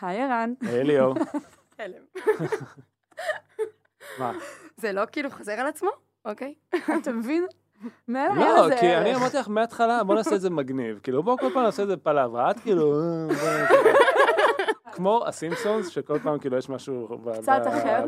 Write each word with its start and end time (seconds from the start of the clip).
היי 0.00 0.22
ערן. 0.22 0.52
היי 0.60 0.84
ליאור. 0.84 1.14
הלם. 1.78 2.02
מה? 4.18 4.32
זה 4.76 4.92
לא 4.92 5.02
כאילו 5.12 5.30
חוזר 5.30 5.52
על 5.52 5.66
עצמו? 5.66 5.90
אוקיי. 6.24 6.54
אתה 7.02 7.12
מבין? 7.12 7.46
לא, 8.08 8.68
כי 8.80 8.96
אני. 8.96 9.14
אמרתי 9.14 9.36
לך 9.36 9.48
מההתחלה, 9.48 10.04
בוא 10.04 10.14
נעשה 10.14 10.34
את 10.34 10.40
זה 10.40 10.50
מגניב. 10.50 10.98
כאילו, 11.02 11.22
בוא 11.22 11.36
כל 11.36 11.50
פעם 11.54 11.62
נעשה 11.62 11.82
את 11.82 11.88
זה 11.88 11.96
פלאברה. 11.96 12.50
את 12.50 12.58
כאילו... 12.60 13.00
אה, 13.00 13.26
נעשה- 13.26 13.66
כמו 14.92 15.24
הסימפסונס, 15.26 15.88
שכל 15.88 16.18
פעם 16.18 16.38
כאילו 16.38 16.56
יש 16.56 16.68
משהו. 16.68 17.08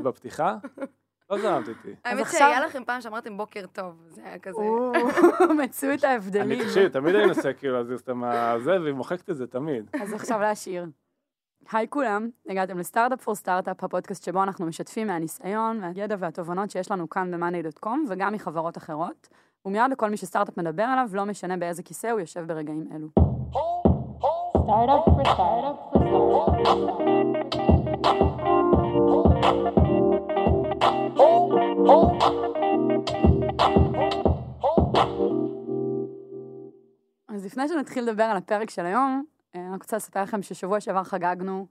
בפתיחה. 0.02 0.56
לא 1.30 1.38
זרמת 1.38 1.68
איתי. 1.68 1.94
האמת 2.04 2.26
שהיה 2.30 2.60
לכם 2.60 2.84
פעם 2.84 3.00
שאמרתם 3.00 3.36
בוקר 3.36 3.64
טוב, 3.72 4.02
זה 4.06 4.20
היה 4.24 4.38
כזה. 4.38 4.60
או, 4.60 4.92
מצאו 5.56 5.94
את 5.94 6.04
ההבדלים. 6.04 6.52
אני 6.60 6.64
תקשיב, 6.64 6.88
תמיד 6.88 7.14
אני 7.14 7.26
מנסה 7.26 7.52
כאילו 7.52 7.74
להזיז 7.76 8.00
את 8.00 8.08
הזה, 8.22 8.80
והיא 8.82 8.94
מוחקת 8.94 9.30
את 9.30 9.36
זה 9.36 9.46
תמיד. 9.46 9.90
אז 10.02 10.12
עכשיו 10.12 10.40
להשאיר. 10.40 10.86
היי 11.72 11.86
כולם, 11.90 12.28
הגעתם 12.48 12.78
לסטארט-אפ 12.78 13.22
פור 13.22 13.34
סטארט-אפ, 13.34 13.84
הפודקאסט 13.84 14.24
שבו 14.24 14.42
אנחנו 14.42 14.66
משתפים 14.66 15.06
מהניסיון, 15.06 15.80
מהידע 15.80 16.16
והתובנות 16.18 16.70
שיש 16.70 16.90
לנו 16.90 17.08
כאן 17.08 17.30
ב-money.com 17.30 17.98
וגם 18.08 18.32
מחברות 18.32 18.76
אחרות, 18.76 19.28
ומיד 19.64 19.90
לכל 19.90 20.10
מי 20.10 20.16
שסטארט-אפ 20.16 20.58
מדבר 20.58 20.82
עליו, 20.82 21.08
לא 21.12 21.24
משנה 21.24 21.56
באיזה 21.56 21.82
כיסא 21.82 22.06
הוא 22.06 22.20
יושב 22.20 22.44
ברגעים 22.46 22.88
אלו. 22.94 23.08
אז 37.28 37.46
לפני 37.46 37.68
שנתחיל 37.68 38.04
לדבר 38.04 38.22
על 38.22 38.36
הפרק 38.36 38.70
של 38.70 38.86
היום, 38.86 39.24
אה, 39.54 39.60
אני 39.60 39.74
רוצה 39.74 39.96
לספר 39.96 40.22
לכם 40.22 40.42
ששבוע 40.42 40.80
שעבר 40.80 41.04
חגגנו 41.04 41.66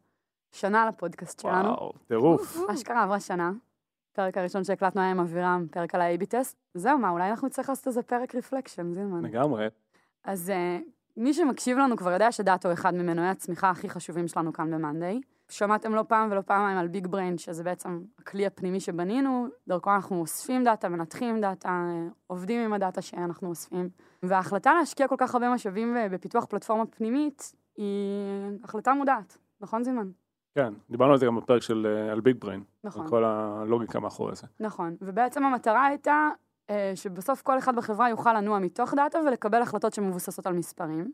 שנה 0.52 0.88
לפודקאסט 0.88 1.40
שלנו. 1.40 1.70
וואו, 1.70 1.94
טירוף. 2.08 2.58
אשכרה 2.70 3.04
עברה 3.04 3.20
שנה. 3.20 3.52
הפרק 4.12 4.38
הראשון 4.38 4.64
שהקלטנו 4.64 5.02
היה 5.02 5.12
עם 5.12 5.20
אבירם, 5.20 5.66
פרק 5.72 5.96
על 5.96 6.02
ה-AB 6.02 6.26
טסט. 6.26 6.58
זהו, 6.74 6.98
מה, 6.98 7.10
אולי 7.10 7.30
אנחנו 7.30 7.48
נצטרך 7.48 7.70
לעשות 7.70 7.88
איזה 7.88 8.02
פרק 8.02 8.36
reflection, 8.36 8.94
זילמן. 8.94 9.26
לגמרי. 9.26 9.68
אז 10.24 10.50
אה, 10.50 10.84
מי 11.18 11.34
שמקשיב 11.34 11.78
לנו 11.78 11.98
כבר 11.98 12.12
יודע 12.12 12.32
שדאטה 12.32 12.68
הוא 12.68 12.74
אחד 12.74 12.94
ממנועי 12.96 13.30
הצמיחה 13.30 13.70
הכי 13.70 13.90
חשובים 13.90 14.28
שלנו 14.28 14.54
כאן 14.54 14.72
ב 14.72 14.78
monday. 14.78 15.22
שמעתם 15.50 15.96
לא 15.96 16.04
פעם 16.08 16.32
ולא 16.32 16.42
פעמיים 16.42 16.78
על 16.78 16.88
BigBrain, 16.88 17.38
שזה 17.38 17.64
בעצם 17.64 18.02
הכלי 18.20 18.46
הפנימי 18.46 18.80
שבנינו, 18.80 19.48
דרכו 19.68 19.96
אנחנו 19.96 20.20
אוספים 20.20 20.64
דאטה, 20.64 20.90
מנתחים 20.90 21.42
דאטה, 21.42 21.70
אה, 21.70 22.08
עובדים 22.28 22.62
עם 22.62 22.74
הדאטה 22.74 23.02
שאנחנו 23.02 23.50
אוספים. 23.50 23.90
וההחלטה 24.24 24.74
להשקיע 24.74 25.08
כל 25.08 25.16
כך 25.18 25.34
הרבה 25.36 25.50
משאבים 25.50 25.98
בפיתוח 26.12 26.46
פלטפורמה 26.46 26.86
פנימית, 26.86 27.54
היא 27.78 28.60
החלטה 28.64 28.94
מודעת, 28.94 29.38
נכון 29.62 29.84
זילמן? 29.84 30.10
כן, 30.56 30.74
דיברנו 30.90 31.12
על 31.12 31.18
זה 31.18 31.26
גם 31.26 31.36
בפרק 31.36 31.62
של 31.62 31.88
אה, 31.90 32.12
על 32.12 32.20
BigBrain. 32.20 32.64
נכון. 32.84 33.02
על 33.02 33.10
כל 33.10 33.24
הלוגיקה 33.24 34.00
מאחורי 34.00 34.36
זה. 34.36 34.48
נכון, 34.60 34.96
ובעצם 35.02 35.44
המטרה 35.44 35.86
הייתה 35.86 36.30
אה, 36.70 36.92
שבסוף 36.96 37.42
כל 37.42 37.58
אחד 37.58 37.76
בחברה 37.76 38.10
יוכל 38.10 38.34
לנוע 38.34 38.60
מתוך 38.60 38.94
דאטה 38.94 39.20
ולקבל 39.28 39.62
החלטות 39.62 39.94
שמבוססות 39.94 40.48
על 40.48 40.54
מספרים. 40.54 41.12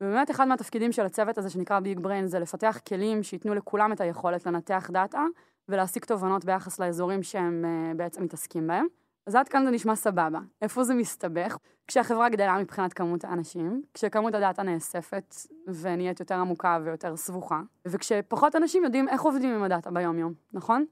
ובאמת 0.00 0.30
אחד 0.30 0.48
מהתפקידים 0.48 0.92
של 0.92 1.06
הצוות 1.06 1.38
הזה 1.38 1.50
שנקרא 1.50 1.80
BigBrain 1.80 2.26
זה 2.26 2.38
לפתח 2.38 2.78
כלים 2.88 3.22
שייתנו 3.22 3.54
לכולם 3.54 3.92
את 3.92 4.00
היכולת 4.00 4.46
לנתח 4.46 4.90
דאטה 4.92 5.24
ולהסיק 5.68 6.04
תובנות 6.04 6.44
ביחס 6.44 6.78
לאזורים 6.80 7.22
שהם 7.22 7.64
אה, 7.64 7.94
בעצם 7.96 8.22
מתעסקים 8.22 8.66
בהם. 8.66 8.86
אז 9.26 9.34
עד 9.34 9.48
כאן 9.48 9.64
זה 9.64 9.70
נשמע 9.70 9.96
סבבה. 9.96 10.40
איפה 10.62 10.84
זה 10.84 10.94
מסתבך? 10.94 11.56
כשהחברה 11.86 12.28
גדלה 12.28 12.58
מבחינת 12.58 12.92
כמות 12.92 13.24
האנשים, 13.24 13.82
כשכמות 13.94 14.34
הדאטה 14.34 14.62
נאספת 14.62 15.34
ונהיית 15.80 16.20
יותר 16.20 16.34
עמוקה 16.34 16.78
ויותר 16.84 17.16
סבוכה, 17.16 17.60
וכשפחות 17.86 18.56
אנשים 18.56 18.84
יודעים 18.84 19.08
איך 19.08 19.22
עובדים 19.22 19.54
עם 19.54 19.62
הדאטה 19.62 19.90
ביום-יום, 19.90 20.32
נכון? 20.52 20.84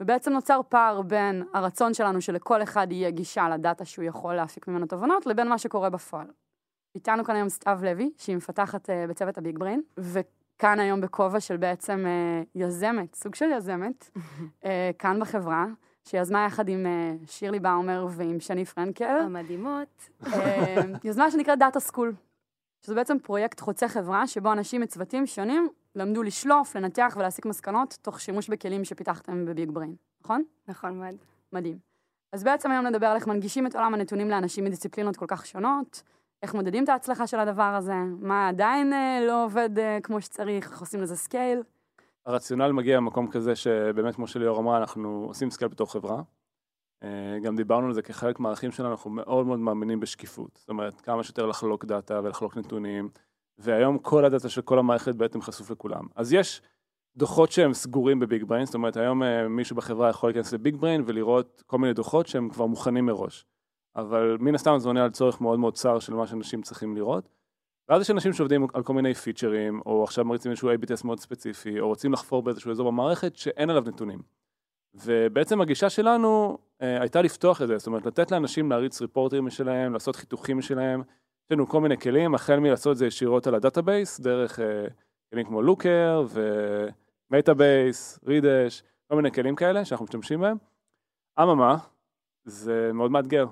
ובעצם 0.00 0.32
נוצר 0.32 0.60
פער 0.68 1.02
בין 1.02 1.42
הרצון 1.54 1.94
שלנו 1.94 2.20
שלכל 2.20 2.62
אחד 2.62 2.86
יהיה 2.90 3.10
גישה 3.10 3.48
לדאטה 3.48 3.84
שהוא 3.84 4.04
יכול 4.04 4.34
להפיק 4.34 4.68
ממנו 4.68 4.86
תובנות, 4.86 5.26
לבין 5.26 5.48
מה 5.48 5.58
שקורה 5.58 5.90
בפועל. 5.90 6.26
איתנו 6.94 7.24
כאן 7.24 7.36
היום 7.36 7.48
סתיו 7.48 7.78
לוי, 7.82 8.10
שהיא 8.18 8.36
מפתחת 8.36 8.90
uh, 8.90 8.92
בצוות 9.08 9.38
הביג 9.38 9.58
בריין, 9.58 9.82
וכאן 9.98 10.80
היום 10.80 11.00
בכובע 11.00 11.40
של 11.40 11.56
בעצם 11.56 12.04
uh, 12.04 12.46
יזמת, 12.54 13.14
סוג 13.14 13.34
של 13.34 13.50
יזמת, 13.56 14.10
uh, 14.14 14.66
כאן 14.98 15.20
בחברה, 15.20 15.66
שיזמה 16.08 16.44
יחד 16.46 16.68
עם 16.68 16.86
אה, 16.86 17.30
שירלי 17.30 17.60
באומר 17.60 18.06
ועם 18.10 18.40
שני 18.40 18.64
פרנקל, 18.64 19.18
המדהימות. 19.20 20.08
אה, 20.26 20.82
יוזמה 21.04 21.30
שנקראת 21.30 21.58
Data 21.58 21.80
School, 21.80 22.14
שזה 22.82 22.94
בעצם 22.94 23.18
פרויקט 23.18 23.60
חוצה 23.60 23.88
חברה, 23.88 24.26
שבו 24.26 24.52
אנשים 24.52 24.80
מצוותים 24.80 25.26
שונים 25.26 25.68
למדו 25.94 26.22
לשלוף, 26.22 26.76
לנתח 26.76 27.14
ולהסיק 27.18 27.46
מסקנות, 27.46 27.98
תוך 28.02 28.20
שימוש 28.20 28.48
בכלים 28.48 28.84
שפיתחתם 28.84 29.44
ב 29.44 29.70
BigBrain, 29.70 29.94
נכון? 30.24 30.42
נכון 30.68 30.98
מאוד. 30.98 31.14
מדהים. 31.52 31.78
אז 32.32 32.44
בעצם 32.44 32.70
היום 32.70 32.86
נדבר 32.86 33.06
על 33.06 33.16
איך 33.16 33.26
מנגישים 33.26 33.66
את 33.66 33.76
עולם 33.76 33.94
הנתונים 33.94 34.30
לאנשים 34.30 34.64
מדיסציפלינות 34.64 35.16
כל 35.16 35.26
כך 35.28 35.46
שונות, 35.46 36.02
איך 36.42 36.54
מודדים 36.54 36.84
את 36.84 36.88
ההצלחה 36.88 37.26
של 37.26 37.38
הדבר 37.38 37.62
הזה, 37.62 37.94
מה 38.20 38.48
עדיין 38.48 38.92
אה, 38.92 39.20
לא 39.26 39.44
עובד 39.44 39.78
אה, 39.78 39.98
כמו 40.02 40.20
שצריך, 40.20 40.70
איך 40.70 40.80
עושים 40.80 41.00
לזה 41.00 41.16
scale. 41.16 41.62
הרציונל 42.26 42.72
מגיע 42.72 43.00
ממקום 43.00 43.30
כזה 43.30 43.56
שבאמת, 43.56 44.14
כמו 44.14 44.26
שליאור 44.26 44.58
אמרה, 44.58 44.78
אנחנו 44.78 45.24
עושים 45.28 45.50
scale 45.50 45.70
בתור 45.70 45.92
חברה. 45.92 46.22
אה, 47.02 47.38
גם 47.42 47.56
דיברנו 47.56 47.86
על 47.86 47.92
זה 47.92 48.02
כחלק 48.02 48.40
מהערכים 48.40 48.72
שלנו, 48.72 48.90
אנחנו 48.90 49.10
מאוד 49.10 49.46
מאוד 49.46 49.58
מאמינים 49.58 50.00
בשקיפות. 50.00 50.50
זאת 50.54 50.68
אומרת, 50.68 51.00
כמה 51.00 51.22
שיותר 51.22 51.46
לחלוק 51.46 51.84
דאטה 51.84 52.20
ולחלוק 52.24 52.56
נתונים, 52.56 53.08
והיום 53.58 53.98
כל 53.98 54.24
הדאטה 54.24 54.48
של 54.48 54.62
כל 54.62 54.78
המערכת 54.78 55.14
בעצם 55.14 55.40
חשוף 55.40 55.70
לכולם. 55.70 56.06
אז 56.14 56.32
יש 56.32 56.62
דוחות 57.16 57.52
שהם 57.52 57.74
סגורים 57.74 58.20
ב 58.20 58.44
BigBrain, 58.44 58.66
זאת 58.66 58.74
אומרת, 58.74 58.96
היום 58.96 59.22
אה, 59.22 59.48
מישהו 59.48 59.76
בחברה 59.76 60.10
יכול 60.10 60.30
להיכנס 60.30 60.52
ל 60.52 60.76
BigBrain 60.76 61.02
ולראות 61.06 61.62
כל 61.66 61.78
מיני 61.78 61.92
דוחות 61.92 62.26
שהם 62.26 62.48
כבר 62.48 62.66
מוכנים 62.66 63.06
מראש. 63.06 63.44
אבל 63.96 64.36
מן 64.40 64.54
הסתם 64.54 64.78
זה 64.78 64.88
עונה 64.88 65.04
על 65.04 65.10
צורך 65.10 65.40
מאוד 65.40 65.58
מאוד 65.58 65.74
צר 65.74 65.98
של 65.98 66.14
מה 66.14 66.26
שאנשים 66.26 66.62
צריכים 66.62 66.96
לראות. 66.96 67.35
ואז 67.88 68.02
יש 68.02 68.10
אנשים 68.10 68.32
שעובדים 68.32 68.66
על 68.74 68.82
כל 68.82 68.94
מיני 68.94 69.14
פיצ'רים, 69.14 69.80
או 69.86 70.04
עכשיו 70.04 70.24
מריצים 70.24 70.50
איזשהו 70.50 70.72
A-B 70.74 70.86
test 70.86 71.04
מאוד 71.04 71.20
ספציפי, 71.20 71.80
או 71.80 71.88
רוצים 71.88 72.12
לחפור 72.12 72.42
באיזשהו 72.42 72.70
אזור 72.70 72.90
במערכת 72.90 73.36
שאין 73.36 73.70
עליו 73.70 73.82
נתונים. 73.86 74.22
ובעצם 74.94 75.60
הגישה 75.60 75.90
שלנו 75.90 76.58
אה, 76.82 77.00
הייתה 77.00 77.22
לפתוח 77.22 77.62
את 77.62 77.66
זה, 77.68 77.78
זאת 77.78 77.86
אומרת 77.86 78.06
לתת 78.06 78.30
לאנשים 78.30 78.70
להריץ 78.70 79.00
report 79.00 79.33
ים 79.33 79.44
משלהם, 79.44 79.92
לעשות 79.92 80.16
חיתוכים 80.16 80.58
משלהם, 80.58 81.00
יש 81.46 81.52
לנו 81.52 81.66
כל 81.66 81.80
מיני 81.80 81.98
כלים, 81.98 82.34
החל 82.34 82.60
מלעשות 82.60 82.92
את 82.92 82.96
זה 82.96 83.06
ישירות 83.06 83.46
על 83.46 83.54
ה 83.54 83.61
database, 83.61 84.20
דרך 84.20 84.60
אה, 84.60 84.86
כלים 85.30 85.46
כמו 85.46 85.62
Looker 85.62 86.26
ו 87.30 87.39
Metabase, 87.39 88.18
Redash, 88.26 88.82
כל 89.08 89.16
מיני 89.16 89.32
כלים 89.32 89.56
כאלה 89.56 89.84
שאנחנו 89.84 90.04
משתמשים 90.04 90.40
בהם. 90.40 90.56
אממה, 91.42 91.76
זה 92.44 92.90
מאוד 92.94 93.10
מאתגר. 93.10 93.46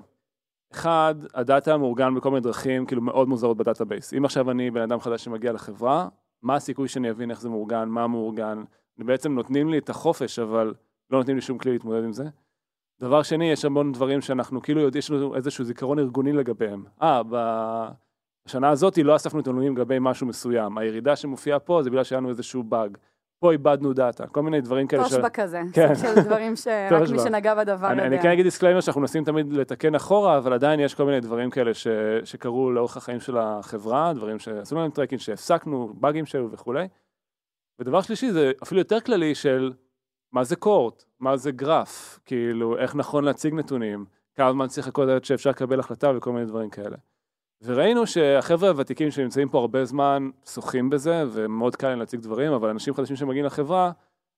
אחד, 0.75 1.15
הדאטה 1.33 1.77
מאורגן 1.77 2.15
בכל 2.15 2.29
מיני 2.29 2.41
דרכים 2.41 2.85
כאילו 2.85 3.01
מאוד 3.01 3.27
מוזרות 3.29 3.57
ב 3.57 3.63
database. 3.63 4.13
אם 4.13 4.25
עכשיו 4.25 4.51
אני 4.51 4.71
בן 4.71 4.81
אדם 4.81 4.99
חדש 4.99 5.23
שמגיע 5.23 5.53
לחברה, 5.53 6.07
מה 6.43 6.55
הסיכוי 6.55 6.87
שאני 6.87 7.11
אבין 7.11 7.31
איך 7.31 7.41
זה 7.41 7.49
מאורגן, 7.49 7.89
מה 7.89 8.07
מאורגן? 8.07 8.63
בעצם 8.97 9.33
נותנים 9.33 9.69
לי 9.69 9.77
את 9.77 9.89
החופש, 9.89 10.39
אבל 10.39 10.73
לא 11.11 11.17
נותנים 11.17 11.35
לי 11.35 11.41
שום 11.41 11.57
כלי 11.57 11.71
להתמודד 11.71 12.03
עם 12.03 12.13
זה. 12.13 12.23
דבר 12.99 13.23
שני, 13.23 13.51
יש 13.51 13.65
המון 13.65 13.91
דברים 13.91 14.21
שאנחנו 14.21 14.61
כאילו 14.61 14.81
יודעים, 14.81 14.99
יש 14.99 15.11
לנו 15.11 15.35
איזשהו 15.35 15.63
זיכרון 15.63 15.99
ארגוני 15.99 16.33
לגביהם. 16.33 16.83
אה, 17.01 17.21
בשנה 18.45 18.69
הזאת 18.69 18.97
לא 18.97 19.15
אספנו 19.15 19.39
נתונים 19.39 19.77
לגבי 19.77 19.97
משהו 20.01 20.27
מסוים. 20.27 20.77
הירידה 20.77 21.15
שמופיעה 21.15 21.59
פה 21.59 21.83
זה 21.83 21.89
בגלל 21.89 22.03
שהיה 22.03 22.19
לנו 22.19 22.29
איזשהו 22.29 22.63
באג. 22.63 22.97
פה 23.39 23.51
איבדנו 23.51 23.93
דאטה, 23.93 24.27
כל 24.27 24.43
מיני 24.43 24.61
דברים 24.61 24.87
כאלה. 24.87 25.03
תושב"ע 25.03 25.29
כזה, 25.29 25.61
כן. 25.73 25.95
סוג 25.95 26.07
של 26.15 26.21
דברים 26.21 26.55
שרק 26.55 27.09
מי. 27.11 27.19
שנגע 27.19 27.55
בדבר 27.55 27.87
אני, 27.87 28.03
יודע. 28.03 28.15
אני 28.15 28.21
כן 28.21 28.29
אגיד 28.29 28.45
disclaimer 28.45 28.81
שאנחנו 28.81 29.01
מנסים 29.01 29.23
תמיד 29.23 29.53
לתקן 29.53 29.95
אחורה, 29.95 30.37
אבל 30.37 30.53
עדיין 30.53 30.79
יש 30.79 30.93
כל 30.95 31.05
מיני 31.05 31.19
דברים 31.19 31.49
כאלה 31.49 31.73
ש, 31.73 31.87
שקרו 32.23 32.71
לאורך 32.71 32.97
החיים 32.97 33.19
של 33.19 33.37
החברה, 33.37 34.13
דברים 34.13 34.39
שעשו 34.39 34.75
לנו 34.75 34.89
tracking, 34.89 35.21
שהפסקנו, 35.21 35.93
באגים 35.93 36.25
שהיו 36.25 36.51
וכולי. 36.51 36.87
ודבר 37.79 38.01
שלישי 38.01 38.31
זה 38.31 38.51
אפילו 38.63 38.81
יותר 38.81 38.99
כללי 38.99 39.35
של 39.35 39.73
מה 40.31 40.43
זה 40.43 40.55
cohort, 40.55 41.03
מה 41.19 41.37
זה 41.37 41.51
גרף, 41.51 42.19
כאילו 42.25 42.77
איך 42.77 42.95
נכון 42.95 43.23
להציג 43.23 43.53
נתונים, 43.53 44.05
כמה 44.35 44.51
זמן 44.51 44.67
צריך 44.67 44.99
עד 44.99 45.23
שאפשר 45.25 45.49
לקבל 45.49 45.79
החלטה 45.79 46.11
וכל 46.17 46.31
מיני 46.31 46.45
דברים 46.45 46.69
כאלה. 46.69 46.97
וראינו 47.61 48.07
שהחבר'ה 48.07 48.69
הוותיקים 48.69 49.11
שנמצאים 49.11 49.49
פה 49.49 49.59
הרבה 49.59 49.85
זמן 49.85 50.29
שוחים 50.45 50.89
בזה, 50.89 51.23
ומאוד 51.31 51.75
קל 51.75 51.89
להם 51.89 51.99
להציג 51.99 52.19
דברים, 52.19 52.51
אבל 52.51 52.69
אנשים 52.69 52.93
חדשים 52.93 53.15
שמגיעים 53.15 53.45
לחברה, 53.45 53.91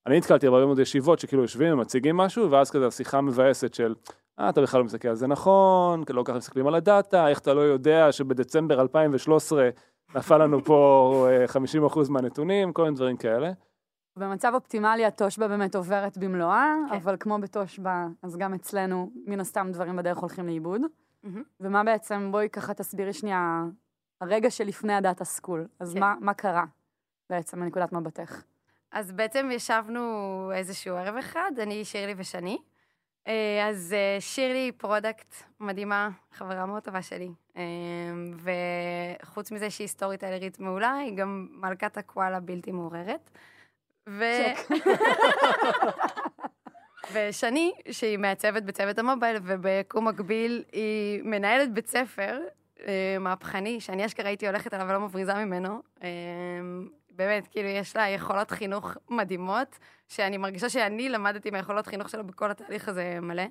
אני 0.07 0.17
נתקלתי 0.17 0.49
בהרבה 0.49 0.65
מאוד 0.65 0.79
ישיבות 0.79 1.19
שכאילו 1.19 1.41
יושבים 1.41 1.73
ומציגים 1.73 2.17
משהו, 2.17 2.51
ואז 2.51 2.71
כזה 2.71 2.87
השיחה 2.87 3.21
מבאסת 3.21 3.73
של, 3.73 3.95
אה, 4.39 4.49
אתה 4.49 4.61
בכלל 4.61 4.79
לא 4.79 4.85
מסתכל 4.85 5.07
על 5.07 5.15
זה 5.15 5.27
נכון, 5.27 6.03
לא 6.09 6.23
ככה 6.23 6.37
מסתכלים 6.37 6.67
על 6.67 6.75
הדאטה, 6.75 7.27
איך 7.27 7.39
אתה 7.39 7.53
לא 7.53 7.61
יודע 7.61 8.11
שבדצמבר 8.11 8.81
2013 8.81 9.69
נפל 10.15 10.37
לנו 10.37 10.63
פה 10.63 11.27
אה, 11.29 11.45
50% 11.85 12.09
מהנתונים, 12.09 12.73
כל 12.73 12.83
מיני 12.83 12.95
דברים 12.95 13.17
כאלה. 13.17 13.51
במצב 14.17 14.51
אופטימלי 14.53 15.05
התושבע 15.05 15.47
באמת 15.47 15.75
עוברת 15.75 16.17
במלואה, 16.17 16.75
כן. 16.89 16.95
אבל 16.95 17.15
כמו 17.19 17.37
בתושבע, 17.39 18.07
אז 18.23 18.37
גם 18.37 18.53
אצלנו, 18.53 19.09
מן 19.25 19.39
הסתם 19.39 19.67
דברים 19.71 19.95
בדרך 19.95 20.17
הולכים 20.17 20.47
לאיבוד. 20.47 20.81
ומה 21.59 21.83
בעצם, 21.83 22.27
בואי 22.31 22.49
ככה 22.49 22.73
תסבירי 22.73 23.13
שנייה, 23.13 23.63
הרגע 24.21 24.51
שלפני 24.51 24.93
הדאטה 24.93 25.25
סקול, 25.25 25.67
אז 25.79 25.93
כן. 25.93 25.99
מה, 25.99 26.15
מה 26.19 26.33
קרה 26.33 26.65
בעצם 27.29 27.59
מנקודת 27.59 27.93
מבטך? 27.93 28.43
אז 28.91 29.11
בעצם 29.11 29.49
ישבנו 29.51 30.51
איזשהו 30.55 30.95
ערב 30.95 31.15
אחד, 31.15 31.51
אני, 31.61 31.85
שירלי 31.85 32.13
ושני. 32.17 32.57
אה, 33.27 33.67
אז 33.69 33.93
אה, 33.93 34.17
שירלי 34.21 34.57
היא 34.59 34.73
product 34.77 35.35
מדהימה, 35.59 36.09
חברה 36.31 36.65
מאוד 36.65 36.83
טובה 36.83 37.01
שלי. 37.01 37.29
אה, 37.57 37.63
וחוץ 39.23 39.51
מזה 39.51 39.69
שהיא 39.69 39.87
storyteller 39.87 40.17
ית 40.17 40.59
מעולה, 40.59 40.93
היא 40.93 41.17
גם 41.17 41.47
מלכת 41.51 41.97
הקואלה 41.97 42.39
בלתי 42.39 42.71
מעורערת. 42.71 43.29
ו... 44.09 44.23
ושני, 47.13 47.71
שהיא 47.91 48.17
מעצבת 48.17 48.63
בצוות 48.63 48.99
ה 48.99 49.04
mobile, 49.04 49.37
וביקום 49.43 50.07
מקביל 50.07 50.63
היא 50.71 51.23
מנהלת 51.23 51.73
בית 51.73 51.87
ספר 51.87 52.39
אה, 52.87 53.17
מהפכני, 53.19 53.79
שאני 53.81 54.05
אשכרה 54.05 54.27
הייתי 54.27 54.47
הולכת 54.47 54.73
אליו 54.73 54.87
ולא 54.89 54.99
מבריזה 54.99 55.33
ממנו. 55.33 55.81
אה, 56.03 56.09
באמת, 57.09 57.47
כאילו, 57.47 57.69
יש 57.69 57.95
לה 57.95 58.09
יכולות 58.09 58.51
חינוך 58.51 58.97
מדהימות, 59.09 59.79
שאני 60.07 60.37
מרגישה 60.37 60.69
שאני 60.69 61.09
למדתי 61.09 61.51
מהיכולות 61.51 61.87
חינוך 61.87 62.09
שלה 62.09 62.23
בכל 62.23 62.51
התהליך 62.51 62.89
הזה 62.89 63.19
מלא. 63.21 63.43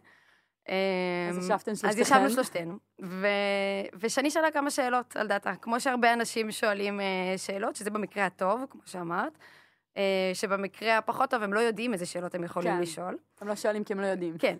אז 0.68 1.38
אמ, 1.38 1.42
ישבתן 1.42 1.70
אז. 1.70 1.98
ישבנו 1.98 2.30
שלושתנו, 2.30 2.78
ו... 3.02 3.26
ושני 4.00 4.30
שאלה 4.30 4.50
כמה 4.50 4.70
שאלות 4.70 5.16
על 5.16 5.26
דאטה. 5.26 5.54
כמו 5.62 5.80
שהרבה 5.80 6.12
אנשים 6.12 6.50
שואלים 6.50 7.00
אה, 7.00 7.34
שאלות, 7.36 7.76
שזה 7.76 7.90
במקרה 7.90 8.26
הטוב, 8.26 8.64
כמו 8.70 8.80
שאמרת, 8.84 9.32
אה, 9.32 9.38
שבמקרה 10.34 10.98
הפחות 10.98 11.30
טוב 11.30 11.42
הם 11.42 11.52
לא 11.52 11.60
יודעים 11.60 11.92
איזה 11.92 12.06
שאלות 12.06 12.34
הם 12.34 12.44
יכולים 12.44 12.72
כן. 12.72 12.80
לשאול. 12.80 13.16
הם 13.40 13.48
לא 13.48 13.56
שואלים 13.56 13.84
כי 13.84 13.92
הם 13.92 14.00
לא 14.00 14.06
יודעים. 14.06 14.38
כן. 14.38 14.56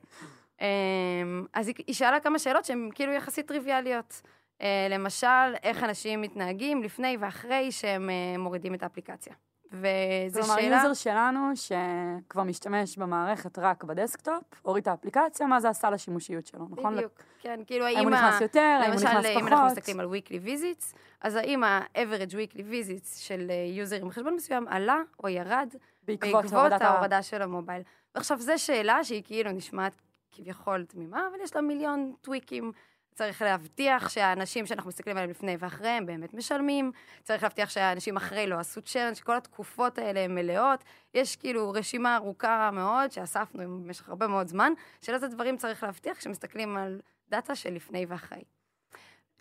אמ, 0.61 1.47
אז 1.53 1.69
היא, 1.69 1.75
היא 1.87 1.95
שאלה 1.95 2.21
כמה 2.21 2.39
שאלות 2.39 2.65
שהן 2.65 2.91
כאילו 2.95 3.13
יחסית 3.13 3.49
טריוויאליות. 3.49 4.23
אה, 4.63 4.87
למשל, 4.91 5.55
איך 5.63 5.85
אנשים 5.85 6.21
מתנהגים 6.21 6.83
לפני 6.83 7.17
ואחרי 7.21 7.73
שהם 7.73 8.11
אה, 8.11 8.39
מורידים 8.39 8.75
את 8.75 8.83
האפליקציה. 8.83 9.33
וזו 9.73 10.43
כלומר, 10.43 10.61
שאלה... 10.61 10.77
user 10.77 10.95
שלנו, 10.95 11.51
שכבר 11.55 12.43
משתמש 12.43 12.99
במערכת 12.99 13.59
רק 13.59 13.85
ב 13.85 13.91
desktop, 13.91 14.43
הוריד 14.63 14.83
את 14.83 14.89
האפליקציה, 14.89 15.47
מה 15.47 15.61
זה 15.61 15.69
עשה 15.69 15.91
לשימושיות 15.91 16.47
שלו, 16.47 16.67
נכון? 16.71 16.97
בדיוק, 16.97 17.13
כן, 17.41 17.61
כאילו 17.67 17.85
האם... 17.85 17.97
האם 17.97 18.05
הוא 18.09 18.15
נכנס 18.15 18.41
יותר, 18.41 18.79
האם 18.83 18.93
הוא 18.93 19.01
נכנס 19.01 19.15
למשל, 19.15 19.29
אם 19.29 19.47
אנחנו 19.47 19.57
פחות? 19.57 19.79
מסתכלים 19.79 20.01
על 20.01 20.07
weekly 20.07 20.47
visits, 20.47 20.97
אז 21.21 21.35
האם 21.35 21.65
ה-average 21.65 22.33
weekly 22.33 22.61
visits 22.61 23.19
של 23.19 23.47
אה, 23.51 23.55
user 23.79 23.97
עם 23.97 24.11
חשבון 24.11 24.35
מסוים 24.35 24.69
עלה 24.69 24.99
או 25.25 25.29
ירד 25.29 25.75
בעקבות 26.03 26.45
בעקבות. 26.45 26.83
ההורדה 26.83 27.23
של 27.23 27.43
המובייל. 27.43 27.83
ועכשיו, 28.15 28.41
זו 28.41 28.53
שאלה 28.57 29.05
שהיא 29.05 29.23
כאילו 29.25 29.53
נשמעת 29.53 30.03
כביכול 30.33 30.85
תמימה, 30.85 31.29
אבל 31.31 31.37
יש 31.43 31.57
לה 31.57 31.63
מיליון 31.63 32.13
טוויקים. 32.21 32.73
צריך 33.17 33.43
להבטיח 33.43 34.09
שהאנשים 34.09 34.67
שאנחנו 34.67 34.89
מסתכלים 34.89 35.17
עליהם 35.17 35.31
לפני 35.31 35.57
ואחרי 35.59 35.89
הם 35.89 36.07
באמת 36.07 36.35
משלמים, 36.35 36.93
צריך 37.23 37.43
להבטיח 37.43 37.71
שהאנשים 37.71 38.17
אחרי 38.17 38.47
לא 38.47 38.59
עשו 38.59 38.83
צ'רן, 38.83 39.15
שכל 39.15 39.37
התקופות 39.37 39.99
האלה 39.99 40.21
הן 40.21 40.35
מלאות. 40.35 40.85
יש 41.15 41.37
כאילו 41.37 41.71
רשימה 41.71 42.17
ארוכה 42.17 42.71
מאוד 42.73 43.13
שאספנו 43.13 43.63
במשך 43.63 44.09
הרבה 44.09 44.27
מאוד 44.27 44.47
זמן, 44.47 44.73
של 45.01 45.15
איזה 45.15 45.29
דברים 45.29 45.57
צריך 45.57 45.83
להבטיח 45.83 46.19
כשמסתכלים 46.19 46.77
על 46.77 47.01
דאטה 47.29 47.55
של 47.55 47.73
לפני 47.73 48.07
ואחרי. 48.09 48.43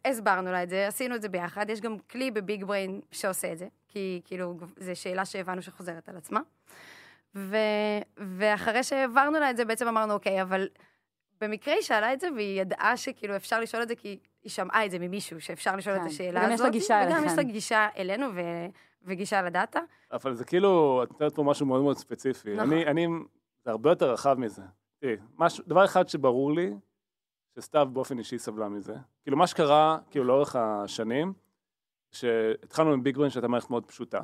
הסברנו 0.06 0.52
לה 0.52 0.64
את 0.64 0.70
זה, 0.70 0.88
עשינו 0.88 1.16
את 1.16 1.22
זה 1.22 1.30
ביחד, 1.30 1.70
יש 1.70 1.82
גם 1.82 2.00
כלי 2.00 2.32
בביג 2.32 2.64
בריין 2.64 3.02
שעושה 3.12 3.52
את 3.52 3.58
זה, 3.58 3.68
כי 3.88 4.22
כאילו 4.26 4.58
זו 4.78 4.96
שאלה 4.96 5.26
שהבנו 5.26 5.62
שחוזרת 5.62 6.10
על 6.10 6.18
עצמה. 6.18 6.40
ו... 7.36 7.58
ואחרי 8.18 8.84
שהעברנו 8.84 9.40
לה 9.40 9.50
את 9.50 9.58
זה, 9.58 9.66
בעצם 9.66 9.88
אמרנו, 9.88 10.14
אוקיי, 10.14 10.42
אבל 10.42 10.68
במקרה 11.42 11.74
היא 11.74 11.82
שאלה 11.82 12.14
את 12.14 12.20
זה, 12.20 12.28
והיא 12.36 12.62
ידעה 12.62 12.98
שכאילו 12.98 13.36
אפשר 13.36 13.60
לשאול 13.60 13.84
את 13.84 13.88
זה, 13.88 13.96
כי 13.96 14.20
היא 14.44 14.52
שמעה 14.52 14.86
את 14.86 14.92
זה 14.92 15.00
ממישהו, 15.00 15.42
שאפשר 15.42 15.76
לשאול 15.76 15.96
כן, 15.96 16.02
את 16.02 16.08
השאלה 16.08 16.40
וגם 16.40 16.52
הזאת. 16.52 16.60
יש 16.60 16.62
לה 16.62 16.70
גישה 16.70 17.02
וגם 17.08 17.18
יש 17.18 17.32
אליכם. 17.32 17.38
לה 17.38 17.44
גישה 17.44 17.88
אלינו 17.98 18.28
ו... 18.36 18.40
וגישה 19.06 19.42
לדאטה. 19.42 19.80
אבל 20.12 20.34
זה 20.34 20.46
כאילו, 20.46 21.04
את 21.04 21.12
נותנת 21.12 21.36
פה 21.36 21.44
משהו 21.44 21.66
מאוד 21.66 21.82
מאוד 21.82 21.98
ספציפי. 21.98 22.56
נכון. 22.56 22.74
אני, 22.74 22.86
אני, 22.86 23.08
זה 23.66 23.72
הרבה 23.72 23.90
יותר 23.90 24.12
רחב 24.12 24.36
מזה. 24.40 24.62
תראי, 25.00 25.16
משהו, 25.38 25.64
דבר 25.68 25.86
אחד 25.86 26.10
שברור 26.10 26.54
לי, 26.54 26.74
שסתיו 27.56 27.88
באופן 27.94 28.20
אישי 28.20 28.40
סבלה 28.40 28.70
מזה. 28.70 28.96
כאילו, 29.24 29.38
מה 29.38 29.48
שקרה, 29.48 29.98
כאילו, 30.12 30.26
לאורך 30.26 30.56
השנים, 30.56 31.34
שהתחלנו 32.12 32.94
עם 32.94 33.04
ביג 33.04 33.18
ברן 33.18 33.30
שהייתה 33.30 33.48
מערכת 33.48 33.70
מאוד 33.70 33.86
פשוטה. 33.86 34.22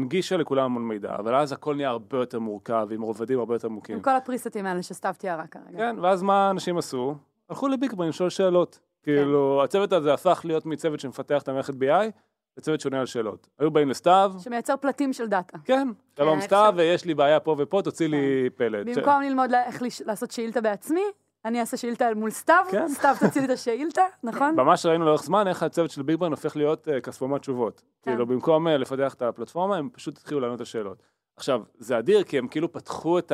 הנגישה 0.00 0.36
לכולם 0.36 0.64
המון 0.64 0.88
מידע, 0.88 1.14
אבל 1.18 1.34
אז 1.34 1.52
הכל 1.52 1.74
נהיה 1.76 1.88
הרבה 1.88 2.18
יותר 2.18 2.38
מורכב, 2.38 2.88
עם 2.90 3.02
רובדים 3.02 3.38
הרבה 3.38 3.54
יותר 3.54 3.68
עמוקים. 3.68 3.96
עם 3.96 4.02
כל 4.02 4.16
הפריסטים 4.16 4.66
האלה 4.66 4.82
שסתיו 4.82 5.14
תיארה 5.18 5.46
כרגע. 5.46 5.78
כן, 5.78 5.96
ואז 6.02 6.22
מה 6.22 6.50
אנשים 6.50 6.78
עשו? 6.78 7.14
הלכו 7.50 7.68
לביג 7.68 7.94
ברן 7.94 8.08
לשאול 8.08 8.30
שאלות. 8.30 8.78
כאילו, 9.02 9.60
הצוות 9.64 9.92
הזה 9.92 10.14
הפך 10.14 10.40
להיות 10.44 10.66
מצוות 10.66 11.00
שמפתח 11.00 11.42
את 11.42 11.48
המערכת 11.48 11.74
BI, 11.74 12.10
לצוות 12.58 12.80
שעונה 12.80 13.00
על 13.00 13.06
שאלות. 13.06 13.48
היו 13.58 13.70
באים 13.70 13.88
לסתיו, 13.88 14.32
שמייצר 14.38 14.76
פלטים 14.76 15.12
של 15.12 15.26
דאטה. 15.26 15.58
כן, 15.64 15.88
שלום 16.16 16.36
איך 16.36 16.44
סתיו, 16.44 16.72
ש- 16.76 16.78
ויש 16.78 17.04
לי 17.04 17.14
בעיה 17.14 17.40
פה 17.40 17.54
ופה, 17.58 17.80
תוציא 17.84 18.08
לי 18.08 18.50
פלט. 18.54 18.86
ש- 18.94 18.98
במקום 18.98 19.22
ללמוד 19.22 19.50
לה- 19.50 19.64
איך 19.66 19.82
לש- 19.82 20.02
לעשות 20.02 20.30
שאילתה 20.30 20.60
בעצמי, 20.60 21.02
אני 21.46 21.60
אעשה 21.60 21.76
שאילתה 21.76 22.04
מול 22.16 22.30
סתיו, 22.30 22.64
כן. 22.70 22.88
סתיו 22.88 23.14
תוציא 23.20 23.40
לי 23.40 23.46
את 23.46 23.52
השאילתה, 23.52 24.02
נכון? 24.22 24.54
ממש 24.60 24.86
ראינו 24.86 25.04
לאורך 25.04 25.22
זמן 25.22 25.48
איך 25.48 25.62
הצוות 25.62 25.90
של 25.90 26.02
ביג 26.02 26.16
ברן 26.16 26.30
הופך 26.30 26.56
להיות 26.56 26.88
אה, 26.88 27.00
כספומט 27.00 27.40
תשובות. 27.40 27.82
כן. 28.02 28.10
כאילו, 28.10 28.26
במקום 28.26 28.68
אה, 28.68 28.76
לפתח 28.76 29.14
את 29.14 29.22
הפלטפורמה, 29.22 29.76
הם 29.76 29.88
פשוט 29.92 30.18
התחילו 30.18 30.40
לענות 30.40 30.56
את 30.56 30.60
השאלות. 30.60 31.02
עכשיו, 31.36 31.62
זה 31.78 31.98
אדיר, 31.98 32.22
כי 32.22 32.38
הם 32.38 32.48
כאילו 32.48 32.72
פתחו 32.72 33.18
את 33.18 33.32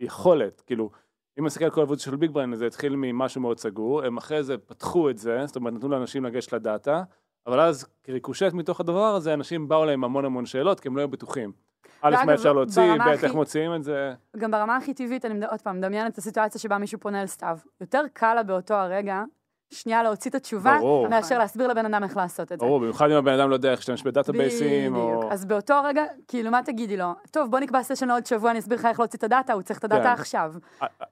היכולת, 0.00 0.60
כאילו, 0.60 0.90
אם 1.38 1.46
נסתכל 1.46 1.64
על 1.64 1.70
כל 1.70 1.80
העבודה 1.80 2.00
של 2.00 2.16
ביג 2.16 2.30
ברן, 2.30 2.54
זה 2.54 2.66
התחיל 2.66 2.96
ממשהו 2.96 3.40
מאוד 3.40 3.58
סגור, 3.58 4.02
הם 4.02 4.16
אחרי 4.16 4.42
זה 4.42 4.58
פתחו 4.58 5.10
את 5.10 5.18
זה, 5.18 5.46
זאת 5.46 5.56
אומרת, 5.56 5.74
נתנו 5.74 5.88
לאנשים 5.88 6.24
לגשת 6.24 6.52
לדאטה, 6.52 7.02
אבל 7.46 7.60
אז 7.60 7.86
כריקושט 8.04 8.52
מתוך 8.52 8.80
הדבר 8.80 9.14
הזה, 9.14 9.34
אנשים 9.34 9.68
באו 9.68 9.84
להם 9.84 10.04
המון 10.04 10.24
המון 10.24 10.46
שאלות, 10.46 10.80
כי 10.80 10.88
הם 10.88 10.96
לא 10.96 11.00
היו 11.00 11.08
בטוחים. 11.08 11.52
א', 12.02 12.16
מה 12.26 12.34
אפשר 12.34 12.52
להוציא, 12.52 12.94
ב', 13.06 13.24
איך 13.24 13.34
מוציאים 13.34 13.74
את 13.74 13.84
זה. 13.84 14.12
גם 14.36 14.50
ברמה 14.50 14.76
הכי 14.76 14.94
טבעית, 14.94 15.24
אני 15.24 15.46
עוד 15.46 15.60
פעם 15.60 15.78
מדמיינת 15.78 16.12
את 16.12 16.18
הסיטואציה 16.18 16.60
שבה 16.60 16.78
מישהו 16.78 17.00
פונה 17.00 17.20
אל 17.22 17.26
סתיו. 17.26 17.58
יותר 17.80 18.02
קל 18.12 18.34
לה 18.34 18.42
באותו 18.42 18.74
הרגע, 18.74 19.22
שנייה 19.70 20.02
להוציא 20.02 20.30
את 20.30 20.34
התשובה, 20.34 20.76
ברור. 20.80 21.08
מאשר 21.08 21.38
להסביר 21.38 21.68
לבן 21.68 21.94
אדם 21.94 22.02
איך 22.02 22.16
לעשות 22.16 22.52
את 22.52 22.60
זה. 22.60 22.66
ברור, 22.66 22.80
במיוחד 22.80 23.10
אם 23.10 23.16
הבן 23.16 23.32
אדם 23.32 23.50
לא 23.50 23.54
יודע 23.54 23.70
איך 23.70 23.78
להשתמש 23.78 24.02
ב 24.02 24.10
database 24.10 24.73
ים, 24.73 24.96
או... 24.96 25.16
בדיוק. 25.16 25.32
אז 25.32 25.44
באותו 25.44 25.74
רגע, 25.84 26.04
כאילו, 26.28 26.50
מה 26.50 26.62
תגידי 26.62 26.96
לו? 26.96 27.12
טוב, 27.30 27.50
בוא 27.50 27.58
נקבע 27.58 27.82
session 27.82 28.08
לעוד 28.08 28.26
שבוע, 28.26 28.50
אני 28.50 28.58
אסביר 28.58 28.78
לך 28.78 28.84
איך 28.86 29.00
להוציא 29.00 29.18
את 29.18 29.24
הדאטה, 29.24 29.52
הוא 29.52 29.62
צריך 29.62 29.78
את 29.78 29.84
הדאטה 29.84 30.02
כן. 30.04 30.20
עכשיו. 30.20 30.54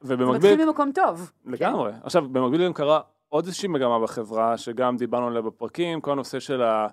זה 0.01 0.15
ובמקביל, 0.15 0.53
מתחיל 0.53 0.67
ממקום 0.67 0.93
טוב. 0.95 1.33
לגמרי. 1.47 1.93
עכשיו, 2.03 2.29
במקביל 2.29 2.67
גם 2.67 2.73
קרה 2.73 3.01
עוד 3.29 3.45
איזושהי 3.47 3.69
מגמה 3.69 4.01
בחברה, 4.01 4.57
שגם 4.57 4.97
דיברנו 4.97 5.27
עליה 5.27 5.43
בפרקים, 5.43 6.01
כל 6.01 6.13
הנושא 6.13 6.41
של 6.41 6.63
ה- 6.63 6.87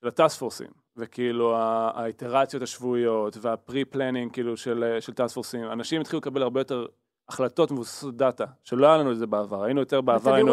של 0.00 0.08
ה 0.08 0.14
task 0.14 0.38
force 0.38 0.56
ים, 0.56 0.66
וכאילו 0.96 1.56
האיטרציות 1.94 2.62
השבועיות, 2.62 3.36
וה 3.40 3.53
pre-planning 3.53 4.32
כאילו 4.32 4.56
של 4.56 4.96
של 5.00 5.12
task 5.12 5.34
force 5.34 5.53
ים. 5.53 5.64
אנשים 5.64 6.00
התחילו 6.00 6.20
לקבל 6.20 6.42
הרבה 6.42 6.60
יותר 6.60 6.86
החלטות 7.28 7.70
מבוססות 7.70 8.16
דאטה, 8.16 8.44
שלא 8.64 8.86
היה 8.86 8.96
לנו 8.96 9.12
את 9.12 9.18
זה 9.18 9.26
בעבר. 9.26 9.64
היינו 9.64 9.80
יותר 9.80 10.00
בעבר, 10.00 10.34
היינו 10.34 10.52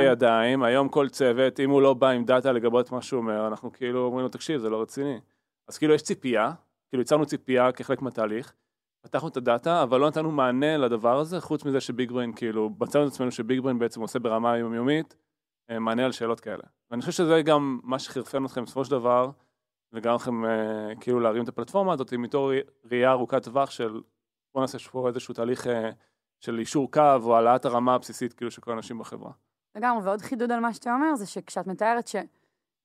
ידיים, 0.02 0.62
היום 0.62 0.88
כל 0.88 1.08
צוות, 1.08 1.60
אם 1.60 1.70
הוא 1.70 1.82
לא 1.82 1.94
בא 1.94 2.08
עם 2.08 2.24
דאטה 2.24 2.52
לגבות 2.52 2.92
מה 2.92 3.02
שהוא 3.02 3.18
אומר, 3.18 3.46
אנחנו 3.46 3.72
כאילו 3.72 4.04
אומרים 4.04 4.22
לו, 4.22 4.28
תקשיב, 4.28 4.60
זה 4.60 4.70
לא 4.70 4.82
רציני. 4.82 5.20
אז 5.68 5.78
כאילו 5.78 5.94
יש 5.94 6.02
ציפייה, 6.02 6.52
כאילו 6.88 7.02
יצרנו 7.02 7.26
ציפייה 7.26 7.72
כחלק 7.72 8.02
מהתהליך, 8.02 8.52
פתחנו 9.02 9.28
את 9.28 9.36
הדאטה, 9.36 9.82
אבל 9.82 10.00
לא 10.00 10.06
נתנו 10.08 10.30
מענה 10.30 10.76
לדבר 10.76 11.18
הזה, 11.18 11.40
חוץ 11.40 11.64
מזה 11.64 11.80
ש 11.80 12.12
BigBrain, 12.12 12.32
כאילו, 12.32 12.70
מצאנו 12.80 13.06
את 13.06 13.12
עצמנו 13.12 13.30
ש 13.30 13.60
BigBrain 13.60 13.78
בעצם 13.78 14.00
עושה 14.00 14.18
ברמה 14.18 14.52
היומיומית, 14.52 15.16
מענה 15.70 16.04
על 16.04 16.12
שאלות 16.12 16.40
כאלה. 16.40 16.62
ואני 16.90 17.00
חושב 17.00 17.12
שזה 17.12 17.42
גם 17.42 17.80
מה 17.82 17.98
שחירפן 17.98 18.44
אתכם 18.44 18.64
בסופו 18.64 18.84
של 18.84 18.90
דבר, 18.90 19.30
וגם 19.92 20.14
לכם 20.14 20.44
אה, 20.44 20.92
כאילו 21.00 21.20
להרים 21.20 21.44
את 21.44 21.48
הפלטפורמה 21.48 21.92
הזאת, 21.92 22.12
מתוך 22.12 22.52
ראייה 22.84 23.10
ארוכת 23.10 23.44
טווח 23.44 23.70
של 23.70 24.00
בוא 24.54 24.60
נעשה 24.60 24.78
פה 24.78 25.08
איזשהו 25.08 25.34
תהליך 25.34 25.66
אה, 25.66 25.90
של 26.40 26.58
אישור 26.58 26.90
קו, 26.90 27.16
או 27.22 27.36
העלאת 27.36 27.64
הרמה 27.64 27.94
הבסיסית 27.94 28.32
כאילו 28.32 28.50
של 28.50 28.60
כל 28.60 28.70
האנשים 28.70 28.98
בחברה. 28.98 29.32
לגמרי, 29.76 30.02
ועוד 30.04 30.22
חידוד 30.22 30.52
על 30.52 30.60
מה 30.60 30.74
שאתה 30.74 30.94
אומר, 30.94 31.14
זה 31.14 31.26
שכשאת 31.26 31.66
מתארת 31.66 32.08
ש... 32.08 32.16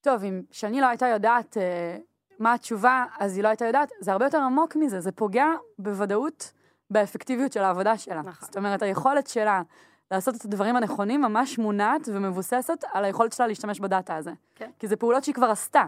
טוב, 0.00 0.24
אם 0.24 0.42
שני 0.50 0.80
לא 0.80 0.86
הייתה 0.86 1.06
יודעת 1.06 1.56
אה, 1.56 1.96
מה 2.38 2.54
התשובה, 2.54 3.04
אז 3.18 3.36
היא 3.36 3.42
לא 3.42 3.48
הייתה 3.48 3.64
יודעת, 3.64 3.92
זה 4.00 4.12
הרבה 4.12 4.24
יותר 4.24 4.38
עמוק 4.38 4.76
מזה, 4.76 5.00
זה 5.00 5.12
פוגע 5.12 5.46
בוודאות 5.78 6.52
באפקטיביות 6.90 7.52
של 7.52 7.60
העבודה 7.60 7.98
שלה. 7.98 8.22
נכון. 8.22 8.46
זאת 8.46 8.56
אומרת, 8.56 8.82
היכולת 8.82 9.26
שלה 9.26 9.62
לעשות 10.10 10.36
את 10.36 10.44
הדברים 10.44 10.76
הנכונים 10.76 11.22
ממש 11.22 11.58
מונעת 11.58 12.08
ומבוססת 12.12 12.84
על 12.92 13.04
היכולת 13.04 13.32
שלה 13.32 13.46
להשתמש 13.46 13.80
בדאטה 13.80 14.16
הזה. 14.16 14.32
כן. 14.54 14.70
כי 14.78 14.88
זה 14.88 14.96
פעולות 14.96 15.24
שהיא 15.24 15.34
כבר 15.34 15.46
עשתה, 15.46 15.84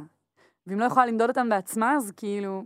ואם 0.67 0.81
לא 0.81 0.85
יכולה 0.85 1.07
למדוד 1.07 1.29
אותן 1.29 1.49
בעצמה, 1.49 1.97
אז 1.97 2.13
כאילו, 2.17 2.65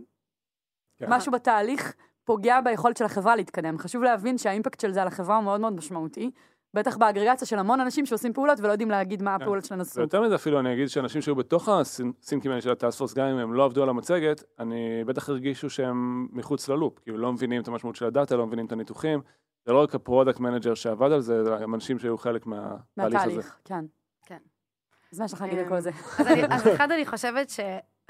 כן. 0.97 1.05
משהו 1.09 1.31
בתהליך 1.31 1.93
פוגע 2.23 2.61
ביכולת 2.61 2.97
של 2.97 3.05
החברה 3.05 3.35
להתקדם. 3.35 3.77
חשוב 3.77 4.03
להבין 4.03 4.37
שה 4.37 4.51
impact 4.51 4.79
של 4.79 4.91
זה 4.91 5.01
על 5.01 5.07
החברה 5.07 5.35
הוא 5.35 5.43
מאוד 5.43 5.61
מאוד 5.61 5.73
משמעותי. 5.73 6.31
בטח 6.73 6.97
באגרגציה 6.97 7.47
של 7.47 7.59
המון 7.59 7.79
אנשים 7.79 8.05
שעושים 8.05 8.33
פעולות 8.33 8.59
ולא 8.59 8.71
יודעים 8.71 8.91
להגיד 8.91 9.23
מה 9.23 9.35
הפעולות 9.35 9.65
שלהם 9.65 9.81
עשו. 9.81 9.99
ויותר 9.99 10.21
מזה 10.21 10.35
אפילו 10.35 10.59
אני 10.59 10.73
אגיד 10.73 10.87
שאנשים 10.87 11.21
שהיו 11.21 11.35
בתוך 11.35 11.69
ה 11.69 11.81
sync 11.81 12.28
ים 12.28 12.51
האלה 12.51 12.61
של 12.61 12.71
ה 12.71 12.76
task 12.76 12.97
force, 12.97 13.13
גם 13.13 13.27
אם 13.27 13.37
הם 13.37 13.53
לא 13.53 13.65
עבדו 13.65 13.83
על 13.83 13.89
המצגת, 13.89 14.43
אני 14.59 15.03
בטח 15.05 15.29
הרגישו 15.29 15.69
שהם 15.69 16.27
מחוץ 16.31 16.69
ל 16.69 16.74
loop, 16.74 16.99
כאילו 16.99 17.17
לא 17.17 17.33
מבינים 17.33 17.61
את 17.61 17.67
המשמעות 17.67 17.95
של 17.95 18.05
הדאטה, 18.05 18.35
לא 18.35 18.47
מבינים 18.47 18.65
את 18.65 18.71
הניתוחים. 18.71 19.21
זה 19.67 19.73
לא 19.73 19.83
רק 19.83 19.95
ה 19.95 20.00
product 20.00 20.39
manager 20.39 20.73
שעבד 20.73 21.11
על 21.11 21.21
זה, 21.21 21.43
זה 21.43 21.49
גם 21.61 21.75
אנשים 21.75 21.99
שהיו 21.99 22.17
חלק 22.17 22.45
מהתהליך 22.45 22.81
הזה. 22.97 23.13
מהתהליך, 23.13 23.57
כן. 23.65 23.85
כן. 24.25 24.37
אז 25.13 25.19
מה 25.19 25.25
יש 25.25 25.33
לך 25.33 25.41
להגיד 25.41 25.59
על 25.59 25.69
כל 25.69 25.79
זה? 25.79 25.91
אז, 26.49 26.67
אחד, 26.75 26.91
אני 26.91 27.05
חושבת 27.05 27.51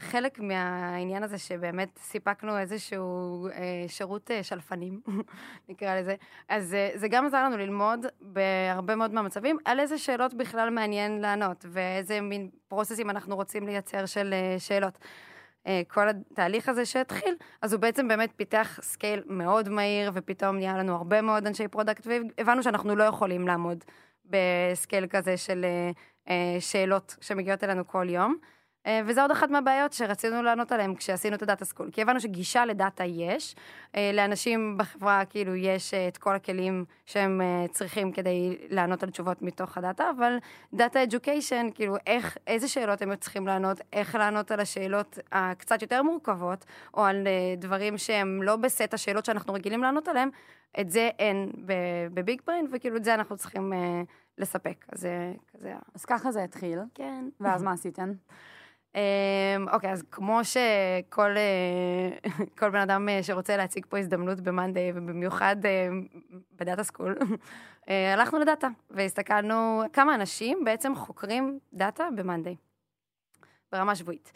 חלק 0.01 0.39
מהעניין 0.39 1.23
הזה 1.23 1.37
שבאמת 1.37 1.99
סיפקנו 2.01 2.59
איזשהו 2.59 3.47
אה, 3.47 3.85
שירות 3.87 4.31
אה, 4.31 4.43
שלפנים, 4.43 5.01
נקרא 5.69 5.99
לזה, 5.99 6.15
אז 6.49 6.73
אה, 6.73 6.91
זה 6.95 7.07
גם 7.07 7.25
עזר 7.25 7.43
לנו 7.43 7.57
ללמוד 7.57 8.05
בהרבה 8.21 8.95
מאוד 8.95 9.13
מהמצבים 9.13 9.57
על 9.65 9.79
איזה 9.79 9.97
שאלות 9.97 10.33
בכלל 10.33 10.69
מעניין 10.69 11.21
לענות, 11.21 11.65
ואיזה 11.69 12.21
מין 12.21 12.49
process 12.67 13.00
ים 13.00 13.09
אנחנו 13.09 13.35
רוצים 13.35 13.67
לייצר 13.67 14.05
של 14.05 14.33
אה, 14.33 14.59
שאלות. 14.59 14.97
אה, 15.67 15.81
כל 15.87 16.09
התהליך 16.09 16.69
הזה 16.69 16.85
שהתחיל, 16.85 17.35
אז 17.61 17.73
הוא 17.73 17.81
בעצם 17.81 18.07
באמת 18.07 18.29
פיתח 18.35 18.79
scale 18.81 19.23
מאוד 19.25 19.69
מהיר, 19.69 20.11
ופתאום 20.13 20.55
נהיה 20.55 20.77
לנו 20.77 20.95
הרבה 20.95 21.21
מאוד 21.21 21.47
אנשי 21.47 21.67
product, 21.67 22.07
והבנו 22.07 22.63
שאנחנו 22.63 22.95
לא 22.95 23.03
יכולים 23.03 23.47
לעמוד 23.47 23.83
ב 24.25 24.39
scale 24.39 25.07
כזה 25.07 25.37
של 25.37 25.65
אה, 25.65 25.91
אה, 26.29 26.61
שאלות 26.61 27.15
שמגיעות 27.21 27.63
אלינו 27.63 27.87
כל 27.87 28.09
יום. 28.09 28.37
אה, 28.87 29.01
וזה 29.05 29.21
עוד 29.21 29.31
אחת 29.31 29.49
מהבעיות 29.49 29.93
שרצינו 29.93 30.43
לענות 30.43 30.71
עליהן 30.71 30.95
כשעשינו 30.95 31.35
את 31.35 31.41
ה 31.41 31.46
data 31.46 31.65
school. 31.65 31.89
כי 31.91 32.01
הבנו 32.01 32.19
שגישה 32.19 32.65
לדאטה 32.65 33.03
יש, 33.03 33.55
אה, 33.95 34.11
לאנשים 34.13 34.77
בחברה 34.77 35.25
כאילו 35.25 35.55
יש 35.55 35.93
אה, 35.93 36.07
את 36.07 36.17
כל 36.17 36.35
הכלים 36.35 36.85
שהם 37.05 37.41
צריכים 37.71 38.11
כדי 38.11 38.57
לענות 38.69 39.03
על 39.03 39.09
תשובות 39.09 39.41
מתוך 39.41 39.77
הדאטה, 39.77 40.09
אבל 40.17 40.37
data 40.73 41.03
education, 41.03 41.67
כאילו 41.75 41.95
איך, 42.07 42.37
איזה 42.47 42.67
שאלות 42.67 43.01
הם 43.01 43.15
צריכים 43.15 43.47
לענות, 43.47 43.81
איך 43.93 44.15
לענות 44.15 44.51
על 44.51 44.59
השאלות 44.59 45.19
הקצת 45.31 45.81
יותר 45.81 46.03
מורכבות, 46.03 46.65
או 46.93 47.05
על 47.05 47.27
דברים 47.57 47.97
שהם 47.97 48.43
לא 48.43 48.55
בסט 48.55 48.93
השאלות 48.93 49.25
שאנחנו 49.25 49.53
רגילים 49.53 49.83
לענות 49.83 50.07
עליהם, 50.07 50.29
את 50.79 50.89
זה 50.89 51.09
אין 51.19 51.51
ב 52.13 52.41
BigBrain, 52.47 52.67
וכאילו 52.71 52.97
את 52.97 53.03
זה 53.03 53.13
אנחנו 53.13 53.37
צריכים 53.37 53.73
אה, 53.73 54.01
לספק. 54.37 54.85
אז 54.91 54.99
זה 54.99 55.33
כזה... 55.53 55.73
אז 55.95 56.05
ככה 56.05 56.31
זה 56.31 56.43
התחיל, 56.43 56.79
כן. 56.93 57.29
ואז 57.39 57.63
מה 57.63 57.71
עשיתם? 57.71 58.11
אמ, 58.97 59.69
אוקיי, 59.69 59.91
אז 59.91 60.03
כמו 60.11 60.39
שכל 60.43 61.37
אה, 61.37 62.31
כל 62.59 62.69
בן 62.69 62.79
אדם 62.79 63.09
אה, 63.09 63.23
שרוצה 63.23 63.57
להציג 63.57 63.85
פה 63.89 63.97
הזדמנות 63.97 64.41
ב-Monday, 64.41 64.91
ובמיוחד 64.95 65.65
אה, 65.65 65.89
ב 66.59 66.64
data 66.64 66.83
school, 66.83 67.17
הלכנו 68.13 68.39
לדאטה, 68.39 68.67
והסתכלנו 68.91 69.83
כמה 69.93 70.15
אנשים 70.15 70.63
בעצם 70.65 70.95
חוקרים 70.95 71.59
דאטה 71.73 72.07
ב-Monday, 72.15 72.55
ברמה 73.71 73.95
שבועית. 73.95 74.31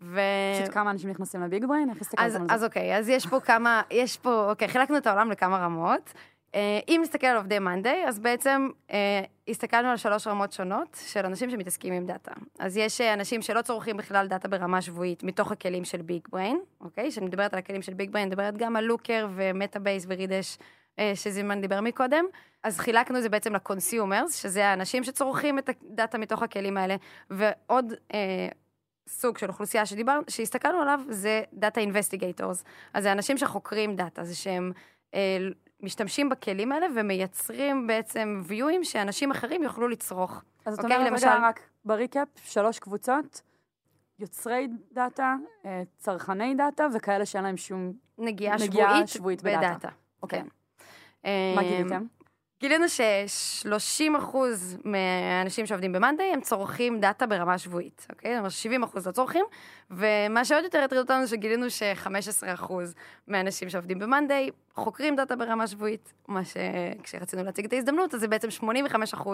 ו... 0.00 0.20
פשוט 0.60 0.74
כמה 0.74 0.90
אנשים 0.90 1.10
נכנסים 1.10 1.42
ל 1.42 1.64
BigBrain? 1.64 1.90
איך 1.90 2.00
הסתכלתם 2.00 2.24
על 2.24 2.48
זה? 2.48 2.54
אז 2.54 2.64
אוקיי, 2.64 2.98
אז 2.98 3.08
יש 3.08 3.26
פה 3.26 3.40
כמה, 3.40 3.82
יש 3.90 4.16
פה, 4.16 4.50
אוקיי, 4.50 4.68
חילקנו 4.68 4.96
את 4.96 5.06
העולם 5.06 5.30
לכמה 5.30 5.58
רמות. 5.58 6.12
אה, 6.54 6.80
אם 6.88 7.00
נסתכל 7.02 7.26
על 7.26 7.36
עובדי 7.36 7.58
Monday, 7.58 8.08
אז 8.08 8.18
בעצם 8.18 8.68
אה, 8.90 9.22
הסתכלנו 9.48 9.88
על 9.88 9.96
שלוש 9.96 10.26
רמות 10.26 10.52
שונות 10.52 10.98
של 11.06 11.26
אנשים 11.26 11.50
שמתעסקים 11.50 11.92
עם 11.92 12.06
דאטה. 12.06 12.32
אז 12.58 12.76
יש 12.76 13.00
אה, 13.00 13.14
אנשים 13.14 13.42
שלא 13.42 13.62
צורכים 13.62 13.96
בכלל 13.96 14.26
דאטה 14.26 14.48
ברמה 14.48 14.82
שבועית 14.82 15.22
מתוך 15.22 15.52
הכלים 15.52 15.84
של 15.84 16.02
BigBrain, 16.02 16.60
אוקיי? 16.80 17.10
כשאני 17.10 17.26
מדברת 17.26 17.52
על 17.52 17.58
הכלים 17.58 17.82
של 17.82 17.94
BigBrain, 17.94 18.26
אני 18.26 18.34
מדברת 18.34 18.56
גם 18.56 18.76
על 18.76 18.84
Looker 18.84 19.22
ו 19.22 19.28
Metabase 19.34 20.06
ו 20.08 20.14
Redash, 20.14 20.58
אה, 20.98 21.12
שזינמן 21.14 21.60
דיבר 21.60 21.80
מקודם. 21.80 22.24
אז 22.62 22.78
חילקנו 22.78 23.18
את 23.18 23.22
זה 23.22 23.28
בעצם 23.28 23.54
ל 23.54 23.62
consumers, 23.62 24.42
שזה 24.42 24.66
האנשים 24.66 25.04
שצורכים 25.04 25.58
את 25.58 25.68
הדאטה 25.68 26.18
מתוך 26.18 26.42
הכלים 26.42 26.76
האלה, 26.76 26.96
ועוד... 27.30 27.92
אה, 28.14 28.48
סוג 29.08 29.38
של 29.38 29.48
אוכלוסייה 29.48 29.86
שדיבר, 29.86 30.20
שהסתכלנו 30.28 30.82
עליו 30.82 31.00
זה 31.08 31.42
data 31.52 31.80
investigators. 31.80 32.64
אז 32.94 33.02
זה 33.02 33.12
אנשים 33.12 33.38
שחוקרים 33.38 33.96
דאטה, 33.96 34.24
זה 34.24 34.34
שהם 34.36 34.72
אה, 35.14 35.38
משתמשים 35.84 36.28
בכלים 36.28 36.72
האלה 36.72 36.86
ומייצרים 36.96 37.86
בעצם 37.86 38.42
view 38.44 38.71
ים 38.71 38.84
שאנשים 38.84 39.30
אחרים 39.30 39.62
יוכלו 39.62 39.88
לצרוך. 39.88 40.42
אז 40.66 40.74
זאת 40.74 40.84
אוקיי, 40.84 40.96
אומרת, 40.96 41.10
למשל- 41.12 41.28
רק 41.42 41.60
ב 41.84 41.90
recap, 41.90 42.28
שלוש 42.44 42.78
קבוצות, 42.78 43.40
יוצרי 44.18 44.68
דאטה, 44.92 45.34
אה, 45.64 45.82
צרכני 45.98 46.54
דאטה, 46.54 46.86
וכאלה 46.94 47.26
שאין 47.26 47.44
להם 47.44 47.56
שום... 47.56 47.92
נגיעה 48.18 48.56
נגיעה 48.56 48.88
שבועית, 48.90 49.08
שבועית 49.08 49.42
בדאטה. 49.42 49.58
בדאטה. 49.68 49.88
אוקיי. 50.22 50.42
כן. 51.22 51.26
מה 51.56 51.62
גיליתם? 51.62 52.04
גילינו 52.60 52.88
ש-30% 52.88 54.36
מהאנשים 54.84 55.66
שעובדים 55.66 55.92
ב 55.92 55.97
Monday 55.97 56.26
הם 56.32 56.40
צורכים 56.40 57.00
דאטה 57.00 57.26
ברמה 57.26 57.58
שבועית, 57.58 58.06
אוקיי? 58.10 58.50
זאת 58.50 58.68
אומרת, 58.68 58.90
70% 58.92 59.06
לא 59.06 59.12
צורכים, 59.12 59.44
ומה 59.90 60.44
שעוד 60.44 60.64
יותר 60.64 60.82
הטריד 60.82 61.00
אותנו 61.00 61.24
זה 61.24 61.30
שגילינו 61.30 61.70
ש-15% 61.70 62.72
מהאנשים 63.28 63.68
שעובדים 63.68 63.98
ב 63.98 64.05
Monday 64.05 64.50
חוקרים 64.74 65.16
דאטה 65.16 65.36
ברמה 65.36 65.66
שבועית, 65.66 66.12
מה 66.28 66.40
שכשרצינו 66.44 67.44
להציג 67.44 67.64
את 67.64 67.72
ההזדמנות, 67.72 68.14
אז 68.14 68.20
זה 68.20 68.28
בעצם 68.28 68.48
85% 69.14 69.28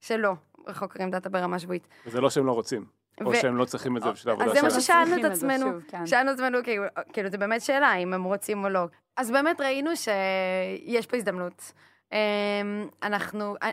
שלא 0.00 0.32
חוקרים 0.72 1.10
דאטה 1.10 1.28
ברמה 1.28 1.58
שבועית. 1.58 1.88
וזה 2.06 2.20
לא 2.20 2.30
שהם 2.30 2.46
לא 2.46 2.52
רוצים, 2.52 2.84
או 3.24 3.34
שהם 3.34 3.56
לא 3.56 3.64
צריכים 3.64 3.96
את 3.96 4.02
זה 4.02 4.10
בשביל 4.10 4.30
העבודה 4.30 4.50
אז 4.50 4.56
זה 4.56 4.62
מה 4.62 4.70
שלהם. 4.70 4.80
ששאלנו 4.80 5.16
את 5.16 5.22
זה, 5.22 5.28
עצמנו, 5.28 5.78
כן. 5.88 6.06
שאלנו 6.06 6.30
את 6.30 6.34
עצמנו, 6.34 6.58
כאילו, 6.64 6.84
כאילו, 7.12 7.30
זה 7.30 7.38
באמת 7.38 7.60
שאלה 7.60 7.94
אם 7.94 8.14
הם 8.14 8.24
רוצים 8.24 8.64
או 8.64 8.68
לא. 8.68 8.84
אז 9.16 9.30
באמת 9.30 9.60
ראינו 9.60 9.90
שיש 9.96 11.06
פה 11.06 11.16
הזדמנות. 11.16 11.72
אמ, 12.12 12.88
אנחנו, 13.02 13.54
אה, 13.62 13.70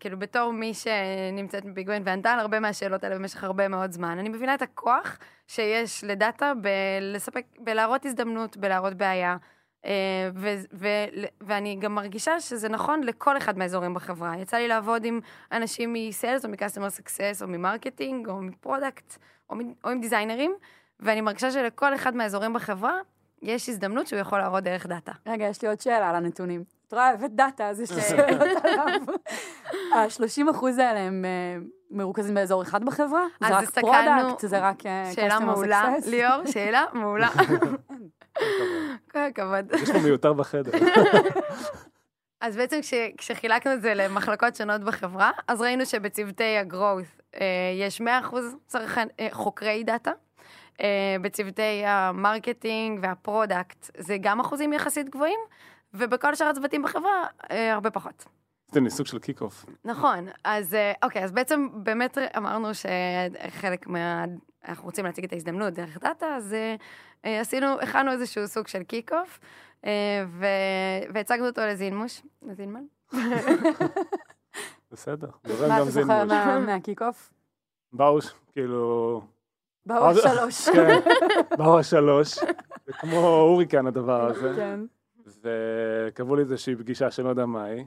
כאילו, 0.00 0.18
בתור 0.18 0.52
מי 0.52 0.74
שנמצאת 0.74 1.64
ב 1.64 1.68
BigBrain 1.68 2.02
וענתה 2.06 2.32
על 2.32 2.40
הרבה 2.40 2.60
מהשאלות 2.60 3.04
האלה 3.04 3.14
במשך 3.18 3.44
הרבה 3.44 3.68
מאוד 3.68 3.92
זמן, 3.92 4.18
אני 4.18 4.28
מבינה 4.28 4.54
את 4.54 4.62
הכוח 4.62 5.18
שיש 5.46 6.04
לדאטה 6.04 6.52
בלספק, 6.54 7.44
בלהראות 7.58 8.06
הזדמנות, 8.06 8.56
בלהראות 8.56 8.94
בעיה. 8.94 9.36
אה, 9.84 10.30
ו- 10.34 10.62
ו- 10.72 11.24
ואני 11.40 11.76
גם 11.80 11.94
מרגישה 11.94 12.40
שזה 12.40 12.68
נכון 12.68 13.02
לכל 13.02 13.36
אחד 13.36 13.58
מהאזורים 13.58 13.94
בחברה. 13.94 14.38
יצא 14.38 14.56
לי 14.56 14.68
לעבוד 14.68 15.04
עם 15.04 15.20
אנשים 15.52 15.92
מ 15.92 16.01
sales 16.01 16.44
או 16.44 16.50
מ 16.50 16.54
customer 16.54 16.90
success 16.90 17.42
או 17.42 17.48
מ 17.48 17.56
marketing 17.56 18.28
או 18.28 18.42
מ 18.42 18.51
product 18.51 19.16
או, 19.50 19.56
מ- 19.56 19.72
או 19.84 19.90
עם 19.90 20.00
designer 20.00 20.39
ים, 20.39 20.54
ואני 21.00 21.20
מרגישה 21.20 21.50
שלכל 21.50 21.94
אחד 21.94 22.16
מהאזורים 22.16 22.52
בחברה 22.52 22.98
יש 23.42 23.68
הזדמנות 23.68 24.06
שהוא 24.06 24.18
יכול 24.20 24.38
להראות 24.38 24.64
דרך 24.64 24.86
דאטה. 24.86 25.12
רגע, 25.26 25.44
יש 25.44 25.62
לי 25.62 25.68
עוד 25.68 25.80
שאלה 25.80 26.10
על 26.10 26.16
הנתונים. 26.16 26.64
את 26.90 26.94
רואה, 26.94 27.10
הבאת 27.10 27.34
דאטה, 27.34 27.68
אז 27.68 27.80
יש 27.80 27.92
לי 27.92 28.00
שאלות 28.02 28.64
עליו. 28.64 29.00
ה-30 29.94 30.50
אחוז 30.50 30.78
האלה 30.78 31.00
הם 31.00 31.24
אה, 31.24 31.62
מרוכזים 31.90 32.34
באזור 32.34 32.62
אחד 32.62 32.84
בחברה? 32.84 33.24
זה 33.40 33.48
רק 33.48 33.70
product, 33.70 34.40
זה 34.40 34.58
רק 34.58 34.86
אה, 34.86 35.10
שאלה 35.14 35.40
מעולה? 35.40 35.84
ליאור, 36.06 36.46
שאלה 36.46 36.84
מעולה. 36.92 37.28
כל 39.12 39.18
הכבוד. 39.18 39.72
יש 39.82 39.90
פה 39.90 39.98
מיותר 39.98 40.32
בחדר. 40.32 40.70
אז 42.40 42.56
בעצם 42.56 42.80
כש, 42.80 42.94
כשחילקנו 43.18 43.72
את 43.72 43.82
זה 43.82 43.94
למחלקות 43.94 44.56
שונות 44.56 44.80
בחברה, 44.80 45.30
אז 45.48 45.60
ראינו 45.60 45.86
שבצוותי 45.86 46.56
ה-growth 46.56 47.20
אה, 47.40 47.46
יש 47.80 48.00
100% 48.00 48.04
צרכן, 48.66 49.08
אה, 49.20 49.28
חוקרי 49.32 49.84
דאטה. 49.84 50.12
אה, 50.80 51.16
בצוותי 51.22 51.82
ה 51.86 51.97
marketing 51.97 52.98
וה 53.02 53.22
product 53.22 53.90
זה 53.98 54.16
גם 54.20 54.40
אחוזים 54.40 54.72
יחסית 54.72 55.08
גבוהים, 55.08 55.40
ובכל 55.94 56.34
שאר 56.34 56.46
הצוותים 56.46 56.82
בחברה 56.82 57.10
אה, 57.50 57.72
הרבה 57.74 57.90
פחות. 57.90 58.24
זה 58.72 58.80
מין 58.80 58.93
סוג 58.93 59.06
של 59.06 59.18
kickoff. 59.18 59.66
נכון, 59.84 60.28
אז 60.44 60.74
אה, 60.74 60.92
אוקיי, 61.02 61.24
אז 61.24 61.32
בעצם 61.32 61.68
באמת 61.72 62.18
אמרנו 62.36 62.68
שחלק 62.74 63.86
מה... 63.86 64.24
אנחנו 64.68 64.84
רוצים 64.84 65.04
להציג 65.04 65.24
את 65.24 65.32
ההזדמנות 65.32 65.74
דרך 65.74 65.98
דאטה, 65.98 66.26
אז 66.26 66.54
אה, 67.24 67.40
עשינו, 67.40 67.80
הכנו 67.80 68.12
איזשהו 68.12 68.48
סוג 68.48 68.66
של 68.68 68.82
kickoff, 68.82 69.38
אה, 69.86 69.90
ו- 70.28 70.46
והצגנו 71.14 71.46
אותו 71.46 71.60
לזינמוש, 71.62 72.22
לזינמן. 72.42 72.82
בסדר. 74.92 75.28
מה 75.44 75.68
גם 75.68 75.74
אתה 75.74 75.84
זוכר 75.84 75.90
זינמוש. 75.90 76.32
מה- 76.32 76.58
מה 76.58 76.73
kickoff? 76.73 77.32
באו, 77.92 78.18
כאילו... 78.52 79.20
באו 79.86 80.04
אז- 80.10 80.20
שלוש. 80.22 80.68
כן, 80.68 81.00
באו 81.58 81.78
השלוש. 81.78 82.34
זה 82.86 82.92
כמו 82.92 83.16
הוריקן 83.28 83.86
הדבר 83.86 84.26
הזה. 84.30 84.52
כן. 84.56 84.80
וקבעו 85.42 86.36
לי 86.36 86.42
איזושהי 86.42 86.76
פגישה 86.76 87.10
שאני 87.10 87.24
לא 87.24 87.30
יודע 87.30 87.46
מה 87.46 87.64
היא, 87.64 87.84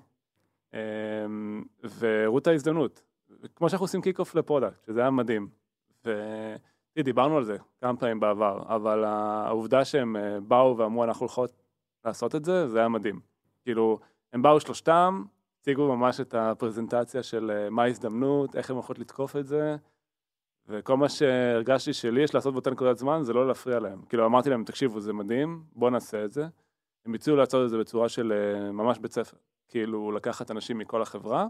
אמ, 0.73 1.63
והראו 1.83 2.37
את 2.37 2.47
ההזדמנות. 2.47 3.03
כמו 3.55 3.69
שאנחנו 3.69 3.83
עושים 3.83 4.01
kickoff 4.01 4.19
ל 4.19 4.35
product, 4.35 4.85
שזה 4.85 5.01
היה 5.01 5.09
מדהים. 5.09 5.49
ודיברנו 6.97 7.37
על 7.37 7.43
זה 7.43 7.57
כמה 7.81 7.97
פעמים 7.97 8.19
בעבר, 8.19 8.63
אבל 8.67 9.03
העובדה 9.03 9.85
שהם 9.85 10.15
אה, 10.15 10.39
באו 10.39 10.77
ואמרו 10.77 11.03
אנחנו 11.03 11.23
הולכות 11.23 11.63
לעשות 12.05 12.35
את 12.35 12.45
זה, 12.45 12.67
זה 12.67 12.79
היה 12.79 12.87
מדהים. 12.87 13.19
כאילו, 13.63 13.99
הם 14.33 14.41
באו 14.41 14.59
שלושתם, 14.59 15.23
הציגו 15.59 15.95
ממש 15.95 16.19
את 16.21 16.33
הפרזנטציה 16.33 17.23
של 17.23 17.51
אה, 17.51 17.69
מה 17.69 17.83
ההזדמנות, 17.83 18.55
איך 18.55 18.69
הם 18.69 18.75
הולכות 18.75 18.99
לתקוף 18.99 19.35
את 19.35 19.47
זה, 19.47 19.75
וכל 20.67 20.97
מה 20.97 21.09
שהרגשתי 21.09 21.93
שלי 21.93 22.23
יש 22.23 22.35
לעשות 22.35 22.53
באותה 22.53 22.71
נקודת 22.71 22.97
זמן 22.97 23.23
זה 23.23 23.33
לא 23.33 23.47
להפריע 23.47 23.79
להם. 23.79 24.01
כאילו 24.09 24.25
אמרתי 24.25 24.49
להם, 24.49 24.63
תקשיבו, 24.63 24.99
זה 24.99 25.13
מדהים, 25.13 25.63
בואו 25.75 25.89
נעשה 25.91 26.25
את 26.25 26.31
זה. 26.31 26.47
הם 27.05 27.13
הציעו 27.13 27.37
לעשות 27.37 27.65
את 27.65 27.69
זה 27.69 27.77
בצורה 27.77 28.09
של 28.09 28.31
אה, 28.31 28.71
ממש 28.71 28.99
בית 28.99 29.11
ספר. 29.11 29.37
כאילו 29.67 30.11
לקחת 30.11 30.51
אנשים 30.51 30.77
מכל 30.77 31.01
החברה, 31.01 31.47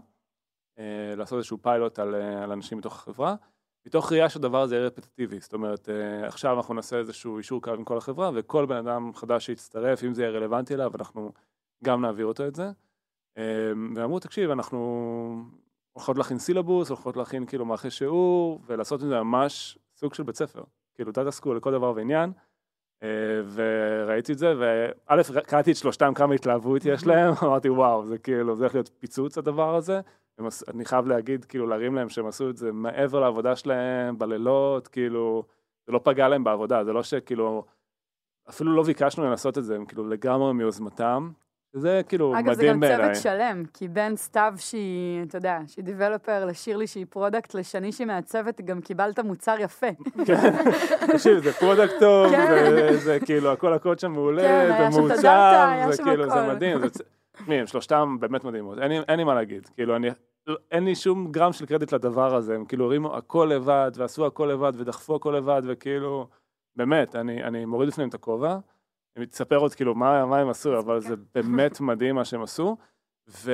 אה, 0.78 1.14
לעשות 1.16 1.36
איזשהו 1.36 1.58
פיילוט 1.62 1.98
על, 1.98 2.14
אה, 2.14 2.42
על 2.42 2.52
אנשים 2.52 2.78
מתוך 2.78 2.94
החברה, 2.94 3.34
מתוך 3.86 4.12
ראייה 4.12 4.28
שהדבר 4.28 4.62
הזה 4.62 4.76
יהיה 4.76 4.86
רפטטיבי. 4.86 5.40
זאת 5.40 5.52
אומרת, 5.52 5.88
עכשיו 6.26 6.56
אנחנו 6.56 6.74
נעשה 6.74 6.98
איזשהו 6.98 7.38
אישור 7.38 7.62
קו 7.62 7.70
עם 7.70 7.84
כל 7.84 7.98
החברה, 7.98 8.30
וכל 8.34 8.66
בן 8.66 8.76
אדם 8.76 9.14
חדש 9.14 9.46
שיצטרף, 9.46 10.04
אם 10.04 10.14
זה 10.14 10.22
יהיה 10.22 10.32
רלוונטי 10.32 10.74
אליו, 10.74 10.92
אנחנו 10.94 11.32
גם 11.84 12.00
נעביר 12.00 12.26
אותו 12.26 12.46
את 12.46 12.54
זה. 12.54 12.70
ואמרו, 13.96 14.20
תקשיב, 14.20 14.50
אנחנו 14.50 15.44
הולכות 15.92 16.18
להכין 16.18 16.38
סילבוס, 16.38 16.88
הולכות 16.88 17.16
להכין 17.16 17.46
כאילו 17.46 17.64
מערכי 17.64 17.90
שיעור, 17.90 18.60
ולעשות 18.66 19.02
את 19.02 19.08
זה 19.08 19.22
ממש 19.22 19.78
סוג 19.96 20.14
של 20.14 20.22
בית 20.22 20.36
ספר. 20.36 20.62
כאילו 20.94 21.12
סקול 21.30 21.56
לכל 21.56 21.72
דבר 21.72 21.92
ועניין, 21.96 22.32
וראיתי 23.54 24.32
את 24.32 24.38
זה, 24.38 24.54
וא', 24.58 25.22
קראתי 25.46 25.70
את 25.70 25.76
שלושתם, 25.76 26.14
כמה 26.14 26.34
התלהבות 26.34 26.82
יש 26.84 27.06
להם, 27.06 27.32
אמרתי, 27.42 27.68
וואו, 27.68 28.06
זה 28.06 28.18
כאילו, 28.18 28.56
זה 28.56 28.64
הולך 28.64 28.74
להיות 28.74 28.90
פיצוץ 28.98 29.38
הדבר 29.38 29.74
הזה. 29.74 30.00
אני 30.74 30.84
חייב 30.84 31.06
להגיד, 31.06 31.44
כאילו, 31.44 31.66
להרים 31.66 31.94
להם 31.94 32.08
שהם 32.08 32.26
עשו 32.26 32.50
את 32.50 32.56
זה 32.56 32.72
מעבר 32.72 33.20
לעבודה 33.20 33.56
שלהם, 33.56 34.18
בלילות, 34.18 34.88
כאילו, 34.88 35.44
זה 35.86 35.92
לא 35.92 36.00
פגע 36.04 36.28
להם 36.28 36.44
בעבודה, 36.44 36.84
זה 36.84 36.92
לא 36.92 37.02
שכאילו, 37.02 37.64
אפילו 38.48 38.76
לא 38.76 38.82
ביקשנו 38.82 39.30
לעשות 39.30 39.58
את 39.58 39.64
זה, 39.64 39.76
הם 39.76 39.84
כאילו 39.84 40.08
לגמרי 40.08 40.52
מיוזמתם. 40.52 41.30
זה 41.76 42.00
כאילו 42.08 42.38
אגב, 42.38 42.44
זה 42.46 42.50
מדהים 42.52 42.72
גם 42.72 42.80
בעיניי. 42.80 42.98
צוות 43.12 43.22
שלם, 43.22 43.62
כי 43.74 43.88
בין 43.88 44.16
סתיו 44.16 44.54
שהיא, 44.56 45.22
אתה 45.22 45.38
יודע, 45.38 45.58
שהיא 45.66 45.84
developer, 45.84 46.44
לשירלי 46.46 46.86
שהיא 46.86 47.06
product, 47.10 47.54
לשני 47.54 47.92
שהיא 47.92 48.06
מעצבת, 48.06 48.60
גם 48.60 48.80
קיבלת 48.80 49.18
מוצר 49.18 49.54
יפה. 49.60 49.86
כן, 50.26 50.50
תקשיב, 51.12 51.38
זה 51.38 51.52
product 51.52 51.92
טוב, 52.00 52.30
כן. 52.30 52.64
וזה 52.92 53.18
כאילו, 53.26 53.52
הכל 53.52 53.72
הקוד 53.72 53.98
שם 53.98 54.12
מעולה, 54.12 54.42
כן, 54.42 54.70
הדאטה, 55.10 55.72
היה 55.72 55.92
זה 55.92 56.02
כאילו, 56.02 56.30
זה. 56.30 56.48
מדהים. 56.54 56.78
זה 56.80 56.88
תשמעי, 57.36 57.60
הם 57.60 57.66
שלושתם 57.66 58.16
באמת 58.20 58.44
מדהימות, 58.44 58.78
אין 58.78 58.88
לי- 58.92 59.00
אין 59.08 59.16
לי 59.16 59.24
מה 59.24 59.34
להגיד. 59.34 59.66
כאילו, 59.74 59.96
אני, 59.96 60.08
אין 60.72 60.84
לי 60.84 60.94
שום 60.94 61.32
גרם 61.32 61.52
של 61.52 61.66
קרדיט 61.66 61.92
לדבר 61.92 62.34
הזה, 62.36 62.54
הם 62.54 62.64
כאילו 62.64 62.84
הרימו 62.86 63.16
הכל 63.16 63.50
לבד, 63.54 63.90
ועשו 63.94 64.26
הכל 64.26 64.46
לבד, 64.52 64.72
ודחפו 64.76 65.14
הכל 65.16 65.34
לבד, 65.38 65.62
וכאילו, 65.64 66.26
באמת, 66.76 67.16
אני, 67.16 67.44
אני 67.44 67.64
מוריד 67.64 67.88
בפניהם 67.90 68.08
את 68.08 68.14
הכובע. 68.14 68.56
אני 69.16 69.24
אספר 69.24 69.56
עוד 69.56 69.74
כאילו 69.74 69.94
מה, 69.94 70.26
מה 70.26 70.38
הם 70.38 70.48
עשו, 70.48 70.78
אבל 70.78 71.00
זה 71.00 71.14
באמת 71.34 71.80
מדהים 71.80 72.14
מה 72.14 72.24
שהם 72.24 72.42
עשו. 72.42 72.76
ו... 73.28 73.52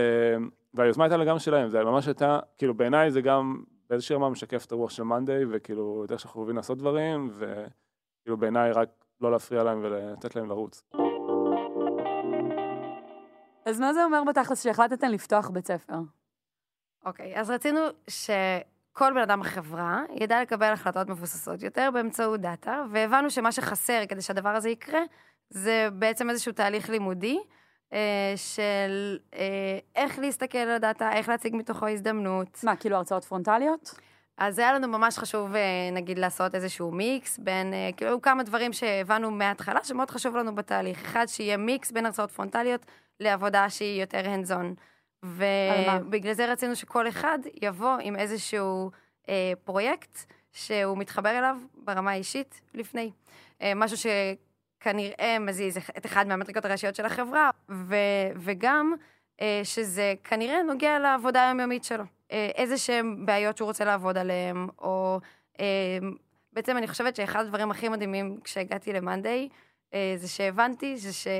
והיוזמה 0.74 1.04
הייתה 1.04 1.16
לגמרי 1.16 1.40
שלהם, 1.40 1.68
זה 1.68 1.84
ממש 1.84 2.06
הייתה, 2.06 2.38
כאילו 2.58 2.74
בעיניי 2.74 3.10
זה 3.10 3.20
גם 3.20 3.62
באיזושהי 3.88 4.16
רמה 4.16 4.30
משקף 4.30 4.66
את 4.66 4.72
הרוח 4.72 4.90
של 4.90 5.02
מאנדיי, 5.02 5.44
וכאילו 5.50 6.04
את 6.04 6.12
איך 6.12 6.20
שאנחנו 6.20 6.40
אוהבים 6.40 6.56
לעשות 6.56 6.78
דברים, 6.78 7.30
וכאילו 7.32 8.36
בעיניי 8.36 8.72
רק 8.72 8.88
לא 9.20 9.30
להפריע 9.32 9.62
להם 9.62 9.80
ולתת 9.82 10.36
להם 10.36 10.48
לרוץ. 10.48 10.82
אז 13.66 13.80
מה 13.80 13.92
זה 13.92 14.04
אומר 14.04 14.22
בתכלס 14.28 14.62
שהחלטתם 14.62 15.08
לפתוח 15.08 15.50
בית 15.50 15.66
ספר? 15.66 15.94
אוקיי, 17.04 17.40
אז 17.40 17.50
רצינו 17.50 17.80
שכל 18.08 19.12
בן 19.14 19.20
אדם 19.20 19.40
בחברה 19.40 20.02
ידע 20.14 20.42
לקבל 20.42 20.72
החלטות 20.72 21.08
מבוססות 21.08 21.62
יותר 21.62 21.90
באמצעות 21.94 22.40
דאטה, 22.40 22.84
והבנו 22.90 23.30
שמה 23.30 23.52
שחסר 23.52 24.02
כדי 24.08 24.22
שהדבר 24.22 24.48
הזה 24.48 24.70
יקרה, 24.70 25.00
זה 25.50 25.88
בעצם 25.92 26.30
איזשהו 26.30 26.52
תהליך 26.52 26.90
לימודי 26.90 27.38
אה, 27.92 28.32
של 28.36 29.18
אה, 29.34 29.78
איך 29.96 30.18
להסתכל 30.18 30.58
על 30.58 30.70
הדאטה, 30.70 31.12
איך 31.12 31.28
להציג 31.28 31.56
מתוכו 31.56 31.88
הזדמנות. 31.88 32.60
מה, 32.64 32.76
כאילו 32.76 32.96
הרצאות 32.96 33.24
פרונטליות? 33.24 33.94
אז 34.38 34.58
היה 34.58 34.72
לנו 34.72 34.88
ממש 34.88 35.18
חשוב, 35.18 35.54
אה, 35.54 35.90
נגיד, 35.92 36.18
לעשות 36.18 36.54
איזשהו 36.54 36.92
מיקס 36.92 37.38
בין, 37.38 37.74
אה, 37.74 37.90
כאילו, 37.96 38.22
כמה 38.22 38.42
דברים 38.42 38.72
שהבנו 38.72 39.30
מההתחלה, 39.30 39.84
שמאוד 39.84 40.10
חשוב 40.10 40.36
לנו 40.36 40.54
בתהליך. 40.54 41.02
אחד, 41.02 41.26
שיהיה 41.26 41.56
מיקס 41.56 41.90
בין 41.90 42.06
הרצאות 42.06 42.30
פרונטליות 42.30 42.86
לעבודה 43.20 43.70
שהיא 43.70 44.00
יותר 44.00 44.20
hands 44.24 44.50
on. 44.50 44.80
על 45.22 45.86
מה? 45.86 45.98
ובגלל 46.02 46.32
זה 46.32 46.52
רצינו 46.52 46.76
שכל 46.76 47.08
אחד 47.08 47.38
יבוא 47.62 47.96
עם 48.02 48.16
איזשהו 48.16 48.90
אה, 49.28 49.52
פרויקט 49.64 50.18
שהוא 50.52 50.98
מתחבר 50.98 51.38
אליו 51.38 51.56
ברמה 51.74 52.10
האישית 52.10 52.60
לפני. 52.74 53.10
אה, 53.62 53.72
משהו 53.76 53.96
שכנראה 54.80 55.36
מזיז 55.40 55.78
את 55.98 56.06
אחד 56.06 56.28
מהמטריקות 56.28 56.64
הראשיות 56.64 56.94
של 56.94 57.04
החברה, 57.06 57.50
ו, 57.70 57.96
וגם 58.36 58.94
אה, 59.40 59.60
שזה 59.64 60.14
כנראה 60.24 60.62
נוגע 60.62 60.98
לעבודה 60.98 61.46
היומיומית 61.46 61.84
שלו. 61.84 62.04
אה, 62.32 62.50
איזה 62.54 62.78
שהם 62.78 63.26
בעיות 63.26 63.56
שהוא 63.56 63.66
רוצה 63.66 63.84
לעבוד 63.84 64.18
עליהם, 64.18 64.68
או... 64.78 65.20
אה, 65.60 65.98
בעצם 66.52 66.76
אני 66.76 66.88
חושבת 66.88 67.16
שאחד 67.16 67.40
הדברים 67.40 67.70
הכי 67.70 67.88
מדהימים 67.88 68.40
כשהגעתי 68.44 68.92
למאנדיי, 68.92 69.48
אה, 69.94 70.14
זה 70.16 70.28
שהבנתי 70.28 70.96
זה 70.96 71.30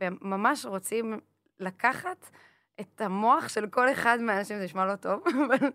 שממש 0.00 0.66
רוצים 0.66 1.20
לקחת 1.60 2.30
את 2.80 3.00
המוח 3.00 3.48
של 3.48 3.66
כל 3.66 3.92
אחד 3.92 4.18
מהאנשים, 4.20 4.58
זה 4.58 4.64
נשמע 4.64 4.86
לא 4.86 4.96
טוב, 4.96 5.22
אבל... 5.46 5.68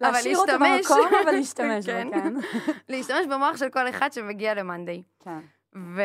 להשאיר 0.00 0.38
אותו 0.38 0.52
במקום, 0.52 1.08
אבל 1.24 1.32
להשתמש 1.32 1.86
כן. 1.90 2.06
בו, 2.06 2.14
כן. 2.14 2.34
להשתמש 2.88 3.26
במוח 3.30 3.56
של 3.56 3.68
כל 3.68 3.88
אחד 3.88 4.12
שמגיע 4.12 4.54
למאנדיי. 4.54 5.02
כן. 5.24 5.38
ו... 5.76 6.02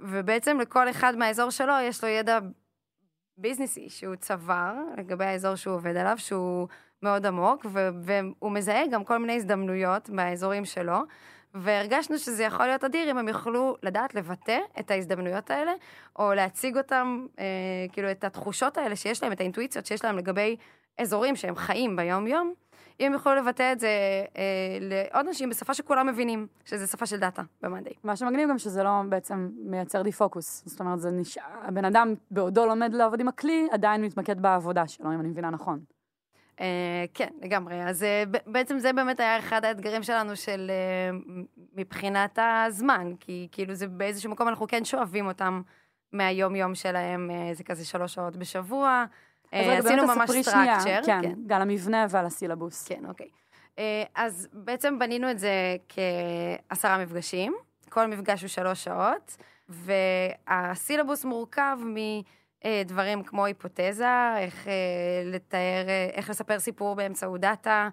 ובעצם 0.00 0.60
לכל 0.60 0.90
אחד 0.90 1.16
מהאזור 1.16 1.50
שלו 1.50 1.74
יש 1.82 2.04
לו 2.04 2.10
ידע 2.10 2.38
ביזנסי 3.38 3.88
שהוא 3.88 4.16
צבר 4.16 4.74
לגבי 4.96 5.24
האזור 5.24 5.54
שהוא 5.54 5.74
עובד 5.74 5.96
עליו, 5.96 6.18
שהוא 6.18 6.68
מאוד 7.02 7.26
עמוק, 7.26 7.66
ו... 7.68 7.88
והוא 8.02 8.52
מזהה 8.52 8.86
גם 8.86 9.04
כל 9.04 9.18
מיני 9.18 9.36
הזדמנויות 9.36 10.10
באזורים 10.10 10.64
שלו, 10.64 10.98
והרגשנו 11.54 12.18
שזה 12.18 12.44
יכול 12.44 12.66
להיות 12.66 12.84
אדיר 12.84 13.10
אם 13.10 13.18
הם 13.18 13.28
יוכלו 13.28 13.76
לדעת 13.82 14.14
לבטא 14.14 14.58
את 14.80 14.90
ההזדמנויות 14.90 15.50
האלה, 15.50 15.72
או 16.18 16.34
להציג 16.34 16.76
אותם, 16.76 17.26
אה, 17.38 17.44
כאילו 17.92 18.10
את 18.10 18.24
התחושות 18.24 18.78
האלה 18.78 18.96
שיש 18.96 19.22
להם, 19.22 19.32
את 19.32 19.40
האינטואיציות 19.40 19.86
שיש 19.86 20.04
להם 20.04 20.18
לגבי 20.18 20.56
אזורים 21.00 21.36
שהם 21.36 21.56
חיים 21.56 21.96
ביום-יום, 21.96 22.54
אם 23.00 23.06
הם 23.06 23.12
יוכלו 23.12 23.34
לבטא 23.34 23.72
את 23.72 23.80
זה 23.80 23.88
אה, 24.36 24.78
לעוד 24.80 25.26
אנשים 25.26 25.50
בשפה 25.50 25.74
שכולם 25.74 26.06
מבינים, 26.06 26.46
שזה 26.64 26.86
שפה 26.86 27.06
של 27.06 27.16
דאטה 27.16 27.42
במאנדיי. 27.62 27.92
מה 28.04 28.16
שמגניב 28.16 28.48
גם 28.48 28.58
שזה 28.58 28.82
לא 28.82 28.90
בעצם 29.08 29.50
מייצר 29.56 30.02
דיפוקוס. 30.02 30.62
זאת 30.66 30.80
אומרת, 30.80 31.00
זה 31.00 31.10
נשאר, 31.10 31.42
הבן 31.62 31.84
אדם 31.84 32.14
בעודו 32.30 32.66
לומד 32.66 32.94
לעבוד 32.94 33.20
עם 33.20 33.28
הכלי, 33.28 33.68
עדיין 33.70 34.02
מתמקד 34.02 34.40
בעבודה 34.42 34.88
שלו, 34.88 35.14
אם 35.14 35.20
אני 35.20 35.28
מבינה 35.28 35.50
נכון. 35.50 35.80
אה, 36.60 37.04
כן, 37.14 37.28
לגמרי. 37.42 37.88
אז 37.88 38.02
אה, 38.02 38.24
בעצם 38.46 38.78
זה 38.78 38.92
באמת 38.92 39.20
היה 39.20 39.38
אחד 39.38 39.64
האתגרים 39.64 40.02
שלנו 40.02 40.36
של 40.36 40.70
אה, 40.70 41.18
מבחינת 41.76 42.38
הזמן, 42.66 43.12
כי 43.20 43.48
כאילו 43.52 43.74
זה 43.74 43.86
באיזשהו 43.86 44.30
מקום 44.30 44.48
אנחנו 44.48 44.66
כן 44.66 44.84
שואבים 44.84 45.26
אותם 45.26 45.62
מהיום-יום 46.12 46.74
שלהם, 46.74 47.30
אה, 47.30 47.54
זה 47.54 47.64
כזה 47.64 47.84
שלוש 47.84 48.14
שעות 48.14 48.36
בשבוע. 48.36 49.04
אז 49.52 49.86
עשינו 49.86 50.06
ממש 50.06 50.30
structure, 50.30 51.06
כן, 51.06 51.22
כן. 51.22 51.54
על 51.54 51.62
המבנה 51.62 52.06
ועל 52.10 52.26
הסילבוס. 52.26 52.88
כן, 52.88 53.06
אוקיי. 53.08 53.28
אה, 53.78 54.02
אז 54.14 54.48
בעצם 54.52 54.98
בנינו 54.98 55.30
את 55.30 55.38
זה 55.38 55.76
כעשרה 55.88 56.98
מפגשים, 56.98 57.54
כל 57.88 58.06
מפגש 58.06 58.40
הוא 58.40 58.48
שלוש 58.48 58.84
שעות, 58.84 59.36
והסילבוס 59.68 61.24
מורכב 61.24 61.78
מדברים 62.64 63.22
כמו 63.22 63.44
היפותזה, 63.44 64.36
איך 64.38 64.68
אה, 64.68 64.72
לתאר, 65.24 65.88
אה, 65.88 66.08
איך 66.12 66.30
לספר 66.30 66.58
סיפור 66.58 66.94
באמצעות 66.94 67.40
דאטה, 67.40 67.88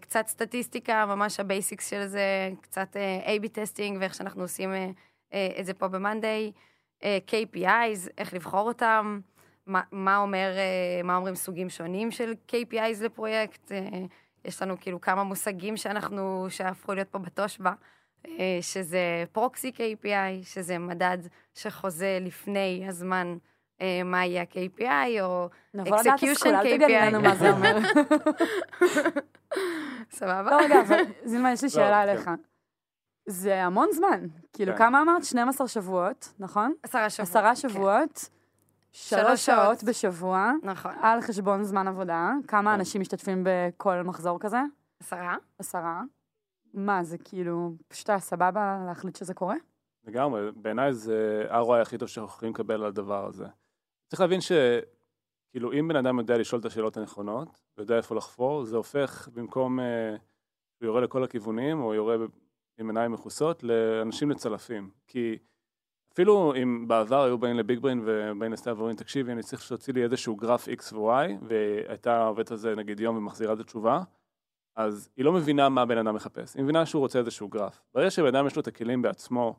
קצת 0.00 0.26
סטטיסטיקה, 0.26 1.06
ממש 1.06 1.40
ה 1.40 1.47
basics 1.47 1.90
של 1.90 2.06
זה, 2.06 2.50
קצת 2.60 2.96
A-B 3.26 3.48
טסטינג 3.48 3.98
ואיך 4.00 4.14
שאנחנו 4.14 4.42
עושים 4.42 4.72
את 5.60 5.66
זה 5.66 5.74
פה 5.74 5.88
ב-Monday, 5.88 6.52
KPIs, 7.02 8.08
איך 8.18 8.34
לבחור 8.34 8.68
אותם, 8.68 9.20
מה, 9.68 9.82
מה 9.92 10.16
אומר, 10.16 10.52
אה, 10.56 11.02
מה 11.04 11.16
אומרים 11.16 11.34
סוגים 11.34 11.68
שונים 11.70 12.10
של 12.10 12.34
KPIs 12.48 13.04
לפרויקט. 13.04 13.72
אה, 13.72 13.78
יש 14.44 14.62
לנו 14.62 14.76
כאילו 14.80 15.00
כמה 15.00 15.24
מושגים 15.24 15.76
שאנחנו, 15.76 16.46
שהפכו 16.48 16.94
להיות 16.94 17.08
פה 17.08 17.18
בתושבע, 17.18 17.72
אה, 18.26 18.58
שזה 18.60 19.24
פרוקסי 19.32 19.72
KPI, 19.74 20.42
שזה 20.42 20.78
מדד 20.78 21.18
שחוזה 21.54 22.18
לפני 22.20 22.84
הזמן 22.88 23.36
מה 24.04 24.26
יהיה 24.26 24.42
ה-KPI, 24.42 25.22
או 25.22 25.48
נבוא 25.74 25.98
לדעת 26.00 26.20
execution 26.20 26.30
הסכול, 26.30 26.54
אל 26.54 26.76
תגלי 26.76 26.98
KPI. 26.98 27.04
לנו 27.04 27.20
מה 27.20 27.34
זה 27.34 27.50
אומר. 27.50 27.78
סבבה? 30.10 30.50
לא, 30.50 30.56
רגע, 30.56 30.80
אבל 30.80 31.00
זילמה, 31.24 31.52
יש 31.52 31.62
לי 31.62 31.68
שאלה 31.70 32.02
כן. 32.02 32.08
אליך. 32.08 32.30
זה 33.26 33.64
המון 33.64 33.88
זמן. 33.92 34.26
כאילו, 34.52 34.72
כן. 34.72 34.78
כמה 34.78 35.02
אמרת? 35.02 35.24
12 35.24 35.68
שבועות, 35.68 36.32
נכון? 36.38 36.72
עשרה 36.82 37.10
שבועות. 37.10 37.30
עשרה 37.30 37.48
כן. 37.48 37.54
שבועות, 37.54 38.28
שלוש 38.92 39.46
שעות 39.46 39.78
שעות. 39.78 39.84
בשבוע, 39.84 40.52
נכון. 40.62 40.92
על 41.02 41.20
חשבון 41.20 41.64
זמן 41.64 41.88
עבודה. 41.88 42.32
כמה 42.48 42.70
כן. 42.70 42.78
אנשים 42.78 43.00
משתתפים 43.00 43.44
בכל 43.46 44.02
מחזור 44.02 44.40
כזה? 44.40 44.58
עשרה. 45.00 45.36
עשרה. 45.58 46.02
מה, 46.74 47.04
זה 47.04 47.18
כאילו, 47.18 47.72
פשוט 47.88 48.10
היה 48.10 48.18
סבבה 48.20 48.84
להחליט 48.86 49.16
שזה 49.16 49.34
קורה? 49.34 49.56
לגמרי, 50.04 50.52
בעיניי 50.56 50.92
זה 50.92 51.46
ה-ROI 51.50 51.82
הכי 51.82 51.98
טוב 51.98 52.08
שאנחנו 52.08 52.36
יכולים 52.36 52.54
לקבל 52.54 52.74
על 52.74 52.84
הדבר 52.84 53.26
הזה. 53.26 53.46
צריך 54.08 54.20
להבין 54.20 54.40
שכאילו 54.40 55.72
אם 55.72 55.88
בן 55.88 55.96
אדם 55.96 56.18
יודע 56.18 56.38
לשאול 56.38 56.60
את 56.60 56.64
השאלות 56.64 56.96
הנכונות, 56.96 57.60
ויודע 57.78 57.96
איפה 57.96 58.14
לחפור, 58.14 58.64
זה 58.64 58.76
הופך 58.76 59.28
במקום 59.32 59.80
אה, 59.80 60.16
הוא 60.80 60.86
יורה 60.86 61.00
לכל 61.00 61.24
הכיוונים, 61.24 61.80
או 61.80 61.94
יורה 61.94 62.16
עם 62.78 62.86
עיניים 62.86 63.12
מכוסות, 63.12 63.62
לאנשים 63.62 64.30
לצלפים. 64.30 64.90
כי 65.06 65.38
אפילו 66.18 66.54
אם 66.62 66.88
בעבר 66.88 67.22
היו 67.22 67.38
באים 67.38 67.56
לביג 67.56 67.78
בריין 67.78 68.02
ובאים 68.04 68.52
לסתיו 68.52 68.76
ואומרים, 68.76 68.96
תקשיבי, 68.96 69.32
אני 69.32 69.42
צריך 69.42 69.62
שתוציא 69.62 69.94
לי 69.94 70.02
איזשהו 70.04 70.36
גרף 70.36 70.68
X 70.68 70.94
ו-Y, 70.94 71.28
והייתה 71.42 72.26
עובדת 72.26 72.50
על 72.50 72.56
זה 72.56 72.74
נגיד 72.76 73.00
יום 73.00 73.16
ומחזירה 73.16 73.52
את 73.52 73.58
התשובה, 73.58 74.02
אז 74.76 75.08
היא 75.16 75.24
לא 75.24 75.32
מבינה 75.32 75.68
מה 75.68 75.82
הבן 75.82 75.98
אדם 75.98 76.14
מחפש, 76.14 76.54
היא 76.54 76.62
מבינה 76.62 76.86
שהוא 76.86 77.00
רוצה 77.00 77.18
איזשהו 77.18 77.48
גרף. 77.48 77.82
ברגע 77.94 78.10
שבן 78.10 78.26
אדם 78.26 78.46
יש 78.46 78.56
לו 78.56 78.62
את 78.62 78.66
הכלים 78.66 79.02
בעצמו 79.02 79.56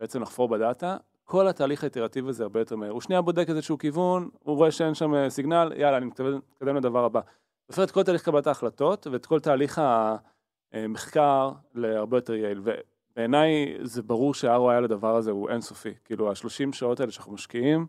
בעצם 0.00 0.22
לחפור 0.22 0.48
בדאטה, 0.48 0.96
כל 1.24 1.48
התהליך 1.48 1.82
האיטרטיבי 1.84 2.28
הזה 2.28 2.42
הרבה 2.42 2.60
יותר 2.60 2.76
מהר. 2.76 2.90
הוא 2.90 3.00
שנייה 3.00 3.22
בודק 3.22 3.48
איזשהו 3.48 3.78
כיוון, 3.78 4.28
הוא 4.38 4.56
רואה 4.56 4.70
שאין 4.70 4.94
שם 4.94 5.14
אה, 5.14 5.30
סיגנל, 5.30 5.72
יאללה, 5.76 5.96
אני 5.96 6.06
מתקדם 6.06 6.76
לדבר 6.76 7.04
הבא. 7.04 7.20
הופך 7.66 7.82
את 7.82 7.90
כל 7.90 8.02
תהליך 8.02 8.24
קבלת 8.24 8.46
ההחלטות 8.46 9.06
ואת 9.06 9.26
כל 9.26 9.40
תהליך 9.40 9.78
ה... 9.78 10.16
אה, 10.74 10.88
מחקר 10.88 11.50
להרבה 11.74 12.16
יותר 12.16 12.34
יעיל. 12.34 12.60
ובעיניי 13.20 13.76
זה 13.82 14.02
ברור 14.02 14.34
שה-ROI 14.34 14.80
לדבר 14.80 15.16
הזה 15.16 15.30
הוא 15.30 15.50
אינסופי. 15.50 15.94
כאילו, 16.04 16.30
ה-30 16.30 16.72
שעות 16.72 17.00
האלה 17.00 17.12
שאנחנו 17.12 17.32
משקיעים, 17.32 17.86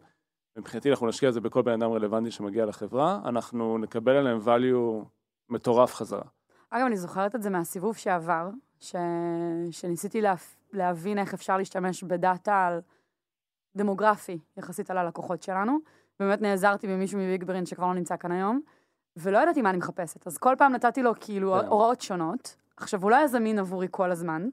מבחינתי 0.58 0.91
אנחנו 0.91 1.08
נשקיע 1.08 1.30
את 1.30 1.34
זה 1.34 1.41
בכל 1.41 1.62
בן 1.62 1.72
אדם 1.72 1.91
רלוונטי 1.91 2.32
שמגיע 2.32 2.65
לחברה, 2.65 3.20
אנחנו 3.26 3.78
נקבל 3.78 4.15
עליהם 4.15 4.39
value 4.46 5.06
מטורף 5.50 5.94
חזרה. 5.94 6.24
אגב, 6.70 6.86
אני 6.86 6.98
זוכרת 6.98 7.36
את 7.36 7.41
זה 7.41 7.50
מהסיבוב 7.50 7.98
שעבר, 7.98 8.50
ש... 8.80 8.96
שניסיתי 9.72 10.22
לה... 10.22 10.34
להבין 10.74 11.17
איך 11.17 11.34
אפשר 11.34 11.58
להשתמש 11.58 12.04
בדאטה 12.04 12.67
על 12.67 12.82
דמוגרפי 13.76 14.39
יחסית 14.58 14.91
על 14.91 14.98
הלקוחות 14.98 15.44
שלנו. 15.44 15.78
באמת 16.20 16.41
נעזרתי 16.41 16.88
במישהו 16.88 17.20
מביג 17.20 17.44
ברין 17.44 17.65
שכבר 17.65 17.88
לא 17.88 17.94
נמצא 17.94 18.17
כאן 18.17 18.32
היום, 18.32 18.62
ולא 19.17 19.38
ידעתי 19.38 19.62
מה 19.62 19.70
אני 19.70 19.78
מחפשת. 19.78 20.28
אז 20.28 20.38
כל 20.38 20.56
פעם 20.58 20.74
נתתי 20.74 21.04
לו 21.04 21.12
כאילו 21.20 21.56
כן. 21.62 21.67
הוראות 21.67 22.02
שונות. 22.02 22.56
עכשיו, 22.78 23.02
הוא 23.02 23.12
לא 23.12 23.15
היה 23.15 23.28
זמין 23.28 23.60
עבורי 23.60 23.88
כל 23.91 24.12
הזמן, 24.12 24.50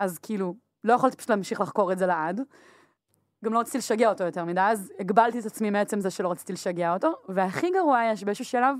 אז 0.00 0.18
כאילו, 0.18 0.54
לא 0.84 0.92
יכולתי 0.92 1.16
פשוט 1.16 1.30
להמשיך 1.30 1.60
לחקור 1.60 1.92
את 1.92 1.98
זה 1.98 2.06
לעד. 2.06 2.40
גם 3.44 3.52
לא 3.52 3.60
רציתי 3.60 3.78
לשגע 3.78 4.08
אותו 4.08 4.24
יותר 4.24 4.44
מדי, 4.44 4.60
אז 4.60 4.92
הגבלתי 4.98 5.38
את 5.38 5.46
עצמי 5.46 5.70
מעצם 5.70 6.00
זה 6.00 6.10
שלא 6.10 6.30
רציתי 6.30 6.52
לשגע 6.52 6.94
אותו, 6.94 7.12
והכי 7.28 7.70
גרוע 7.70 7.98
היה 7.98 8.16
שבאיזשהו 8.16 8.44
שלב, 8.44 8.76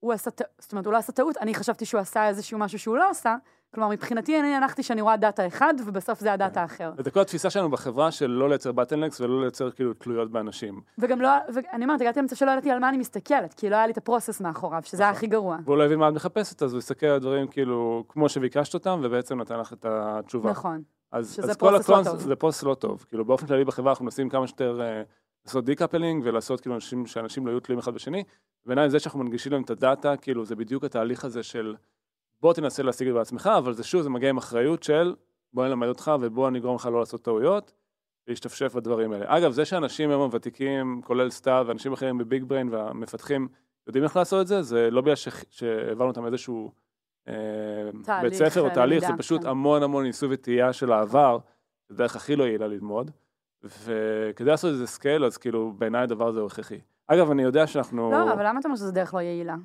הוא 0.00 0.12
עשה, 0.12 0.30
טע- 0.30 0.44
זאת 0.58 0.72
אומרת, 0.72 0.84
הוא 0.86 0.92
לא 0.92 0.98
עשה 0.98 1.12
טעות, 1.12 1.36
אני 1.36 1.54
חשבתי 1.54 1.84
שהוא 1.84 2.00
עשה 2.00 2.28
איזשהו 2.28 2.58
משהו 2.58 2.78
שהוא 2.78 2.96
לא 2.96 3.10
עשה, 3.10 3.36
כלומר, 3.74 3.88
מבחינתי 3.90 4.40
אני 4.40 4.56
הנחתי 4.56 4.82
שאני 4.82 5.00
רואה 5.00 5.16
דאטה 5.16 5.46
אחד, 5.46 5.74
ובסוף 5.86 6.20
זה 6.20 6.32
הדאטה 6.32 6.62
האחר. 6.62 6.92
וזה 6.96 7.10
כל 7.10 7.20
התפיסה 7.20 7.50
שלנו 7.50 7.70
בחברה 7.70 8.10
של 8.10 8.26
לא 8.26 8.48
לייצר 8.48 8.72
bottlenecks 8.72 9.20
ולא 9.20 9.40
לייצר 9.40 9.70
כאילו 9.70 9.94
תלויות 9.94 10.30
באנשים. 10.30 10.80
וגם 10.98 11.20
לא, 11.20 11.28
ואני 11.54 11.84
אומרת, 11.84 12.00
הגעתי 12.00 12.20
למצב 12.20 12.36
שלא 12.36 12.50
ידעתי 12.50 12.70
על 12.70 12.78
מה 12.78 12.88
אני 12.88 12.96
מסתכלת, 12.98 13.54
כי 13.54 13.70
לא 13.70 13.76
היה 13.76 13.86
לי 13.86 13.92
את 13.92 13.98
ה 13.98 14.03
process 14.03 14.40
מאחוריו, 14.40 14.82
שזה 14.84 15.02
היה 15.02 15.12
הכי 15.12 15.26
גרוע. 15.26 15.56
והוא 15.64 15.76
לא 15.76 15.84
הבין 15.84 15.98
מה 15.98 16.08
את 16.08 16.14
מחפשת, 16.14 16.62
אז 16.62 16.72
הוא 16.72 16.78
הסתכל 16.78 17.06
על 17.06 17.14
הדברים 17.16 17.46
כאילו 17.48 18.04
כמו 18.08 18.28
שביקשת 18.28 18.74
אותם, 18.74 19.00
ובעצם 19.02 19.40
נתן 19.40 19.58
לך 19.60 19.72
את 19.72 19.86
התשובה. 19.88 20.50
נכון. 20.50 20.82
אז, 21.12 21.34
שזה 21.34 21.50
אז 21.50 21.56
כל 21.56 21.68
process 21.70 21.88
לא 21.88 22.02
טוב. 22.04 22.16
זה 22.20 22.36
process 22.36 22.62
לא 22.62 22.74
טוב. 22.74 23.04
כאילו 23.08 23.24
באופן 23.24 23.46
כללי 23.46 23.64
בחברה 23.64 23.92
אנחנו 23.92 24.04
מנסים 24.04 24.28
כמה 24.28 24.46
שיותר 24.46 24.80
אה, 24.82 25.02
לעשות 25.44 25.64
decoupling 25.64 26.22
ולעשות 26.24 26.60
כאילו 26.60 26.74
אנשים, 26.74 27.06
שאנשים 27.06 27.46
לא 27.46 27.50
יהיו 27.50 27.60
תלויים 27.60 27.78
אחד 27.78 27.94
בשני. 27.94 28.24
בעיניי 28.66 28.90
זה 28.90 28.98
שאנחנו 28.98 29.18
מנגישים 29.18 29.52
להם 29.52 29.62
את 29.62 29.70
הדאטה, 29.70 30.16
כאילו 30.16 30.44
זה 30.44 30.56
בדיוק 30.56 30.84
התהליך 30.84 31.24
הזה 31.24 31.42
של 31.42 31.74
בוא 32.40 32.52
תנסה 32.52 32.82
להשיג 32.82 33.08
את 33.08 33.14
זה 33.14 33.18
בעצמך, 33.18 33.50
אבל 33.58 33.72
זה 33.72 33.84
שוב, 33.84 34.02
זה 34.02 34.10
מגיע 34.10 34.30
עם 34.30 34.36
אחריות 34.36 34.82
של 34.82 35.14
בוא 35.52 35.66
נלמד 35.66 35.88
אותך 35.88 36.10
ובוא 36.20 36.48
אני 36.48 36.58
אגרום 36.58 36.76
לך 36.76 36.86
לא 36.86 36.98
לעשות 36.98 37.22
טעויות, 37.22 37.72
להשתפשף 38.28 38.74
בדברים 38.74 39.12
האלה. 39.12 39.24
אגב, 39.28 39.52
זה 39.52 39.64
שאנשים 39.64 40.10
היום 40.10 40.22
הוותיקים, 40.22 41.00
כולל 41.04 41.30
סתיו 41.30 41.64
ואנשים 41.68 41.92
אחרים 41.92 42.18
ב 42.18 42.44
BigBrain 42.44 42.68
והמפתחים, 42.68 43.48
יודעים 43.86 44.04
איך 44.04 44.16
לעשות 44.16 44.40
את 44.40 44.46
זה, 44.46 44.62
זה 44.62 44.90
לא 44.90 45.00
בגלל 45.00 45.14
שהעברנו 45.50 46.10
אותם 46.10 46.26
איזשהו 46.26 46.72
אה, 47.28 47.34
בית 48.22 48.34
ספר 48.34 48.60
או 48.60 48.70
תהליך, 48.74 49.00
זה 49.00 49.12
פשוט 49.18 49.42
כן. 49.42 49.48
המון 49.48 49.82
המון 49.82 50.04
ניסוי 50.04 50.28
וטעייה 50.32 50.72
של 50.72 50.92
העבר, 50.92 51.38
זו 51.88 51.96
דרך 51.96 52.16
הכי 52.16 52.36
לא 52.36 52.44
יעילה 52.44 52.66
ללמוד, 52.66 53.10
וכדי 53.64 54.50
לעשות 54.50 54.70
איזה 54.70 54.86
scale, 54.86 55.24
אז 55.24 55.36
כאילו 55.36 55.72
בעיניי 55.78 56.02
הדבר 56.02 56.28
הזה 56.28 56.40
הוא 56.40 56.46
הכרחי. 56.46 56.80
אגב, 57.06 57.30
אני 57.30 57.42
יודע 57.42 57.66
שאנחנו... 57.66 58.10
לא, 58.10 58.32
אבל 58.32 58.46
למה 58.46 58.60
אתה 58.60 58.68
אומר 58.68 58.76
שזו 58.76 58.92
דרך 58.92 59.14
לא 59.14 59.20
יעילה? 59.20 59.56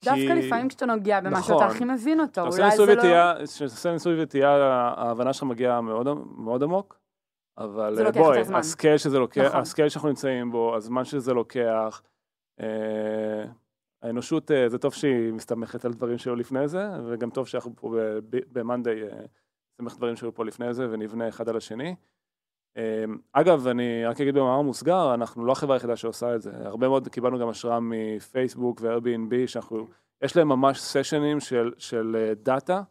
כי- 0.00 0.10
דווקא 0.10 0.32
לפעמים 0.46 0.68
כשאתה 0.68 0.86
נוגע 0.86 1.20
במשהו, 1.20 1.54
נכון. 1.54 1.56
אתה 1.56 1.66
הכי 1.66 1.84
מבין 1.84 2.20
אותו, 2.20 2.40
אולי 2.40 2.76
זה 2.76 2.86
לא... 2.86 3.44
כשאתה 3.44 3.64
עושה 3.64 3.92
ניסוי 3.92 4.22
וטעייה, 4.22 4.50
ההבנה 4.96 5.32
שלך 5.32 5.42
מגיעה 5.42 5.80
מאוד, 5.80 6.08
מאוד 6.36 6.62
עמוק, 6.62 6.98
אבל 7.58 8.06
אה, 8.06 8.12
בואי. 8.12 8.40
ה 8.54 8.61
scale 8.61 8.98
שזה 8.98 9.18
לוקח, 9.18 9.44
נכון. 9.44 9.60
ה 9.60 9.65
scale 9.65 9.88
שאנחנו 9.88 10.08
נמצאים 10.08 10.50
בו, 10.50 10.76
הזמן 10.76 11.04
שזה 11.04 11.32
לוקח, 11.34 12.02
אה, 12.60 13.44
האנושות, 14.02 14.50
אה, 14.50 14.68
זה 14.68 14.78
טוב 14.78 14.94
שהיא 14.94 15.32
מסתמכת 15.32 15.84
על 15.84 15.92
דברים 15.92 16.18
שהיו 16.18 16.36
לפני 16.36 16.68
זה, 16.68 16.88
וגם 17.06 17.30
טוב 17.30 17.48
שאנחנו 17.48 17.72
פה 17.76 17.96
ב-Monday 18.30 19.14
נסתמך 19.72 19.96
דברים 19.96 20.16
שהיו 20.16 20.34
פה 20.34 20.44
לפני 20.44 20.74
זה 20.74 20.86
ונבנה 20.90 21.28
אחד 21.28 21.48
על 21.48 21.56
השני. 21.56 21.94
אה, 22.76 23.04
אגב, 23.32 23.66
אני 23.66 24.04
רק 24.06 24.20
אגיד 24.20 24.34
במאמר 24.34 24.62
מוסגר, 24.62 25.14
אנחנו 25.14 25.44
לא 25.44 25.52
החברה 25.52 25.76
היחידה 25.76 25.96
שעושה 25.96 26.34
את 26.34 26.42
זה. 26.42 26.50
הרבה 26.64 26.88
מאוד 26.88 27.08
קיבלנו 27.08 27.38
גם 27.38 27.48
השראה 27.48 27.78
מפייסבוק 27.80 28.80
ו-Airbnb, 28.80 29.46
שאנחנו, 29.46 29.86
יש 30.22 30.36
להם 30.36 30.48
ממש 30.48 30.80
סשנים 30.80 31.40
של, 31.40 31.72
של 31.78 32.32
data, 32.42 32.82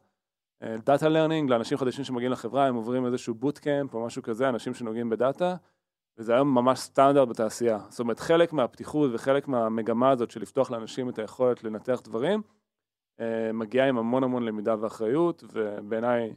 data 0.63 1.09
learning 1.09 1.49
לאנשים 1.49 1.77
חדשים 1.77 2.03
שמגיעים 2.03 2.31
לחברה, 2.31 2.67
הם 2.67 2.75
עוברים 2.75 3.05
איזשהו 3.05 3.33
bootcamp 3.33 3.93
או 3.93 4.05
משהו 4.05 4.23
כזה, 4.23 4.49
אנשים 4.49 4.73
שנוגעים 4.73 5.09
בדאטה, 5.09 5.55
וזה 6.17 6.33
היום 6.33 6.55
ממש 6.55 6.79
סטנדרט 6.79 7.27
בתעשייה. 7.27 7.79
זאת 7.89 7.99
אומרת, 7.99 8.19
חלק 8.19 8.53
מהפתיחות 8.53 9.11
וחלק 9.13 9.47
מהמגמה 9.47 10.09
הזאת 10.09 10.31
של 10.31 10.41
לפתוח 10.41 10.71
לאנשים 10.71 11.09
את 11.09 11.19
היכולת 11.19 11.63
לנתח 11.63 12.01
דברים, 12.03 12.41
אה, 13.19 13.51
מגיעה 13.53 13.87
עם 13.87 13.97
המון 13.97 14.23
המון 14.23 14.43
למידה 14.43 14.75
ואחריות, 14.79 15.43
ובעיניי 15.53 16.33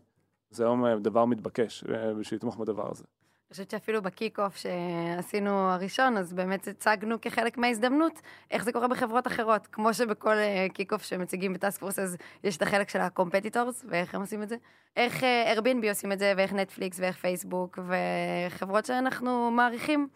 זה 0.51 0.65
היום 0.65 0.85
אה, 0.85 0.97
דבר 0.97 1.25
מתבקש 1.25 1.85
אה, 1.85 2.15
בשביל 2.15 2.37
לתמוך 2.37 2.57
בדבר 2.57 2.91
הזה. 2.91 3.05
אני 3.47 3.53
חושבת 3.53 3.71
שאפילו 3.71 4.03
ב 4.03 4.09
kick-off 4.09 4.57
שעשינו 4.57 5.51
הראשון, 5.51 6.17
אז 6.17 6.33
באמת 6.33 6.69
הצגנו 6.69 7.21
כחלק 7.21 7.59
מההזדמנות 7.59 8.21
איך 8.51 8.65
זה 8.65 8.73
קורה 8.73 8.89
בחברות 8.89 9.27
אחרות. 9.27 9.67
כמו 9.67 9.95
שבכל 9.95 10.35
אה, 10.35 10.67
kick-off 10.75 11.03
שמציגים 11.03 11.53
ב 11.53 11.59
task 11.59 11.81
force, 11.81 11.99
אז 11.99 12.17
יש 12.45 12.57
את 12.57 12.63
החלק 12.63 12.89
של 12.89 13.01
ה 13.01 13.07
competitors, 13.07 13.85
ואיך 13.89 14.15
הם 14.15 14.21
עושים 14.21 14.43
את 14.43 14.49
זה. 14.49 14.57
איך 14.97 15.25
אה, 15.25 15.55
Airbnb 15.55 15.89
עושים 15.89 16.13
את 16.13 16.19
זה, 16.19 16.33
ואיך 16.37 16.53
נטפליקס, 16.53 17.01
ואיך 17.01 17.17
פייסבוק, 17.17 17.79
וחברות 18.49 18.85
שאנחנו 18.87 19.51
מעריכים. 19.51 20.09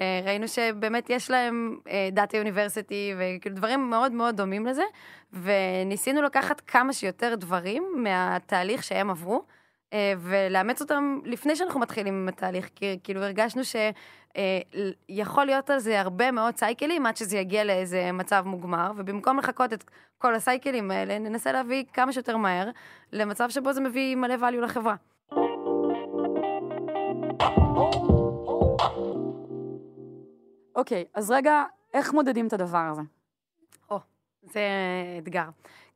אה, 0.00 0.20
ראינו 0.24 0.48
שבאמת 0.48 1.10
יש 1.10 1.30
להם 1.30 1.78
data 2.12 2.36
university, 2.36 3.14
וכאילו 3.18 3.56
דברים 3.56 3.90
מאוד 3.90 4.12
מאוד 4.12 4.36
דומים 4.36 4.66
לזה, 4.66 4.84
וניסינו 5.32 6.22
לקחת 6.22 6.60
כמה 6.60 6.92
שיותר 6.92 7.34
דברים 7.34 7.84
מהתהליך 7.96 8.84
שהם 8.84 9.10
עברו. 9.10 9.44
אה, 9.92 10.12
ולאמץ 10.18 10.80
אותם 10.80 11.18
לפני 11.24 11.56
שאנחנו 11.56 11.80
מתחילים 11.80 12.14
עם 12.14 12.28
התהליך, 12.28 12.70
כי 12.74 12.98
כאילו 13.04 13.22
הרגשנו 13.22 13.62
שיכול 13.64 15.44
להיות 15.44 15.70
על 15.70 15.78
זה 15.78 16.00
הרבה 16.00 16.30
מאוד 16.30 16.56
סייקלים 16.56 17.06
עד 17.06 17.16
שזה 17.16 17.38
יגיע 17.38 17.64
לאיזה 17.64 18.12
מצב 18.12 18.42
מוגמר, 18.46 18.92
ובמקום 18.96 19.38
לחכות 19.38 19.72
את 19.72 19.84
כל 20.18 20.34
הסייקלים 20.34 20.90
האלה, 20.90 21.18
ננסה 21.18 21.52
להביא 21.52 21.84
כמה 21.92 22.12
שיותר 22.12 22.36
מהר 22.36 22.70
למצב 23.12 23.50
שבו 23.50 23.72
זה 23.72 23.80
מביא 23.80 24.16
מלא 24.16 24.34
value 24.34 24.60
לחברה. 24.60 24.94
אוקיי, 30.76 31.04
אז 31.14 31.30
רגע, 31.30 31.64
איך 31.94 32.12
מודדים 32.12 32.46
את 32.46 32.52
הדבר 32.52 32.88
הזה? 32.90 33.02
זה 34.52 34.62
אתגר. 35.18 35.48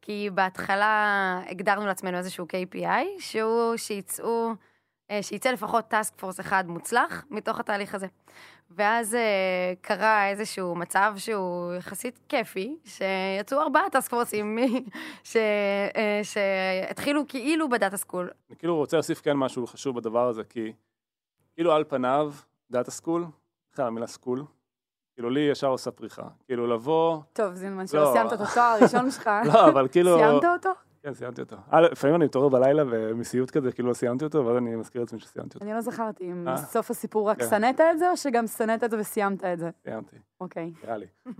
כי 0.08 0.30
בהתחלה 0.34 1.40
הגדרנו 1.46 1.86
לעצמנו 1.86 2.16
איזשהו 2.18 2.46
KPI, 2.46 3.20
שהוא 3.20 3.76
שיצאו, 3.76 4.52
אה, 5.10 5.22
שיצא 5.22 5.50
לפחות 5.50 5.84
task 5.88 6.14
force 6.16 6.40
אחד 6.40 6.64
מוצלח 6.68 7.24
מתוך 7.30 7.60
התהליך 7.60 7.94
הזה. 7.94 8.06
ואז 8.70 9.14
אה, 9.14 9.72
קרה 9.80 10.28
איזשהו 10.28 10.74
מצב 10.74 11.14
שהוא 11.16 11.74
יחסית 11.74 12.18
כיפי, 12.28 12.76
שיצאו 12.84 13.60
ארבעה 13.60 13.90
task 13.92 14.10
force 14.10 14.45
ים 14.45 14.58
ש- 15.24 15.36
אה, 15.96 16.20
שהתחילו 16.22 17.22
כאילו 17.28 17.68
ב 17.68 17.74
data 17.74 17.96
school. 17.96 18.30
אני 18.50 18.56
כאילו 18.58 18.76
רוצה 18.76 18.96
להוסיף 18.96 19.20
כן 19.20 19.36
משהו 19.36 19.66
חשוב 19.66 19.96
בדבר 19.96 20.28
הזה, 20.28 20.44
כי 20.44 20.72
כאילו 21.54 21.72
על 21.72 21.84
פניו, 21.84 22.32
data 22.70 22.90
school, 22.90 23.24
בכלל 23.72 23.86
המילה 23.86 24.06
school, 24.06 24.44
כאילו 25.18 25.30
לי 25.30 25.40
ישר 25.40 25.66
עושה 25.66 25.90
פריחה. 25.90 26.22
כאילו 26.46 26.66
לבוא, 26.66 27.18
טוב, 27.32 27.54
זינמן, 27.54 27.80
לא. 27.80 27.86
שלא 27.86 28.10
סיימת 28.12 28.32
את 28.32 28.40
התואר 28.40 28.76
הראשון 28.80 29.10
שלך. 29.10 29.30
לא, 29.54 29.68
אבל 29.68 29.88
כאילו... 29.88 30.18
סיימת 30.18 30.44
אותו? 30.44 30.70
כן, 31.02 31.14
סיימתי 31.14 31.40
אותו. 31.40 31.56
אה, 31.72 31.80
לפעמים 31.80 32.16
אני 32.16 32.24
מתעורר 32.24 32.48
בלילה 32.48 32.82
ומסיוט 32.90 33.50
כזה, 33.50 33.72
כאילו 33.72 33.88
לא 33.88 33.94
סיימתי 33.94 34.24
אותו, 34.24 34.46
ואז 34.46 34.56
אני 34.56 34.76
מזכיר 34.76 35.00
לעצמי 35.00 35.20
שסיימתי 35.20 35.54
אותו. 35.54 35.64
אני 35.64 35.74
לא 35.74 35.80
זכרתי 35.80 36.24
אם 36.30 36.48
אה? 36.48 36.54
בסוף 36.54 36.90
הסיפור 36.90 37.30
רק 37.30 37.38
כן. 37.38 37.48
שנאת 37.50 37.80
את 37.80 37.98
זה, 37.98 38.10
או 38.10 38.16
שגם 38.16 38.46
שנאת 38.46 38.84
את 38.84 38.90
זה 38.90 38.98
וסיימת 38.98 39.44
את 39.44 39.58
זה. 39.58 39.70
סיימתי, 39.84 40.16
אוקיי. 40.40 40.72
נראה 40.84 40.96
לי. 40.96 41.06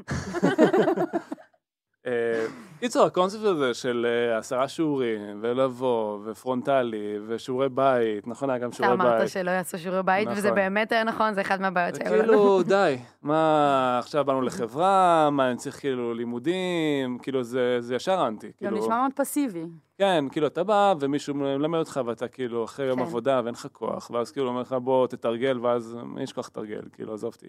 אה, 2.09 2.47
קיצור, 2.81 3.07
הקונספט 3.07 3.45
הזה 3.45 3.75
של 3.75 4.07
אה, 4.09 4.39
עשרה 4.39 4.69
שיעורים, 4.69 5.39
ולבוא, 5.41 6.19
ופרונטלי, 6.25 7.19
ושיעורי 7.27 7.69
בית, 7.69 8.27
נכון, 8.27 8.51
היה 8.51 8.59
גם 8.59 8.69
אתה 8.69 8.77
שיעורי 8.77 8.97
בית. 8.97 9.07
אמרת 9.07 9.29
שלא 9.29 9.51
יעשו 9.51 9.79
שיעורי 9.79 10.03
בית, 10.03 10.29
וזה 10.31 10.49
נכון. 10.49 10.55
באמת 10.55 10.93
היה 10.93 11.05
נכון, 11.05 11.35
זה 11.35 11.41
אחד 11.41 11.61
מהבעיות 11.61 11.95
שהיו 11.95 12.15
לנו. 12.17 12.25
כאילו, 12.25 12.63
די, 12.75 12.97
מה, 13.23 13.99
עכשיו 13.99 14.25
באנו 14.25 14.43
לחברה, 14.43 15.29
מה, 15.31 15.49
אני 15.51 15.57
צריך 15.57 15.81
כאילו 15.81 16.15
לימודים, 16.15 17.19
כאילו 17.23 17.43
זה 17.43 17.77
זה 17.81 17.95
ישר 17.95 18.27
אנטי. 18.27 18.47
גם 18.47 18.53
כאילו, 18.59 18.79
נשמע 18.79 19.01
מאוד 19.01 19.13
פסיבי. 19.15 19.65
כן, 19.99 20.25
כאילו 20.33 20.47
אתה 20.47 20.65
בא 20.65 20.95
ומישהו 21.01 21.35
מלמד 21.35 21.79
אותך 21.79 22.01
ואתה 22.07 22.29
כאילו 22.29 22.65
אחרי 22.65 22.87
יום 22.87 22.99
כן. 22.99 23.05
עבודה 23.05 23.41
ואין 23.45 23.55
לך 23.55 23.69
כוח, 23.73 24.11
ואז 24.11 24.33
כאילו 24.33 24.49
אומר 24.49 24.61
לך 24.61 24.73
בוא 24.73 25.07
תתרגל, 25.07 25.59
ואז 25.63 25.97
מי 26.05 26.23
יש 26.23 26.33
כוח 26.33 26.49
לתרגל, 26.49 26.83
כאילו 26.93 27.15
עזוב 27.15 27.35
אותי. 27.35 27.47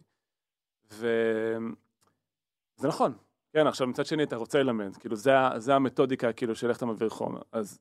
וזה 0.91 1.57
נכון, 2.87 3.13
כן, 3.53 3.67
עכשיו 3.67 3.87
מצד 3.87 4.05
שני 4.05 4.23
אתה 4.23 4.35
רוצה 4.35 4.63
ללמד, 4.63 4.97
כאילו 4.97 5.15
זה, 5.15 5.31
זה 5.57 5.75
המתודיקה 5.75 6.33
כאילו 6.33 6.55
של 6.55 6.69
איך 6.69 6.77
אתה 6.77 6.85
מעביר 6.85 7.09
חומר. 7.09 7.41
אז 7.51 7.79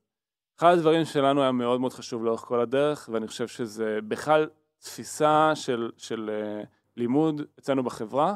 אחד 0.59 0.73
הדברים 0.73 1.05
שלנו 1.05 1.43
היה 1.43 1.53
מאוד 1.53 1.81
מאוד 1.81 1.93
חשוב 1.93 2.25
לאורך 2.25 2.41
כל 2.41 2.61
הדרך, 2.61 3.09
ואני 3.13 3.27
חושב 3.27 3.49
שזה 3.49 3.99
בכלל 4.09 4.49
תפיסה 4.79 5.53
של, 5.55 5.91
של 5.97 6.31
uh, 6.31 6.67
לימוד 6.97 7.43
אצלנו 7.59 7.83
בחברה, 7.83 8.35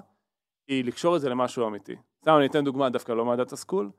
היא 0.68 0.84
לקשור 0.84 1.16
את 1.16 1.20
זה 1.20 1.28
למשהו 1.28 1.66
אמיתי. 1.66 1.96
סתם 2.20 2.36
אני 2.38 2.46
אתן 2.46 2.64
דוגמה 2.64 2.90
דווקא 2.90 3.12
לא 3.12 3.24
מה 3.24 3.35
data 3.35 3.56
school, 3.56 3.90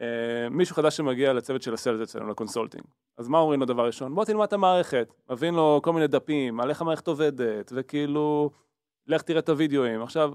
אה, 0.00 0.48
מישהו 0.50 0.76
חדש 0.76 0.96
שמגיע 0.96 1.32
לצוות 1.32 1.62
של 1.62 1.74
ה 1.74 1.78
sales 1.78 2.00
אצלנו, 2.00 2.30
ל 2.30 2.35
consulting. 2.35 2.84
אז 3.18 3.28
מה 3.28 3.38
אומרים 3.38 3.60
לו 3.60 3.66
דבר 3.66 3.86
ראשון? 3.86 4.14
בוא 4.14 4.24
תלמד 4.24 4.42
את 4.42 4.52
המערכת, 4.52 5.14
מכין 5.30 5.54
לו 5.54 5.80
כל 5.84 5.92
מיני 5.92 6.06
דפים, 6.06 6.60
על 6.60 6.70
איך 6.70 6.80
המערכת 6.80 7.08
עובדת, 7.08 7.72
וכאילו, 7.76 8.50
לך 9.06 9.22
תראה 9.22 9.38
את 9.38 9.48
הוידאוים. 9.48 10.02
עכשיו, 10.02 10.32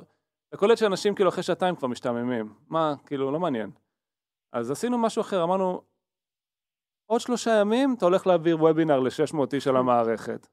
אתה 0.49 0.57
קולט 0.57 0.77
שאנשים 0.77 1.15
כאילו 1.15 1.29
אחרי 1.29 1.43
שעתיים 1.43 1.75
כבר 1.75 1.87
משתעממים. 1.87 2.53
מה, 2.69 2.93
כאילו, 3.05 3.31
לא 3.31 3.39
מעניין. 3.39 3.71
אז 4.53 4.71
עשינו 4.71 4.97
משהו 4.97 5.21
אחר, 5.21 5.43
אמרנו, 5.43 5.81
עוד 7.05 7.21
שלושה 7.21 7.51
ימים 7.51 7.95
אתה 7.97 8.05
הולך 8.05 8.27
להעביר 8.27 8.57
וובינר 8.63 8.99
ל-600 8.99 9.37
איש 9.53 9.67
על 9.67 9.77
המערכת. 9.77 10.47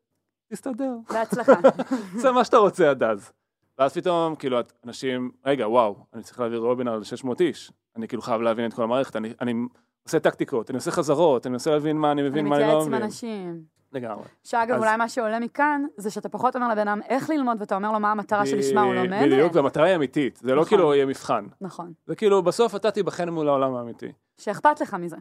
תסתדר, 0.52 0.92
בהצלחה. 1.12 1.52
זה 2.22 2.30
מה 2.32 2.44
שאתה 2.44 2.56
רוצה 2.56 2.90
עד 2.90 3.02
אז. 3.02 3.32
ואז 3.78 3.94
פתאום, 3.94 4.34
כאילו, 4.34 4.58
אנשים, 4.84 5.30
רגע, 5.44 5.68
וואו, 5.68 5.96
אני 6.14 6.22
צריך 6.22 6.40
להעביר 6.40 6.64
וובינר 6.64 6.96
ל-600 6.96 7.28
איש. 7.40 7.72
אני 7.96 8.08
כאילו 8.08 8.22
חייב 8.22 8.40
להבין 8.40 8.66
את 8.66 8.74
כל 8.74 8.82
המערכת, 8.82 9.16
אני, 9.16 9.32
אני 9.40 9.54
עושה 10.02 10.20
טקטיקות, 10.20 10.70
אני 10.70 10.76
עושה 10.76 10.90
חזרות, 10.90 11.46
אני 11.46 11.52
מנסה 11.52 11.70
להבין 11.70 11.96
מה 11.96 12.12
אני 12.12 12.20
אני 12.20 12.30
מבין, 12.30 12.46
מה 12.46 12.56
אני 12.56 12.62
לא 12.62 12.68
מתייעץ 12.68 12.86
עם 12.86 12.92
מבין. 12.92 13.02
אנשים. 13.02 13.75
לגמרי. 13.92 14.24
שאגב, 14.44 14.74
אז- 14.76 14.80
אולי 14.82 14.96
מה 14.96 15.08
שעולה 15.08 15.38
מכאן, 15.40 15.84
זה 15.96 16.10
שאתה 16.10 16.28
פחות 16.28 16.56
אומר 16.56 16.68
לבן 16.68 16.88
אדם 16.88 17.00
איך 17.08 17.30
ללמוד, 17.30 17.56
ואתה 17.60 17.74
אומר 17.76 17.92
לו 17.92 18.00
מה 18.00 18.12
המטרה 18.12 18.46
שלשמה 18.46 18.82
הוא 18.82 18.94
לומד. 18.94 19.22
בדיוק, 19.26 19.54
והמטרה 19.54 19.84
היא 19.84 19.96
אמיתית, 19.96 20.36
זה 20.36 20.54
לא 20.54 20.60
נכון. 20.62 20.68
כאילו 20.68 20.94
יהיה 20.94 21.06
מבחן. 21.06 21.46
נכון. 21.60 21.92
זה 22.06 22.16
כאילו, 22.16 22.42
בסוף 22.42 22.76
אתה 22.76 22.90
תיבחן 22.90 23.28
מול 23.28 23.48
העולם 23.48 23.74
האמיתי. 23.74 24.12
שאכפת 24.38 24.80
לך 24.80 24.94
מזה. 24.94 25.16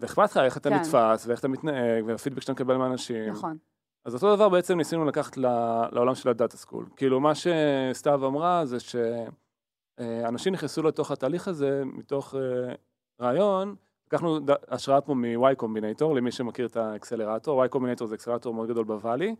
ואכפת 0.00 0.30
לך 0.30 0.36
איך 0.36 0.56
אתה 0.56 0.70
כן. 0.70 0.76
נתפס, 0.76 1.26
ואיך 1.26 1.40
אתה 1.40 1.48
מתנהג, 1.48 2.04
והפידבק 2.06 2.40
שאתה 2.42 2.52
מקבל 2.52 2.76
מאנשים. 2.76 3.30
נכון. 3.32 3.56
אז 4.04 4.14
אותו 4.14 4.36
דבר 4.36 4.48
בעצם 4.48 4.76
ניסינו 4.76 5.04
לקחת 5.04 5.36
ל- 5.36 5.46
לעולם 5.92 6.14
של 6.14 6.28
ה 6.28 6.34
data 6.34 6.56
school. 6.56 6.86
כאילו 6.96 7.20
מה 7.20 7.32
שסתיו 7.34 8.26
אמרה 8.26 8.66
זה 8.66 8.76
שאנשים 8.80 10.52
נכנסו 10.52 10.82
לתוך 10.82 11.10
התהליך 11.10 11.48
הזה 11.48 11.82
מתוך 11.84 12.34
אה, 12.34 12.74
רעיון, 13.20 13.74
לקחנו 14.08 14.38
השראה 14.68 15.00
פה 15.00 15.14
מ-Y 15.14 15.54
Combinator, 15.56 16.14
למי 16.14 16.32
שמכיר 16.32 16.66
את 16.66 16.76
האקסלרטור, 16.76 17.64
Y 17.64 17.68
Combinator 17.68 18.06
זה 18.06 18.14
אקסלרטור 18.14 18.54
מאוד 18.54 18.68
גדול 18.68 18.84
ב 18.84 18.90
Valley. 18.90 19.34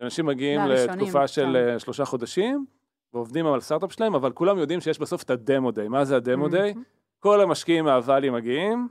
אנשים 0.00 0.26
מגיעים 0.26 0.60
לתקופה 0.60 1.28
של 1.28 1.42
כן. 1.42 1.56
אה, 1.56 1.78
שלושה 1.78 2.04
חודשים, 2.04 2.66
ועובדים 3.14 3.46
על 3.46 3.60
סטארט-אפ 3.60 3.92
שלהם, 3.92 4.14
אבל 4.14 4.32
כולם 4.32 4.58
יודעים 4.58 4.80
שיש 4.80 4.98
בסוף 4.98 5.22
את 5.22 5.30
ה 5.30 5.38
demo 5.38 5.70
day. 5.70 5.88
מה 5.88 6.04
זה 6.04 6.16
ה 6.16 6.22
demo 6.22 6.48
day? 6.48 6.74
כל 7.20 7.40
המשקיעים 7.40 7.84
מה 7.84 7.95
Valley 7.95 8.30
מגיעים, 8.30 8.88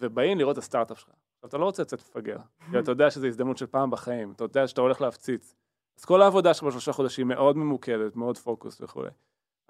ובאים 0.00 0.38
לראות 0.38 0.52
את 0.52 0.62
הסטארט-אפ 0.62 0.98
שלך. 0.98 1.08
עכשיו, 1.08 1.48
אתה 1.48 1.58
לא 1.58 1.64
רוצה 1.64 1.82
לצאת 1.82 2.00
מפגר, 2.00 2.36
כי 2.70 2.78
אתה 2.78 2.90
יודע 2.90 3.10
שזו 3.10 3.26
הזדמנות 3.26 3.56
של 3.56 3.66
פעם 3.66 3.90
בחיים, 3.90 4.32
אתה 4.32 4.44
יודע 4.44 4.66
שאתה 4.66 4.80
הולך 4.80 5.00
להפציץ. 5.00 5.54
אז 5.98 6.04
כל 6.04 6.22
העבודה 6.22 6.54
שלך 6.54 6.64
בשלושה 6.64 6.92
חודשים 6.92 7.28
מאוד 7.28 7.56
ממוקדת, 7.56 8.16
מאוד 8.16 8.38
פוקוס 8.38 8.80
וכולי. 8.80 9.10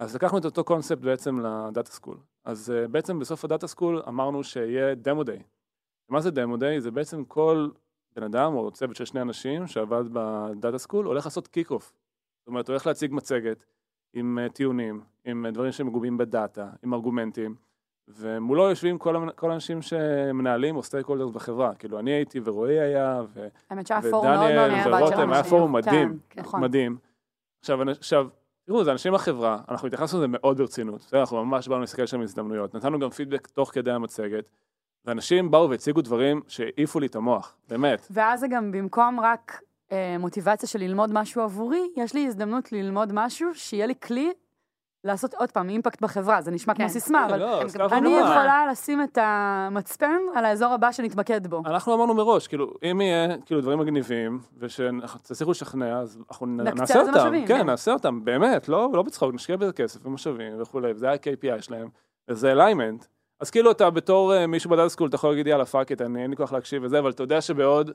אז 0.01 0.15
לקחנו 0.15 0.39
את 0.39 0.45
אותו 0.45 0.65
קונספט 0.65 0.99
בעצם 0.99 1.41
ל 1.41 1.51
data 1.51 1.91
school. 1.91 2.17
אז 2.45 2.73
uh, 2.73 2.89
בעצם 2.89 3.19
בסוף 3.19 3.45
ה 3.45 3.49
data 3.49 3.67
school 3.67 4.03
אמרנו 4.09 4.45
שיהיה 4.45 4.95
demo 4.95 5.25
day. 5.25 5.43
מה 6.09 6.21
זה 6.21 6.31
demo 6.31 6.57
day? 6.57 6.81
זה 6.81 6.91
בעצם 6.91 7.25
כל 7.25 7.69
בן 8.17 8.23
אדם 8.23 8.55
או 8.55 8.71
צוות 8.71 8.97
של 8.97 9.05
שני 9.05 9.23
אנשים 9.23 9.67
שעבד 9.67 10.05
ב 10.13 10.26
data 10.26 10.79
school 10.79 11.07
הולך 11.07 11.25
לעשות 11.25 11.49
kick 11.49 11.71
off. 11.71 11.93
זאת 12.39 12.49
אומרת, 12.49 12.69
הולך 12.69 12.87
להציג 12.87 13.13
מצגת 13.13 13.65
עם 14.13 14.39
uh, 14.39 14.53
טיעונים, 14.53 15.01
עם 15.25 15.47
uh, 15.47 15.51
דברים 15.51 15.73
שמגובים 15.73 16.19
בדאטה, 16.19 16.71
עם 16.83 16.95
ארגומנטים. 16.95 17.55
ומולו 18.09 18.69
יושבים 18.69 18.99
כל, 18.99 19.31
כל 19.37 19.51
האנשים 19.51 19.83
שמנהלים 19.83 20.77
או 20.77 20.83
stakeholders 20.83 21.31
בחברה. 21.31 21.75
כאילו, 21.75 21.99
אני 21.99 22.11
הייתי 22.11 22.41
ורועי 22.45 22.81
היה, 22.81 23.23
ו... 23.29 23.49
האמת 23.71 23.87
שהיה 23.87 24.03
פורום 24.03 24.27
מאוד 24.27 24.55
מאוד 24.55 24.71
ודניאל 24.71 24.95
ורותם, 24.95 25.33
היה. 25.33 25.45
פורום 25.45 25.73
מדהים, 25.73 26.19
כן, 26.31 26.41
נכון. 26.41 26.61
מדהים. 26.61 26.99
עכשיו, 27.61 27.91
עכשיו, 27.91 28.29
תראו, 28.71 28.85
זה 28.85 28.93
אנשים 28.93 29.13
בחברה, 29.13 29.59
אנחנו 29.69 29.87
התייחסנו 29.87 30.19
לזה 30.19 30.27
מאוד 30.29 30.59
ברצינות. 30.59 31.01
בסדר, 31.01 31.21
אנחנו 31.21 31.45
ממש 31.45 31.69
באנו 31.69 31.81
להסתכל 31.81 32.07
שם 32.07 32.21
הזדמנויות. 32.21 32.75
נתנו 32.75 32.99
גם 32.99 33.11
פידבק 33.11 33.47
תוך 33.47 33.71
כדי 33.75 33.91
המצגת, 33.91 34.51
ואנשים 35.05 35.51
באו 35.51 35.71
והציגו 35.71 36.01
דברים 36.01 36.41
שהעיפו 36.49 37.01
לי 37.01 37.07
את 37.07 37.17
המוח, 37.17 37.57
באמת. 37.69 38.07
ואז 38.11 38.41
זה 38.41 38.49
גם 38.49 38.73
במקום 38.73 39.21
רק 39.21 39.61
אה, 39.93 40.17
מוטיבציה 40.19 40.69
של 40.69 40.79
ללמוד 40.79 41.11
משהו 41.13 41.43
עבורי, 41.43 41.89
יש 41.97 42.15
לי 42.15 42.27
הזדמנות 42.27 42.73
ללמוד 42.73 43.13
משהו 43.13 43.55
שיהיה 43.55 43.87
לי 43.87 43.95
כלי 44.03 44.33
לעשות 45.05 45.35
עוד 45.35 45.51
פעם 45.51 45.69
אימפקט 45.69 46.03
בחברה. 46.03 46.43
זה 46.43 46.51
נשמע 46.51 46.75
כן. 46.75 46.83
כמו 46.83 46.93
סיסמה, 46.93 47.27
אבל 47.27 47.41
לא, 47.41 47.63
אני. 47.93 48.09
יכולה 48.09 48.67
לשים 48.71 49.03
את 49.03 49.19
המצפן 49.21 50.19
על 50.35 50.45
האזור 50.45 50.73
הבא 50.73 50.93
שנתמקד 50.93 51.47
בו. 51.47 51.63
אנחנו 51.67 51.95
אמרנו 51.95 52.15
מראש, 52.15 52.47
כאילו, 52.49 52.75
אם 52.91 53.01
יהיה 53.01 53.39
כאילו 53.47 53.61
דברים 53.61 53.79
מגניבים, 53.79 54.41
ושתצליחו 54.59 55.51
לשכנע, 55.51 55.99
אז 55.99 56.19
אנחנו 56.29 56.47
נעשה 56.47 57.01
אותם. 57.01 57.13
משאבים, 57.13 57.47
כן, 57.47 57.59
כן. 57.59 57.67
נעשה 57.67 57.93
אותם, 57.93 58.25
באמת, 58.25 58.69
לא 58.69 58.91
לא 58.93 59.03
בצחוק, 59.03 59.35
נשקיע 59.35 59.57
בזה 59.57 59.73
כסף 59.73 60.07
ומשאבים 60.07 60.63
וכולי, 60.63 60.93
וזה 60.93 61.11
ה-KPI 61.11 61.63
שלהם, 61.63 61.89
וזה 62.29 62.53
alignment. 62.53 63.05
אז 63.41 63.51
כאילו 63.51 63.71
אתה 63.71 63.91
בתור 63.91 64.35
אה, 64.35 64.47
מישהו 64.47 64.71
ב 64.71 64.74
data 64.74 64.89
school, 64.89 65.09
אתה 65.09 65.15
יכול 65.17 65.31
להגיד 65.31 65.47
יאללה 65.47 65.65
fuck 65.65 65.91
it, 65.91 66.01
אני 66.03 66.23
אין 66.23 66.31
לי 66.31 66.37
כוח 66.37 66.53
להקשיב 66.53 66.85
וזה, 66.85 66.99
אבל 66.99 67.11
אתה 67.11 67.23
יודע 67.23 67.41
שבעוד, 67.41 67.91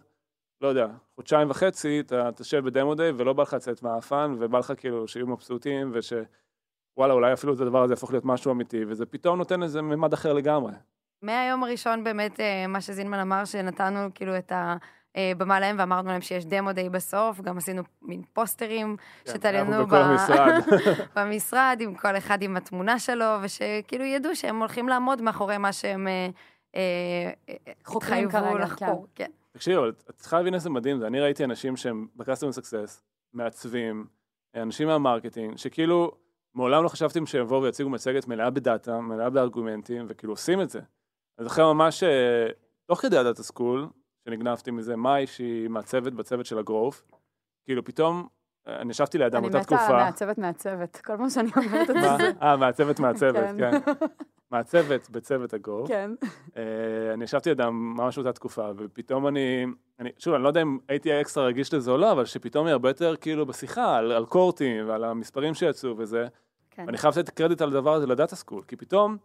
לא 0.62 0.68
יודע, 0.68 0.88
חודשיים 1.16 1.50
וחצי, 1.50 2.00
אתה 2.00 2.30
תשב 2.36 2.66
ב 2.66 2.72
demo 2.72 2.96
day 2.96 3.12
ולא 3.16 3.34
בא 3.34 3.44
לך 3.44 3.54
לצאת 3.54 3.84
מהאפן, 3.84 4.36
ובא 4.40 4.60
לך 4.60 4.74
כאילו 4.78 5.08
שיהיו 5.08 5.28
מבסוטים, 5.28 5.92
וש... 5.94 6.14
וואלה, 6.98 7.14
אולי 7.14 7.34
אפילו 7.34 7.54
את 7.54 7.60
הדבר 7.60 7.84
הזה 7.84 7.94
יהפוך 7.94 8.12
להיות 8.12 8.26
משהו 8.26 8.52
אמיתי, 8.52 8.86
וזה 8.88 9.06
פתאום 9.06 9.38
נותן 9.38 9.64
איזה 9.64 9.82
ממד 9.82 10.14
אחר 10.14 10.34
לגמרי. 10.34 10.72
מהיום 11.22 11.64
הראשון 11.64 12.04
באמת, 12.04 12.40
אה, 12.40 12.68
מה 12.68 12.82
שזינמן 12.82 13.20
אמר, 13.20 13.46
שנתנו 13.46 14.00
כאילו 14.14 14.38
את 14.38 14.52
הבמה 15.16 15.60
להם 15.60 15.76
ואמרנו 15.80 16.10
להם 16.10 16.22
שיש 16.22 16.46
demo 16.46 16.74
day 16.74 16.90
בסוף, 16.90 17.42
גם 17.42 17.58
עשינו 17.58 17.84
מין 18.02 18.22
פוסטרים 18.34 18.96
כן, 19.24 19.32
שתליינו 19.32 19.96
המשרד. 19.96 20.54
במשרד, 21.16 21.78
עם 21.80 21.96
כל 21.96 22.18
אחד 22.18 22.42
עם 22.42 22.58
התמונה 22.58 23.00
שלו, 23.00 23.26
ושכאילו 23.42 24.06
ידעו 24.06 24.36
שהם 24.36 24.60
הולכים 24.60 24.90
לעמוד 24.90 25.22
מאחורי 25.22 25.58
מה 25.58 25.74
שהם 25.74 26.08
אה, 26.08 26.30
אה, 26.76 27.32
אה, 27.50 27.74
חוקרים 27.86 28.30
כרגע, 28.30 28.60
לחקור. 28.60 29.08
כן. 29.16 29.32
תקשיבו, 29.52 29.80
אבל 29.80 29.90
את 30.10 30.16
צריכה 30.16 30.38
להבין 30.38 30.54
איזה 30.54 30.70
מדהים 30.70 31.00
זה. 31.00 31.08
אני 31.08 31.20
ראיתי 31.20 31.44
אנשים 31.44 31.78
שהם 31.78 32.08
בקסטומר 32.16 32.52
סקסס, 32.52 33.04
מעצבים, 33.34 34.06
אנשים 34.56 34.88
מה-marketing, 34.88 35.58
שכאילו 35.58 36.12
מעולם 36.56 36.84
לא 36.84 36.90
חשבתם 36.90 37.26
שיבואו 37.26 37.62
ויציגו 37.62 37.90
מצגת 37.90 38.28
מלאה 38.28 38.50
ב-data, 38.50 39.00
מלאה 39.00 39.30
בארגומנטים, 39.30 40.06
וכאילו 40.10 40.34
עושים 40.34 40.62
את 40.62 40.70
זה. 40.70 40.80
אז 41.38 41.48
אחרי 41.48 41.64
ממש, 41.64 42.04
אה, 42.04 42.48
תוך 42.86 43.02
כדי 43.02 43.18
ה-data 43.18 43.44
school, 43.44 43.88
כשנגנבתי 44.26 44.72
מזה, 44.72 44.96
מאי 44.96 45.28
שהיא 45.28 45.70
מעצבת 45.70 46.14
בצוות 46.14 46.46
של 46.46 46.60
ה-growth, 46.60 47.04
כאילו 47.66 47.86
פתאום, 47.86 48.28
אה, 48.68 48.82
אני 48.82 48.92
ישבתי 48.92 49.18
לידה 49.18 49.38
אני 49.38 49.50
באותה 49.50 49.78
תקופה. 49.78 49.94
מעצבת 49.94 50.38
מעצבת. 50.38 51.02
כל 51.06 51.18
פעם 51.18 51.30
שאני 51.30 51.50
אומרת 51.58 51.90
את? 51.90 51.96
זה. 51.96 52.32
אה, 52.42 52.58
מעצבת 52.58 53.00
מעצבת, 53.00 53.56
כן. 53.58 53.82
כן. 53.84 53.92
מעצבת 54.52 55.10
בצוות 55.10 55.54
ה-growth. 55.54 55.88
כן. 55.88 56.12
אה, 56.58 57.14
אני 57.14 57.24
ישבתי 57.24 57.50
לידם 57.50 57.94
ממש 57.98 58.18
באותה 58.18 58.34
תקופה, 58.34 58.70
ופתאום 58.78 59.28
אני, 59.28 59.66
אני, 60.00 60.10
שוב, 60.18 60.34
אני 60.34 60.44
לא 60.44 60.48
יודע 60.48 60.62
אם 60.62 60.78
הייתי 60.88 61.22
אקסטרה 61.22 61.46
רגיש 61.46 61.74
לזה 61.74 61.92
או 61.92 61.98
לא, 61.98 62.12
אבל 62.12 62.26
שפתאום 62.26 62.66
היא 62.66 62.72
הרבה 62.72 62.90
יותר 62.90 63.16
כאילו 63.16 63.46
בשיחה 63.46 63.98
על, 63.98 64.12
על 64.12 64.26
cohorts 64.26 64.90
ועל 64.90 65.04
המספרים 65.04 65.54
שיצאו 65.54 65.98
וזה, 65.98 66.28
כן. 66.76 66.84
ואני 66.88 66.98
חייב 66.98 67.20
לתת 67.20 67.30
קרדיט 67.30 67.62
על 67.62 67.70
הדבר 67.70 67.94
הזה 67.94 68.08
ל-data 68.08 68.36
school, 68.36 68.64
כי 68.68 68.76
פתאום, 68.76 69.18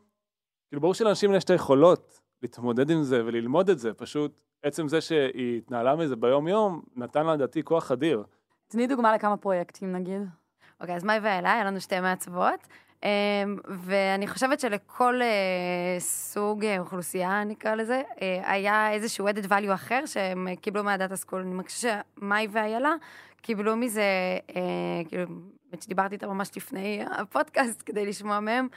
כאילו 0.68 0.80
ברור 0.80 0.94
שלאנשים 0.94 1.34
יש 1.34 1.44
את 1.44 1.50
היכולות 1.50 2.20
להתמודד 2.42 2.90
עם 2.90 3.02
זה 3.02 3.24
וללמוד 3.24 3.70
את 3.70 3.78
זה, 3.78 3.94
פשוט 3.94 4.32
עצם 4.62 4.88
זה 4.88 5.00
שהיא 5.00 5.58
התנהלה 5.58 5.96
מזה 5.96 6.16
ביום 6.16 6.48
יום, 6.48 6.82
נתן 6.96 7.26
לה 7.26 7.34
לדעתי 7.34 7.62
כוח 7.62 7.92
אדיר. 7.92 8.24
תני 8.68 8.86
דוגמה 8.86 9.14
לכמה 9.14 9.36
פרויקטים 9.36 9.92
נגיד. 9.92 10.22
אוקיי, 10.80 10.94
אז 10.96 11.04
מאי 11.04 11.18
ואלה, 11.22 11.52
היה 11.52 11.64
לנו 11.64 11.80
שתי 11.80 12.00
מעצבות, 12.00 12.66
אמ, 13.02 13.56
ואני 13.68 14.26
חושבת 14.26 14.60
שלכל 14.60 15.22
אה, 15.22 16.00
סוג 16.00 16.64
אה, 16.64 16.78
אוכלוסייה, 16.78 17.44
נקרא 17.44 17.74
לזה, 17.74 18.02
אה, 18.22 18.52
היה 18.52 18.92
איזשהו 18.92 19.28
added 19.28 19.46
value 19.48 19.74
אחר 19.74 20.06
שהם 20.06 20.48
קיבלו 20.60 20.84
מהדאטה 20.84 21.16
סקול. 21.16 21.40
אני 21.40 21.54
מרגישה 21.54 22.00
שמאי 22.18 22.48
ואיילה 22.50 22.94
קיבלו 23.42 23.76
מזה, 23.76 24.02
כאילו, 25.08 25.24
באמת 25.70 25.82
שדיברתי 25.82 26.14
איתם 26.14 26.28
ממש 26.28 26.50
לפני 26.56 27.04
הפודקאסט 27.10 27.82
כדי 27.86 28.06
לשמוע 28.06 28.40
מהם, 28.40 28.68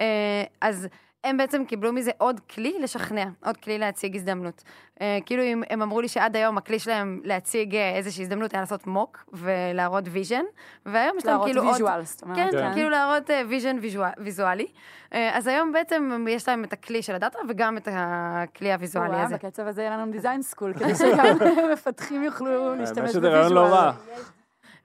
אה, 0.00 0.44
אז 0.60 0.88
הם 1.24 1.36
בעצם 1.36 1.64
קיבלו 1.64 1.92
מזה 1.92 2.10
עוד 2.18 2.40
כלי 2.40 2.74
לשכנע, 2.80 3.24
עוד 3.44 3.56
כלי 3.56 3.78
להציג 3.78 4.16
הזדמנות. 4.16 4.62
אה, 5.00 5.18
כאילו 5.26 5.42
אם 5.42 5.62
הם 5.70 5.82
אמרו 5.82 6.00
לי 6.00 6.08
שעד 6.08 6.36
היום 6.36 6.58
הכלי 6.58 6.78
שלהם 6.78 7.20
להציג 7.24 7.76
אה, 7.76 7.96
איזושהי 7.96 8.22
הזדמנות 8.22 8.52
היה 8.52 8.60
לעשות 8.60 8.86
mock 8.86 9.24
ולהראות 9.32 10.04
vision, 10.10 10.44
והיום 10.86 11.18
יש 11.18 11.26
להם 11.26 11.34
להראות 11.34 11.46
כאילו 11.46 11.62
עוד... 11.62 11.72
visual, 11.72 12.02
זאת 12.02 12.22
אומרת. 12.22 12.36
כן, 12.36 12.50
כן. 12.50 12.72
כאילו 12.74 12.90
להראות 12.90 13.30
vision 13.48 13.76
ויזואלי. 14.18 14.66
אז 15.10 15.46
היום 15.46 15.72
בעצם 15.72 16.26
יש 16.28 16.48
להם 16.48 16.64
את 16.64 16.72
הכלי 16.72 17.02
של 17.02 17.14
ה-data 17.14 17.38
וגם 17.48 17.76
את 17.76 17.88
הכלי 17.92 18.72
הוויזואלי 18.72 19.20
הזה. 19.20 19.34
בקצב 19.34 19.66
הזה 19.66 19.82
יהיה 19.82 19.96
לנו 19.96 20.12
design 20.12 20.42
school, 20.42 20.74
כדי 20.74 20.94
שגם 20.94 21.36
מפתחים 21.72 22.22
יוכלו 22.22 22.74
להשתמש 22.74 22.98
האמת 22.98 23.10
שזה 23.10 23.20
ב-visual. 23.20 23.90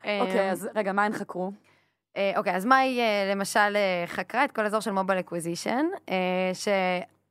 אוקיי, 0.04 0.52
אז 0.52 0.70
רגע, 0.76 0.92
מה 0.92 1.06
הן 1.06 1.14
חקרו? 1.14 1.52
אה, 2.18 2.32
אוקיי, 2.38 2.56
אז 2.56 2.66
מאי 2.66 3.00
אה, 3.00 3.32
למשל 3.36 3.76
אה, 3.76 4.04
חקרה 4.08 4.46
את 4.46 4.52
כל 4.52 4.64
האזור 4.64 4.80
של 4.80 4.92
mobile 4.92 5.20
acquisition, 5.20 5.86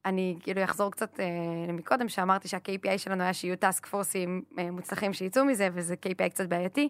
אני 0.04 0.36
כאילו 0.42 0.64
אחזור 0.64 0.90
קצת 0.90 1.20
אה, 1.20 1.72
מקודם, 1.72 2.08
שאמרתי 2.08 2.48
שה-KPI 2.48 2.98
שלנו 2.98 3.22
היה 3.22 3.34
שיהיו 3.34 3.56
task 3.56 3.86
force-ים 3.86 4.42
אה, 4.58 4.70
מוצלחים 4.70 5.12
שיצאו 5.12 5.44
מזה, 5.44 5.68
וזה 5.72 5.94
KPI 6.06 6.28
קצת 6.28 6.46
בעייתי, 6.46 6.88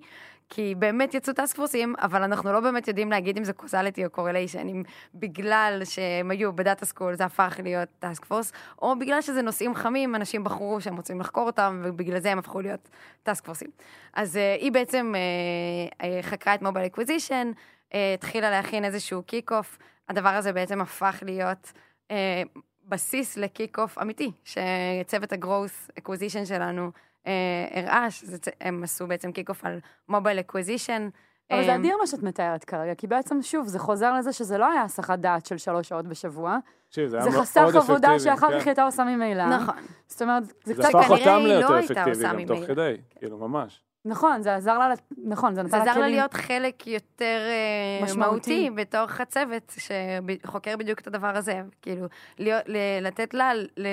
כי 0.49 0.75
באמת 0.79 1.15
יצאו 1.15 1.33
task 1.33 1.57
force-ים, 1.57 1.95
אבל 1.99 2.23
אנחנו 2.23 2.53
לא 2.53 2.61
באמת 2.61 2.89
יודעים 2.89 3.11
להגיד 3.11 3.37
אם 3.37 3.45
זה 3.45 3.53
causality 3.53 4.05
או 4.05 4.11
correlation, 4.11 4.69
אם 4.69 4.83
בגלל 5.15 5.83
שהם 5.85 6.31
היו 6.31 6.53
ב-data 6.53 6.87
school 6.87 7.15
זה 7.15 7.25
הפך 7.25 7.61
להיות 7.63 7.89
task 7.99 8.25
force, 8.25 8.53
או 8.83 8.99
בגלל 8.99 9.23
שזה 9.23 9.43
נושאים 9.43 9.75
חמים, 9.75 10.15
אנשים 10.15 10.45
בחרו 10.45 10.81
שהם 10.81 10.97
רוצים 10.97 11.21
לחקור 11.21 11.47
אותם, 11.47 11.83
ובגלל 11.85 12.21
זה 12.21 12.33
הם 12.33 12.39
הפכו 12.39 12.61
להיות 12.61 12.89
task 13.23 13.45
force-ים. 13.45 13.71
אז 14.15 14.37
אה, 14.37 14.57
היא 14.61 14.73
בעצם 14.73 15.13
אה, 15.17 16.09
אה, 16.09 16.23
חקרה 16.23 16.55
את 16.55 16.63
mobile 16.63 16.87
acquisition, 16.87 17.51
אה, 17.95 18.15
התחילה 18.15 18.51
להכין 18.51 18.85
איזשהו 18.85 19.23
kick-off, 19.23 19.79
הדבר 20.09 20.29
הזה 20.29 20.53
בעצם 20.53 20.81
הפך 20.81 21.19
להיות... 21.23 21.73
אה, 22.11 22.43
בסיס 22.91 23.37
ל-kick-off 23.37 23.99
אמיתי, 23.99 24.33
שצוות 24.45 25.33
ה-growth 25.33 26.01
acquisition 26.01 26.45
שלנו 26.45 26.91
אה, 27.27 27.33
הראה, 27.73 28.07
שהם 28.11 28.85
עשו 28.85 29.07
בעצם 29.07 29.33
kick-off 29.33 29.65
על 29.65 29.79
mobile 30.09 30.39
acquisition. 30.39 31.03
אבל 31.51 31.65
זה 31.65 31.71
אה, 31.71 31.77
אדיר 31.77 31.97
מה 32.01 32.07
שאת 32.07 32.23
מתארת 32.23 32.65
כרגע, 32.65 32.95
כי 32.95 33.07
בעצם, 33.07 33.43
שוב, 33.43 33.67
זה 33.67 33.79
חוזר 33.79 34.15
לזה 34.15 34.33
שזה 34.33 34.59
לא 34.59 34.73
היה 34.73 34.83
הסחת 34.83 35.19
דעת 35.19 35.47
של 35.47 35.59
שלוש 35.59 35.89
שעות 35.89 36.07
בשבוע, 36.07 36.59
תקשיב, 36.89 37.09
זה 37.09 37.17
היה 37.17 37.31
זה 37.31 37.41
חסך 37.41 37.61
עבודה 37.61 37.95
אפקטיבי, 37.95 38.21
שאחר 38.21 38.49
כן. 38.49 38.59
כך 38.59 38.65
היא 38.65 38.71
הייתה 38.71 38.85
עושה 38.85 39.05
ממילא. 39.05 39.47
נכון. 39.47 39.75
זאת 40.07 40.23
אומרת, 40.23 40.45
זה 40.45 40.53
זה 40.65 40.75
קצת... 40.75 40.95
הפך 40.95 41.09
כנראה 41.09 41.19
אותם 41.19 41.37
היא 41.37 41.47
לא 41.47 41.59
ליותר 41.59 41.75
הייתה 41.75 41.93
אפקטיבי 41.93 42.11
עושה 42.11 42.29
גם 42.33 42.45
תוך 42.45 42.59
ממילא. 42.59 42.67
כדי, 42.67 42.97
כאילו, 43.17 43.39
ממש. 43.39 43.83
נכון, 44.05 44.43
זה 44.43 44.55
עזר 44.55 44.79
לה, 44.79 44.95
נכון, 45.25 45.55
זה 45.55 45.63
זה 45.63 45.69
נתן 45.69 45.77
לה 45.77 45.83
עזר 45.83 46.01
לה 46.01 46.07
כלים. 46.07 46.15
להיות 46.17 46.35
חלק 46.35 46.87
יותר 46.87 47.39
אה, 47.49 48.05
משמעותי. 48.05 48.71
בתוך 48.75 49.21
הצוות 49.21 49.73
שחוקר 49.79 50.77
בדיוק 50.77 51.01
את 51.01 51.07
הדבר 51.07 51.37
הזה. 51.37 51.61
כאילו, 51.83 52.07
להיות, 52.39 52.63
לתת 53.01 53.35
לה 53.35 53.55
ל- 53.55 53.87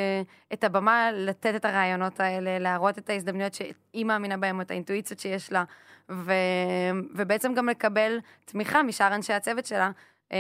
את 0.54 0.64
הבמה, 0.64 1.10
לתת 1.14 1.56
את 1.56 1.66
הרעיונות 1.66 2.20
האלה, 2.20 2.60
להראות 2.60 2.98
את 2.98 3.10
ההזדמנויות 3.10 3.54
שהיא 3.54 4.06
מאמינה 4.06 4.38
בהן, 4.38 4.62
את 4.62 4.72
האינטואיציות 4.72 5.20
שיש 5.20 5.52
לה, 5.52 5.64
ו, 6.12 6.32
ובעצם 7.16 7.54
גם 7.54 7.70
לקבל 7.70 8.20
תמיכה 8.46 8.84
משאר 8.84 9.16
אנשי 9.16 9.34
הצוות 9.34 9.66
שלה, 9.66 9.92
אה, 10.32 10.38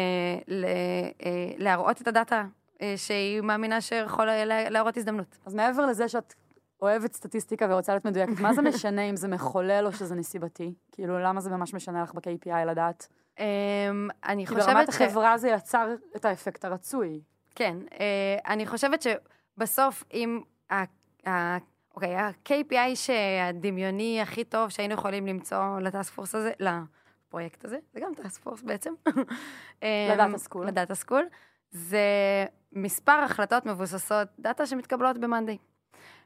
ל, 0.48 0.66
אה, 0.66 0.70
להראות 1.58 2.02
את 2.02 2.08
ה-data 2.08 2.44
שהיא 2.96 3.42
מאמינה 3.42 3.82
שיכול 3.82 4.26
לה- 4.26 4.70
להראות 4.70 4.98
הזדמנות. 4.98 5.38
אז 5.46 5.56
מעבר 5.56 5.86
לזה 5.86 6.08
שאת 6.08 6.34
אוהבת 6.82 7.14
סטטיסטיקה 7.14 7.68
ורוצה 7.70 7.92
להיות 7.92 8.06
מדויקת, 8.06 8.40
מה 8.40 8.54
זה 8.54 8.62
משנה 8.62 9.02
אם 9.02 9.16
זה 9.16 9.28
מחולל 9.28 9.84
או 9.86 9.92
שזה 9.92 10.16
נסיבתי? 10.16 10.74
כאילו, 10.92 11.20
למה 11.20 11.42
זה 11.42 11.50
ממש 11.50 11.74
משנה 11.74 12.04
לך 12.04 12.14
ב-KPI 12.14 12.66
לדעת? 12.68 13.08
אה, 13.40 13.46
אני 14.26 14.46
כי 14.46 14.56
ברמת 14.56 14.66
חושבת 14.66 14.94
ש... 14.94 15.02
החברה 15.02 15.38
זה 15.38 15.50
יצר 15.50 15.96
את 16.16 16.26
האפקט 16.26 16.66
הרצוי. 16.66 17.22
כן, 17.56 17.78
אה, 18.00 18.38
אני 18.48 18.68
חושבת 18.68 19.02
שבסוף, 19.02 20.04
אם. 20.14 20.42
אוקיי, 21.96 22.16
ה-KPI 22.16 22.96
שהדמיוני 22.96 24.22
הכי 24.22 24.44
טוב 24.44 24.70
שהיינו 24.70 24.94
יכולים 24.94 25.28
למצוא 25.28 25.80
ל-task 25.80 26.14
force 26.14 26.36
הזה, 26.36 26.52
לפרויקט 26.60 27.66
הזה, 27.66 27.78
זה 27.94 28.00
גם 28.00 28.12
task 28.16 28.42
force 28.42 28.62
בעצם. 28.62 28.94
אה, 29.84 30.10
ל-data 30.14 30.38
school. 30.38 30.68
ל-data 30.68 30.96
school, 30.96 31.26
זה 31.72 32.00
מספר 32.74 33.12
החלטות 33.12 33.66
מבוססות 33.66 34.28
דאטה 34.40 34.66
שמתקבלות 34.66 35.18
ב-Monday. 35.18 35.58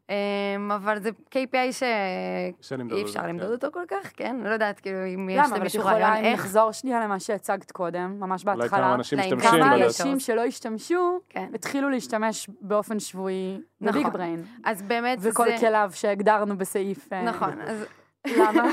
אה, 0.10 0.76
אבל 0.76 1.00
זה 1.00 1.10
KPI 1.10 1.72
שאי 1.72 3.04
אפשר 3.04 3.28
למדוד 3.28 3.48
כן. 3.48 3.54
אותו 3.54 3.68
כל 3.72 3.84
כך, 3.88 4.12
כן? 4.18 4.36
לא 4.44 4.50
יודעת, 4.50 4.80
כאילו, 4.80 4.98
אם 5.06 5.30
יש 5.30 5.38
למה? 5.38 5.46
אבל 5.46 5.56
את 5.56 5.60
למישהו 5.60 5.80
יכולה, 5.80 5.96
רעיון 5.96 6.18
אם 6.18 6.26
איך... 6.26 6.40
נחזור 6.40 6.72
שנייה 6.72 7.04
למה 7.04 7.20
שהצגת 7.20 7.72
קודם, 7.72 8.20
ממש 8.20 8.46
אולי 8.46 8.58
בהתחלה. 8.58 8.80
כמה 8.80 8.96
אנשים 8.96 9.20
משתמשים 9.20 9.50
כמה. 9.50 9.76
אנשים 9.76 10.20
שלא 10.20 10.42
השתמשו, 10.42 11.20
כן. 11.30 11.50
התחילו 11.54 11.90
להשתמש 11.90 12.50
באופן 12.62 13.00
שבועי 13.00 13.62
נכון. 13.82 14.02
בביג 14.02 14.14
בריין. 14.14 14.44
אז 14.64 14.82
באמת 14.82 15.18
וכל 15.22 15.48
זה... 15.50 15.56
כליו 15.60 15.92
שהגדרנו 15.94 16.58
בסעיף... 16.58 17.14
אה, 17.14 17.24
נכון, 17.24 17.62
אז 17.62 17.86
למה? 18.27 18.63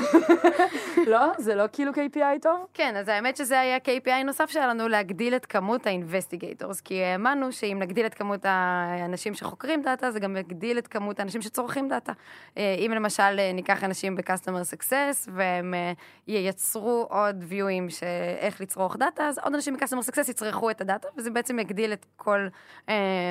לא? 1.07 1.19
זה 1.37 1.55
לא 1.55 1.63
כאילו 1.73 1.91
KPI 1.91 2.41
טוב? 2.41 2.65
כן, 2.73 2.95
אז 2.95 3.07
האמת 3.07 3.37
שזה 3.37 3.59
היה 3.59 3.77
KPI 3.77 4.23
נוסף 4.25 4.49
שלנו, 4.49 4.87
להגדיל 4.87 5.35
את 5.35 5.45
כמות 5.45 5.87
ה-investigators, 5.87 6.81
כי 6.83 7.03
האמנו 7.03 7.51
שאם 7.51 7.77
נגדיל 7.79 8.05
את 8.05 8.13
כמות 8.13 8.39
האנשים 8.43 9.33
שחוקרים 9.33 9.81
data, 9.81 10.11
זה 10.11 10.19
גם 10.19 10.37
יגדיל 10.37 10.77
את 10.77 10.87
כמות 10.87 11.19
האנשים 11.19 11.41
שצורכים 11.41 11.87
data. 11.87 12.13
אה, 12.57 12.75
אם 12.85 12.91
למשל 12.95 13.39
אה, 13.39 13.51
ניקח 13.53 13.83
אנשים 13.83 14.15
ב-customer 14.15 14.75
success, 14.75 15.29
והם 15.33 15.73
אה, 15.73 15.91
ייצרו 16.27 17.07
עוד 17.09 17.43
viewים 17.49 17.89
של 17.89 18.05
איך 18.39 18.61
לצרוך 18.61 18.97
data, 18.97 19.27
אז 19.27 19.39
עוד 19.39 19.53
אנשים 19.53 19.73
ב-customer 19.73 20.09
success 20.11 20.29
יצרכו 20.29 20.69
את 20.69 20.81
ה-data, 20.81 21.07
וזה 21.17 21.29
בעצם 21.31 21.59
יגדיל 21.59 21.93
את 21.93 22.05
כל 22.15 22.47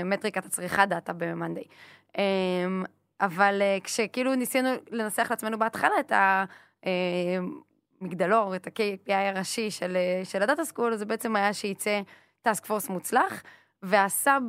מטריקת 0.04 0.44
הצריכת 0.44 0.86
data 0.88 1.12
ב-Monday. 1.12 1.68
אבל 3.20 3.62
אה, 3.62 3.78
כשכאילו 3.84 4.34
ניסינו 4.34 4.68
לנסח 4.90 5.26
לעצמנו 5.30 5.58
בהתחלה 5.58 6.00
את 6.00 6.12
ה... 6.12 6.44
אה, 6.86 7.38
את 8.56 8.66
ה-KPI 8.66 9.12
הראשי 9.12 9.70
של, 9.70 9.96
אה, 9.96 10.24
של 10.24 10.42
ה-data 10.42 10.64
school, 10.64 10.96
זה 10.96 11.04
בעצם 11.04 11.36
היה 11.36 11.52
שייצא 11.52 12.00
task 12.42 12.66
force 12.66 12.88
מוצלח, 12.88 13.42
וה-sub 13.82 14.42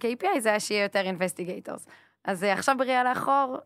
KPI 0.00 0.40
זה 0.40 0.48
היה 0.48 0.60
שיהיה 0.60 0.82
יותר 0.82 1.04
investigators. 1.10 1.90
אז 2.24 2.42
עכשיו 2.42 2.76
בראייה 2.78 3.04
לאחור, 3.04 3.56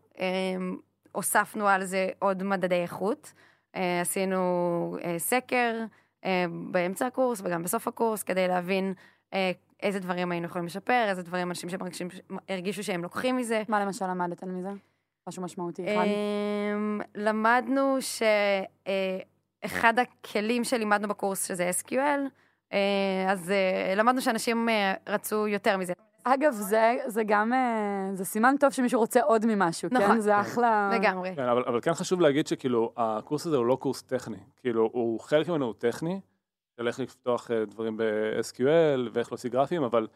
הוספנו 1.11 1.67
על 1.67 1.83
זה 1.83 2.09
עוד 2.19 2.43
מדדי 2.43 2.81
איכות. 2.81 3.33
עשינו 3.73 4.97
סקר 5.17 5.83
באמצע 6.71 7.05
הקורס 7.07 7.41
וגם 7.43 7.63
בסוף 7.63 7.87
הקורס, 7.87 8.23
כדי 8.23 8.47
להבין 8.47 8.93
איזה 9.81 9.99
דברים 9.99 10.31
היינו 10.31 10.45
יכולים 10.45 10.65
לשפר, 10.65 11.05
איזה 11.09 11.23
דברים 11.23 11.49
אנשים 11.49 11.69
שמרגישים, 11.69 12.07
הרגישו 12.49 12.83
שהם 12.83 13.03
לוקחים 13.03 13.37
מזה. 13.37 13.63
מה 13.67 13.85
למשל 13.85 14.07
למדת 14.07 14.43
מזה? 14.43 14.69
משהו 15.29 15.43
משמעותי 15.43 15.83
אחד? 15.83 16.05
אמ, 16.05 17.01
למדנו 17.15 17.97
שאחד 19.61 19.93
הכלים 19.99 20.63
שלימדנו 20.63 21.07
בקורס, 21.07 21.47
שזה 21.47 21.69
SQL, 21.81 22.19
אה, 22.73 23.31
אז 23.31 23.51
אה, 23.51 23.95
למדנו 23.95 24.21
שאנשים 24.21 24.69
אה, 24.69 24.93
רצו 25.07 25.47
יותר 25.47 25.77
מזה. 25.77 25.93
אגב, 26.23 26.53
זה, 26.53 26.97
זה 27.07 27.23
גם, 27.23 27.53
אה, 27.53 28.09
זה 28.13 28.25
סימן 28.25 28.55
טוב 28.59 28.71
שמישהו 28.71 28.99
רוצה 28.99 29.21
עוד 29.21 29.45
ממשהו, 29.45 29.89
כן? 29.89 29.97
נכון. 29.97 30.19
זה 30.19 30.41
אחלה... 30.41 30.89
לגמרי. 30.93 31.35
כן, 31.35 31.47
אבל, 31.47 31.63
אבל 31.67 31.81
כן 31.81 31.93
חשוב 31.93 32.21
להגיד 32.21 32.47
שכאילו, 32.47 32.93
הקורס 32.97 33.45
הזה 33.45 33.57
הוא 33.57 33.65
לא 33.65 33.75
קורס 33.75 34.01
טכני. 34.01 34.37
כאילו, 34.57 34.89
הוא 34.93 35.19
חלק 35.19 35.49
ממנו 35.49 35.65
הוא 35.65 35.73
טכני, 35.77 36.19
של 36.81 36.87
איך 36.87 36.99
לפתוח 36.99 37.51
אה, 37.51 37.65
דברים 37.65 37.97
ב-SQL 37.97 39.09
ואיך 39.13 39.31
להוציא 39.31 39.49
גרפים, 39.49 39.83
אבל 39.83 40.07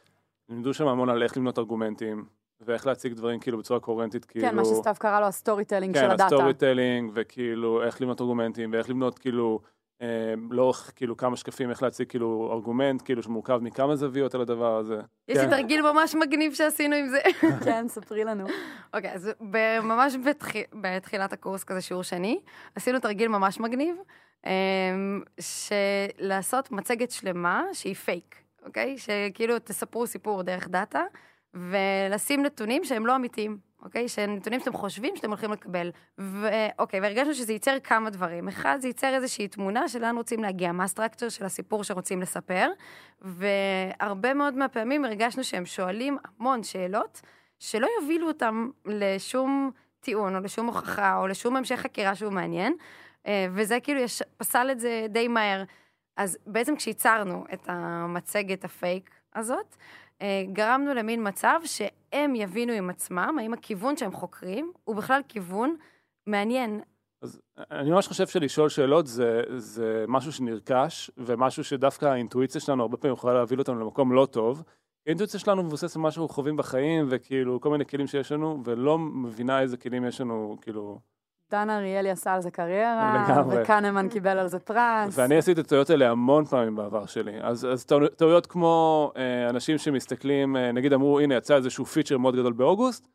לימדו 0.50 0.74
שם 0.74 0.88
המון 0.88 1.10
על 1.10 1.24
איך 1.24 1.38
לבנות 1.38 1.60
ארגומנטים, 1.60 2.26
ואיך 2.62 2.88
להציג 2.88 3.14
דברים 3.14 3.40
כאילו 3.40 3.58
בצורה 3.58 3.80
קוהרנטית, 3.80 4.26
כאילו... 4.26 4.48
כן, 4.48 4.56
מה 4.56 4.66
שסתיו 4.66 4.96
קרא 5.00 5.20
לו 5.20 5.26
ה-storytelling 5.26 5.96
של 5.96 6.02
כן, 6.02 6.10
ה-data. 6.10 6.26
הסטורי 6.26 6.54
טלינג, 6.54 7.12
וכאילו 7.14 7.84
איך 7.84 8.02
לבנות 8.02 8.22
ארגומנטים, 8.22 8.74
ואיך 8.74 8.90
לבנות 8.90 9.20
כאילו, 9.20 9.60
אה, 10.02 10.34
לאורך 10.52 10.92
כאילו 10.96 11.18
כמה 11.18 11.38
שקפים, 11.38 11.70
איך 11.70 11.84
להציג 11.84 12.08
כאילו 12.08 12.50
ארגומנט, 12.54 13.02
כאילו 13.06 13.24
שמורכב 13.24 13.60
מכמה 13.62 13.96
זוויות 13.96 14.36
על 14.36 14.42
הדבר 14.42 14.78
הזה. 14.78 15.00
יש 15.28 15.38
לי 15.38 15.44
כן. 15.44 15.50
תרגיל 15.50 15.82
ממש 15.82 16.16
מגניב 16.16 16.54
שעשינו 16.54 16.96
עם 16.96 17.08
זה. 17.08 17.20
כן, 17.66 17.88
ספרי 17.88 18.24
לנו. 18.24 18.46
אוקיי, 18.94 19.14
אז 19.14 19.32
ב- 19.52 19.80
ממש 19.80 20.16
בתח... 20.26 20.48
בתחילת 20.82 21.34
הקורס, 21.34 21.64
כזה 21.64 21.82
שיעור 21.82 22.04
שני, 22.04 22.40
עשינו 22.76 23.00
תרגיל 23.00 23.28
ממש 23.28 23.60
מגניב, 23.60 23.96
שלעשות 25.40 26.72
מצגת 26.72 27.12
שלמה 27.12 27.64
שהיא 27.74 27.96
פייק, 27.96 28.36
אוקיי? 28.66 28.96
שכאילו 28.98 29.60
תספרו 29.60 30.08
סיפור 30.08 30.44
דרך 30.44 30.68
דאטה, 30.68 31.04
ולשים 31.54 32.44
נתונים 32.44 32.84
שהם 32.84 33.06
לא 33.06 33.16
אמיתיים, 33.16 33.58
אוקיי? 33.84 34.10
שהם 34.10 34.36
נתונים 34.36 34.60
שאתם 34.60 34.74
חושבים 34.74 35.16
שאתם 35.16 35.30
הולכים 35.30 35.52
לקבל. 35.52 35.92
ואוקיי, 36.18 37.00
והרגשנו 37.00 37.34
שזה 37.34 37.54
ייצר 37.54 37.80
כמה 37.84 38.10
דברים. 38.10 38.48
אחד, 38.48 38.78
זה 38.82 38.88
ייצר 38.88 39.16
איזושהי 39.16 39.48
תמונה 39.48 39.88
של 39.88 40.02
לאן 40.02 40.18
רוצים 40.18 40.44
להגיע, 40.44 40.72
מה 40.72 40.84
הסטרקצ'ר 40.84 41.30
של 41.30 41.46
הסיפור 41.46 41.84
שרוצים 41.84 42.22
לספר, 42.22 42.70
והרבה 43.22 44.34
מאוד 44.34 44.54
מהפעמים 44.58 45.06
הרגשנו 45.06 45.44
שהם 45.44 45.66
שואלים 45.66 46.18
המון 46.40 46.64
שאלות, 46.64 47.22
שלא 47.60 47.88
יובילו 48.02 48.28
אותם 48.28 48.70
לשום 48.86 49.72
טיעון, 50.00 50.36
או 50.36 50.40
לשום 50.40 50.66
הוכחה, 50.66 51.18
או 51.18 51.28
לשום 51.28 51.56
המשך 51.56 51.80
חקירה 51.80 52.16
שהוא 52.16 52.34
מעניין, 52.34 52.76
וזה 53.54 53.80
כאילו 53.80 54.00
יש, 54.00 54.22
פסל 54.38 54.68
את 54.72 54.80
זה 54.80 55.06
די 55.10 55.28
מהר. 55.28 55.64
אז 56.18 56.38
בעצם 56.48 56.76
כשייצרנו 56.76 57.46
את 57.54 57.62
המצגת 57.68 58.64
הפייק 58.64 59.10
הזאת, 59.36 59.76
אה, 60.22 60.44
גרמנו 60.54 60.94
למין 60.94 61.28
מצב 61.28 61.60
שהם 61.66 62.36
יבינו 62.36 62.74
עם 62.74 62.90
עצמם, 62.90 63.36
האם 63.40 63.54
הכיוון 63.54 63.98
שהם 63.98 64.12
חוקרים 64.12 64.72
הוא 64.84 64.96
בכלל 64.96 65.22
כיוון 65.28 65.76
מעניין. 66.28 66.82
אז 67.22 67.42
אני 67.72 67.92
ממש 67.92 68.08
חושב 68.08 68.28
שלשאול 68.28 68.70
שאלות 68.70 69.08
זה, 69.08 69.42
זה 69.58 70.06
משהו 70.08 70.32
שנרכש, 70.32 71.12
ומשהו 71.18 71.64
שדווקא 71.64 72.06
האינטואיציה 72.06 72.62
שלנו 72.62 72.82
הרבה 72.82 72.98
פעמים 72.98 73.14
יכולה 73.14 73.34
להוביל 73.34 73.60
אותנו 73.60 73.80
למקום 73.80 74.12
לא 74.12 74.26
טוב. 74.32 74.64
האינטואיציה 75.08 75.40
שלנו 75.40 75.64
מבוססת 75.64 75.96
על 75.96 76.02
מה 76.02 76.12
שאנחנו 76.12 76.30
חווים 76.30 76.58
בחיים, 76.58 77.08
וכאילו 77.10 77.62
כל 77.62 77.70
מיני 77.70 77.86
כלים 77.86 78.08
שיש 78.08 78.32
לנו, 78.32 78.62
ולא 78.66 79.00
מבינה 79.00 79.62
איזה 79.62 79.78
כלים 79.78 80.06
יש 80.06 80.22
לנו, 80.22 80.58
כאילו, 80.62 81.00
דן 81.52 81.70
אריאלי 81.70 82.10
עשה 82.10 82.34
על 82.34 82.42
זה 82.42 82.52
קריירה, 82.52 83.26
לגמרי. 83.30 83.62
וקנמן 83.64 84.10
קיבל 84.10 84.38
על 84.40 84.48
זה 84.48 84.60
פרס. 84.60 85.18
ואני 85.18 85.38
עשיתי 85.38 85.62
את 85.62 85.66
הטעויות 85.66 85.90
האלה 85.90 86.10
המון 86.10 86.46
פעמים 86.46 86.76
בעבר 86.76 87.06
שלי. 87.06 87.34
אז, 87.42 87.66
אז 87.72 87.86
טעו- 87.86 88.08
טעויות 88.16 88.46
כמו 88.48 89.12
אה, 89.18 89.50
אנשים 89.50 89.78
שמסתכלים, 89.78 90.58
אה, 90.58 90.72
נגיד 90.72 90.94
אמרו, 90.94 91.20
הנה, 91.20 91.36
יצא 91.36 91.56
איזשהו 91.56 91.86
feature 91.86 92.18
מאוד 92.18 92.36
גדול 92.36 92.54
באוגוסט, 92.54 93.08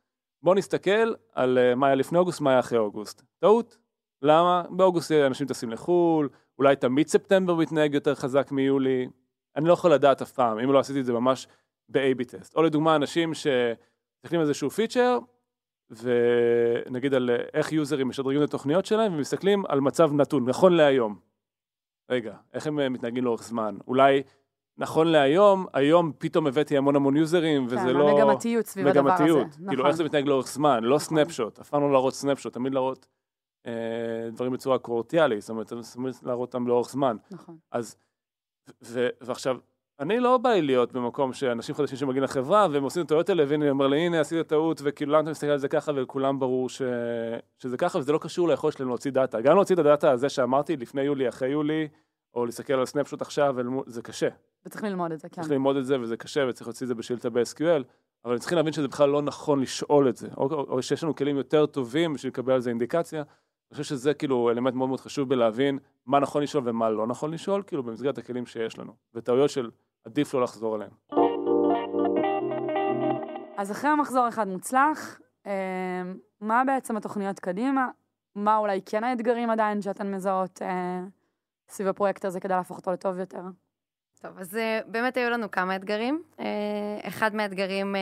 בואו 0.42 0.54
נסתכל 0.54 1.12
על 1.34 1.58
אה, 1.58 1.74
מה 1.74 1.86
היה 1.86 1.94
לפני 1.94 2.18
אוגוסט, 2.18 2.40
מה 2.40 2.50
היה 2.50 2.58
אחרי 2.58 2.78
אוגוסט. 2.78 3.22
טעות. 3.40 3.76
למה? 4.22 4.62
באוגוסט 4.70 5.12
אנשים 5.12 5.46
טסים 5.46 5.70
לחו"ל, 5.70 6.28
אולי 6.58 6.76
תמיד 6.76 7.08
ספטמבר 7.08 7.54
מתנהג 7.54 7.94
יותר 7.94 8.14
חזק 8.14 8.52
מיולי. 8.52 9.08
אני 9.56 9.68
לא 9.68 9.72
יכול 9.72 9.92
לדעת 9.92 10.22
אף 10.22 10.32
פעם, 10.32 10.58
אם 10.58 10.72
לא 10.72 10.78
עשיתי 10.78 11.00
את 11.00 11.04
זה 11.04 11.12
ממש 11.12 11.48
ב- 11.88 12.06
AB 12.06 12.24
test. 12.24 12.56
או 12.56 12.62
לדוגמה, 12.62 12.96
אנשים 12.96 13.34
שמסתכלים 13.34 14.40
על 14.40 14.40
איזשהו 14.40 14.70
feature, 14.70 15.18
ונגיד 15.90 17.14
על 17.14 17.30
איך 17.54 17.72
יוזרים 17.72 18.08
משדרגים 18.08 18.42
את 18.42 18.48
התוכניות 18.48 18.86
שלהם, 18.86 19.14
ומסתכלים 19.14 19.64
על 19.68 19.80
מצב 19.80 20.12
נתון, 20.12 20.48
נכון 20.48 20.72
להיום. 20.72 21.18
רגע, 22.10 22.36
איך 22.52 22.66
הם 22.66 22.80
אה, 22.80 22.88
מתנהגים 22.88 23.24
לאורך 23.24 23.42
זמן? 23.42 23.76
אולי 23.86 24.22
נכון 24.78 25.06
להיום, 25.06 25.66
היום 25.72 26.12
פתאום 26.18 26.46
הבאתי 26.46 26.76
המון 26.76 26.96
המון 26.96 27.16
יוזרים, 27.16 27.66
וזה 27.66 27.76
כן, 27.76 27.86
לא... 27.88 28.10
המגמתיות 28.10 28.66
סביב 28.66 28.86
הדבר 28.86 29.12
הזה. 29.12 29.24
מגמתיות. 29.24 29.46
נכון. 29.46 29.68
כאילו, 29.68 29.86
איך 29.86 29.96
זה 29.96 30.04
מתנהג 30.04 30.26
לאורך 30.26 30.46
זמן, 30.46 30.84
לא 30.84 30.96
נכון. 30.96 30.98
סנפשוט, 30.98 31.58
אף 31.58 31.68
פעם 31.68 31.82
לא 31.82 31.92
להראות 31.92 32.14
סנפשוט, 32.14 32.54
תמיד 32.54 32.74
להראות 32.74 33.06
אה, 33.66 33.72
דברים 34.32 34.52
בצורה 34.52 34.78
קורטיאלית, 34.78 35.40
זאת 35.40 35.50
אומרת, 35.50 35.72
תמיד 35.94 36.14
להראות 36.22 36.54
אותם 36.54 36.66
לאורך 36.66 36.90
זמן. 36.90 37.16
נכון. 37.30 37.56
אז, 37.72 37.96
ו, 38.82 39.08
ועכשיו, 39.20 39.58
אני 40.00 40.20
לא 40.20 40.38
בא 40.38 40.50
לי 40.50 40.62
להיות 40.62 40.92
במקום 40.92 41.32
שאנשים 41.32 41.74
חדשים 41.74 41.98
שמגיעים 41.98 42.24
לחברה, 42.24 42.66
והם 42.70 42.82
עושים 42.82 43.02
את 43.02 43.06
הטעויות 43.06 43.28
האלה, 43.28 43.44
והנה, 43.48 43.70
אומר 43.70 43.86
לי, 43.86 43.98
הנה, 44.06 44.20
עשית 44.20 44.48
טעות, 44.48 44.80
וכאילו, 44.84 45.12
למה 45.12 45.20
אתה 45.22 45.30
מסתכל 45.30 45.50
על 45.50 45.58
זה 45.58 45.68
ככה, 45.68 45.92
ולכולם 45.94 46.38
ברור 46.38 46.68
ש... 46.68 46.82
שזה 47.58 47.76
ככה, 47.76 47.98
וזה 47.98 48.12
לא 48.12 48.18
קשור 48.18 48.48
ליכולת 48.48 48.74
שלהם 48.74 48.88
להוציא 48.88 49.10
דאטה. 49.10 49.40
גם 49.40 49.54
להוציא 49.54 49.74
את 49.74 49.80
הדאטה 49.80 50.10
הזה 50.10 50.28
שאמרתי, 50.28 50.76
לפני 50.76 51.02
יולי, 51.02 51.28
אחרי 51.28 51.48
יולי, 51.48 51.88
או 52.34 52.46
להסתכל 52.46 52.72
על 52.72 52.86
סנפשוט 52.86 53.22
עכשיו, 53.22 53.54
ולמו- 53.56 53.82
זה 53.86 54.02
קשה. 54.02 54.28
וצריך 54.66 54.84
ללמוד 54.84 55.12
את 55.12 55.20
זה, 55.20 55.28
כן. 55.28 55.42
צריך 55.42 55.52
ללמוד 55.52 55.76
את 55.76 55.86
זה, 55.86 56.00
וזה 56.00 56.16
קשה, 56.16 56.46
וצריך 56.48 56.68
להוציא 56.68 56.84
את 56.84 56.88
זה 56.88 56.94
בשאילתה 56.94 57.30
ב-SQL, 57.30 57.82
אבל 58.24 58.38
צריכים 58.38 58.58
להבין 58.58 58.72
שזה 58.72 58.88
בכלל 58.88 59.08
לא 59.08 59.22
נכון 59.22 59.60
לשאול 59.60 60.08
את 60.08 60.16
זה, 60.16 60.28
או, 60.36 60.42
או, 60.42 60.66
או 60.68 60.82
שיש 60.82 61.04
לנו 61.04 61.14
כלים 61.14 61.36
יותר 61.36 61.66
טובים 61.66 62.14
בשביל 62.14 62.30
לקבל 62.32 62.52
על 62.52 62.60
זה 62.60 62.70
אינדיקציה. 62.70 63.22
אני 63.70 63.76
חושב 63.76 63.84
שזה 63.84 64.14
כאילו 64.14 64.50
אלמנט 64.50 64.74
מאוד 64.74 64.88
מאוד 64.88 65.00
חשוב 65.00 65.28
בלהבין 65.28 65.78
מה 66.06 66.20
נכון 66.20 66.42
לשאול 66.42 66.62
ומה 66.66 66.90
לא 66.90 67.06
נכון 67.06 67.30
לשאול, 67.30 67.62
כאילו 67.66 67.82
במסגרת 67.82 68.18
הכלים 68.18 68.46
שיש 68.46 68.78
לנו, 68.78 68.92
וטעויות 69.14 69.50
של 69.50 69.70
עדיף 70.04 70.34
לא 70.34 70.42
לחזור 70.42 70.74
עליהן. 70.74 70.90
אז 73.56 73.72
אחרי 73.72 73.90
המחזור 73.90 74.28
אחד 74.28 74.48
מוצלח, 74.48 75.20
אה, 75.46 75.52
מה 76.40 76.62
בעצם 76.66 76.96
התוכניות 76.96 77.40
קדימה? 77.40 77.88
מה 78.34 78.56
אולי 78.56 78.80
כן 78.86 79.04
האתגרים 79.04 79.50
עדיין 79.50 79.82
שאתן 79.82 80.14
מזהות 80.14 80.62
אה, 80.62 81.00
סביב 81.68 81.88
הפרויקט 81.88 82.24
הזה 82.24 82.40
כדי 82.40 82.54
להפוך 82.54 82.76
אותו 82.76 82.92
לטוב 82.92 83.18
יותר? 83.18 83.42
טוב, 84.22 84.38
אז 84.38 84.56
אה, 84.56 84.80
באמת 84.86 85.16
היו 85.16 85.30
לנו 85.30 85.50
כמה 85.50 85.76
אתגרים. 85.76 86.22
אחד 87.02 87.34
מהאתגרים 87.34 87.96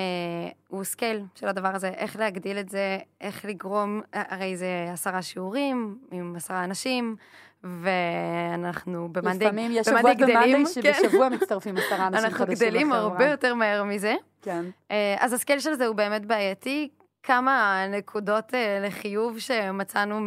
הוא 0.69 0.85
scale 0.85 1.25
של 1.35 1.49
הדבר 1.49 1.75
הזה, 1.75 1.89
איך 1.89 2.17
להגדיל 2.17 2.59
את 2.59 2.69
זה, 2.69 2.99
איך 3.21 3.45
לגרום, 3.45 4.01
הרי 4.13 4.57
זה 4.57 4.89
עשרה 4.93 5.23
שיעורים 5.23 5.99
עם 6.11 6.37
עשרה 6.37 6.65
אנשים, 6.65 7.17
ואנחנו 7.65 9.09
במאנדי 9.13 9.45
לפעמים 9.45 9.71
יש 9.75 9.87
שבועות 9.87 10.17
גדלים, 10.17 10.65
במאנדי 10.65 10.67
שבשבוע 10.67 11.29
מצטרפים 11.29 11.77
עשרה 11.77 12.07
אנשים 12.09 12.25
אנחנו 12.25 12.39
חדשים 12.39 12.69
גדלים 12.69 12.91
לחברה. 12.91 13.03
הרבה 13.03 13.27
יותר 13.27 13.55
מהר 13.55 13.85
מזה. 13.85 14.15
כן. 14.43 14.65
אה, 14.91 15.17
אז 15.19 15.33
ה-scale 15.33 15.59
של 15.59 15.75
זה 15.75 15.87
הוא 15.87 15.97
באמת 15.97 16.27
בעייתי. 16.27 16.89
כמה 17.23 17.85
נקודות 17.91 18.55
אה, 18.55 18.81
לחיוב 18.87 19.39
שמצאנו 19.39 20.21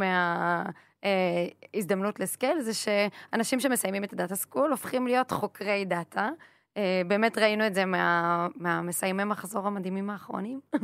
מההזדמנות 1.03 2.19
ל-scale, 2.19 2.61
זה 2.61 2.71
שאנשים 2.73 3.59
שמסיימים 3.59 4.03
את 4.03 4.13
ה-data 4.13 4.35
school 4.35 4.71
הופכים 4.71 5.07
להיות 5.07 5.31
חוקרי 5.31 5.85
data. 5.85 6.29
אה, 6.77 7.01
באמת 7.07 7.37
ראינו 7.37 7.67
את 7.67 7.73
זה 7.73 7.85
מה, 7.85 8.47
מהמסיימי 8.55 9.23
מחזור 9.23 9.67
המדהימים 9.67 10.09
האחרונים. 10.09 10.59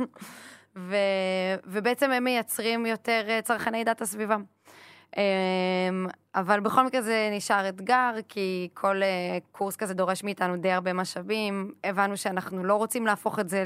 ו, 0.76 0.96
ובעצם 1.64 2.10
הם 2.10 2.24
מייצרים 2.24 2.86
יותר 2.86 3.24
אה, 3.28 3.42
צרכני 3.42 3.84
data 3.84 4.06
סביבם. 4.06 4.44
אמ, 5.16 5.22
אבל 6.34 6.60
בכל 6.60 6.84
מקרה 6.86 7.02
זה 7.02 7.28
נשאר 7.32 7.68
אתגר, 7.68 8.10
כי 8.28 8.68
כל 8.74 9.02
אה, 9.02 9.08
קורס 9.52 9.76
כזה 9.76 9.94
דורש 9.94 10.24
מאיתנו 10.24 10.56
די 10.56 10.70
הרבה 10.72 10.92
משאבים. 10.92 11.72
הבנו 11.84 12.16
שאנחנו 12.16 12.64
לא 12.64 12.74
רוצים 12.74 13.06
להפוך 13.06 13.38
את 13.38 13.48
זה 13.48 13.64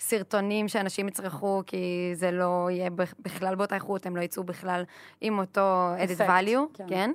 לסרטונים 0.00 0.68
שאנשים 0.68 1.08
יצרכו, 1.08 1.62
כי 1.66 2.10
זה 2.14 2.30
לא 2.30 2.68
יהיה 2.70 2.90
בכ- 2.90 3.14
בכלל 3.20 3.54
באותה 3.54 3.74
איכות, 3.74 4.06
הם 4.06 4.16
לא 4.16 4.22
יצאו 4.22 4.44
בכלל 4.44 4.84
עם 5.20 5.38
אותו 5.38 5.88
added 5.98 6.20
value, 6.28 6.74
כן. 6.74 6.86
כן? 6.88 7.10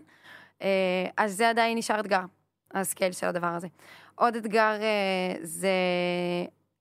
אה, 0.61 1.05
אז 1.17 1.34
זה 1.38 1.49
עדיין 1.49 1.78
נשאר 1.78 1.99
אתגר, 1.99 2.21
הסקייל 2.74 3.11
של 3.11 3.28
הדבר 3.28 3.47
הזה. 3.47 3.67
עוד 4.15 4.36
אתגר 4.36 4.78
אה, 4.82 5.36
זה 5.41 5.69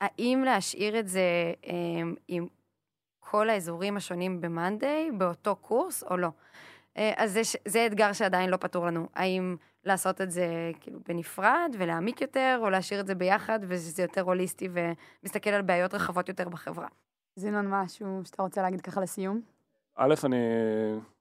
האם 0.01 0.43
להשאיר 0.47 0.99
את 0.99 1.09
זה 1.09 1.23
עם 2.29 2.47
כל 3.21 3.51
האזורים 3.51 3.97
השונים 3.97 4.41
ב-Monday 4.41 5.13
באותו 5.19 5.57
קורס 5.57 6.03
או 6.11 6.17
לא. 6.17 6.29
אה, 6.97 7.13
אז 7.17 7.33
זה, 7.33 7.45
ש- 7.45 7.57
זה 7.69 7.87
אתגר 7.87 8.13
שעדיין 8.13 8.51
לא 8.51 8.57
פתור 8.57 8.87
לנו. 8.87 9.09
האם 9.15 9.57
לעשות 9.85 10.21
את 10.21 10.31
זה 10.31 10.47
כאילו 10.81 11.01
בנפרד 11.09 11.77
ולהעמיק 11.79 12.21
יותר, 12.21 12.59
או 12.63 12.71
להשאיר 12.71 13.01
את 13.01 13.07
זה 13.07 13.15
ביחד 13.15 13.59
ושזה 13.69 14.03
יותר 14.03 14.21
הוליסטי 14.21 14.69
ומסתכל 14.73 15.51
על 15.51 15.63
בעיות 15.63 15.95
רחבות 15.95 16.29
יותר 16.29 16.49
בחברה. 16.49 16.89
זינון, 17.37 17.67
משהו 17.71 18.21
שאתה 18.25 18.43
רוצה 18.43 18.63
להגיד 18.63 18.81
ככה 18.81 19.01
לסיום? 19.01 19.41
א', 19.97 20.15
אני, 20.25 20.37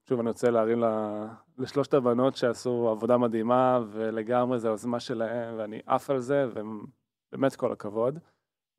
שוב, 0.09 0.19
אני 0.19 0.29
רוצה 0.29 0.49
להרים 0.51 0.79
ל- 0.79 1.25
לשלושת 1.57 1.93
הבנות 1.93 2.35
שעשו 2.35 2.89
עבודה 2.89 3.17
מדהימה, 3.17 3.79
ולגמרי 3.91 4.59
זה 4.59 4.67
היוזמה 4.67 4.99
שלהם, 4.99 5.55
ואני 5.57 5.79
עף 5.85 6.09
על 6.09 6.19
זה, 6.19 6.45
ובאמת 6.53 7.55
כל 7.55 7.71
הכבוד. 7.71 8.19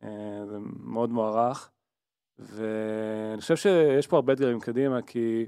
אה, 0.03 0.41
זה 0.47 0.57
מאוד 0.81 1.11
מוערך. 1.11 1.71
ואני 2.39 3.41
חושב 3.41 3.57
שיש 3.57 4.07
פה 4.07 4.17
הרבה 4.17 4.33
אתגרים 4.33 4.61
קדימה, 4.61 5.03
כי 5.03 5.47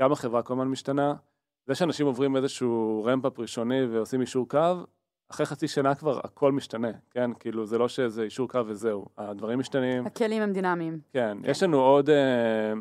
גם 0.00 0.12
החברה 0.12 0.42
כל 0.42 0.52
הזמן 0.52 0.68
משתנה. 0.68 1.14
זה 1.66 1.74
שאנשים 1.74 2.06
עוברים 2.06 2.36
איזשהו 2.36 3.04
ramp-up 3.06 3.38
ראשוני 3.38 3.84
ועושים 3.84 4.20
יישור 4.20 4.48
קו, 4.48 4.74
אחרי 5.30 5.46
חצי 5.46 5.68
שנה 5.68 5.94
כבר 5.94 6.20
הכל 6.24 6.52
משתנה, 6.52 6.90
כן? 7.10 7.30
כאילו, 7.40 7.66
זה 7.66 7.78
לא 7.78 7.88
שזה 7.88 8.22
יישור 8.22 8.48
קו 8.48 8.66
וזהו. 8.66 9.06
הדברים 9.18 9.58
משתנים. 9.58 10.06
הכלים 10.06 10.42
הם 10.42 10.52
דינמיים. 10.52 11.00
כן, 11.12 11.38
יש 11.44 11.62
לנו 11.62 11.80
עוד, 11.80 12.10
אה, 12.10 12.72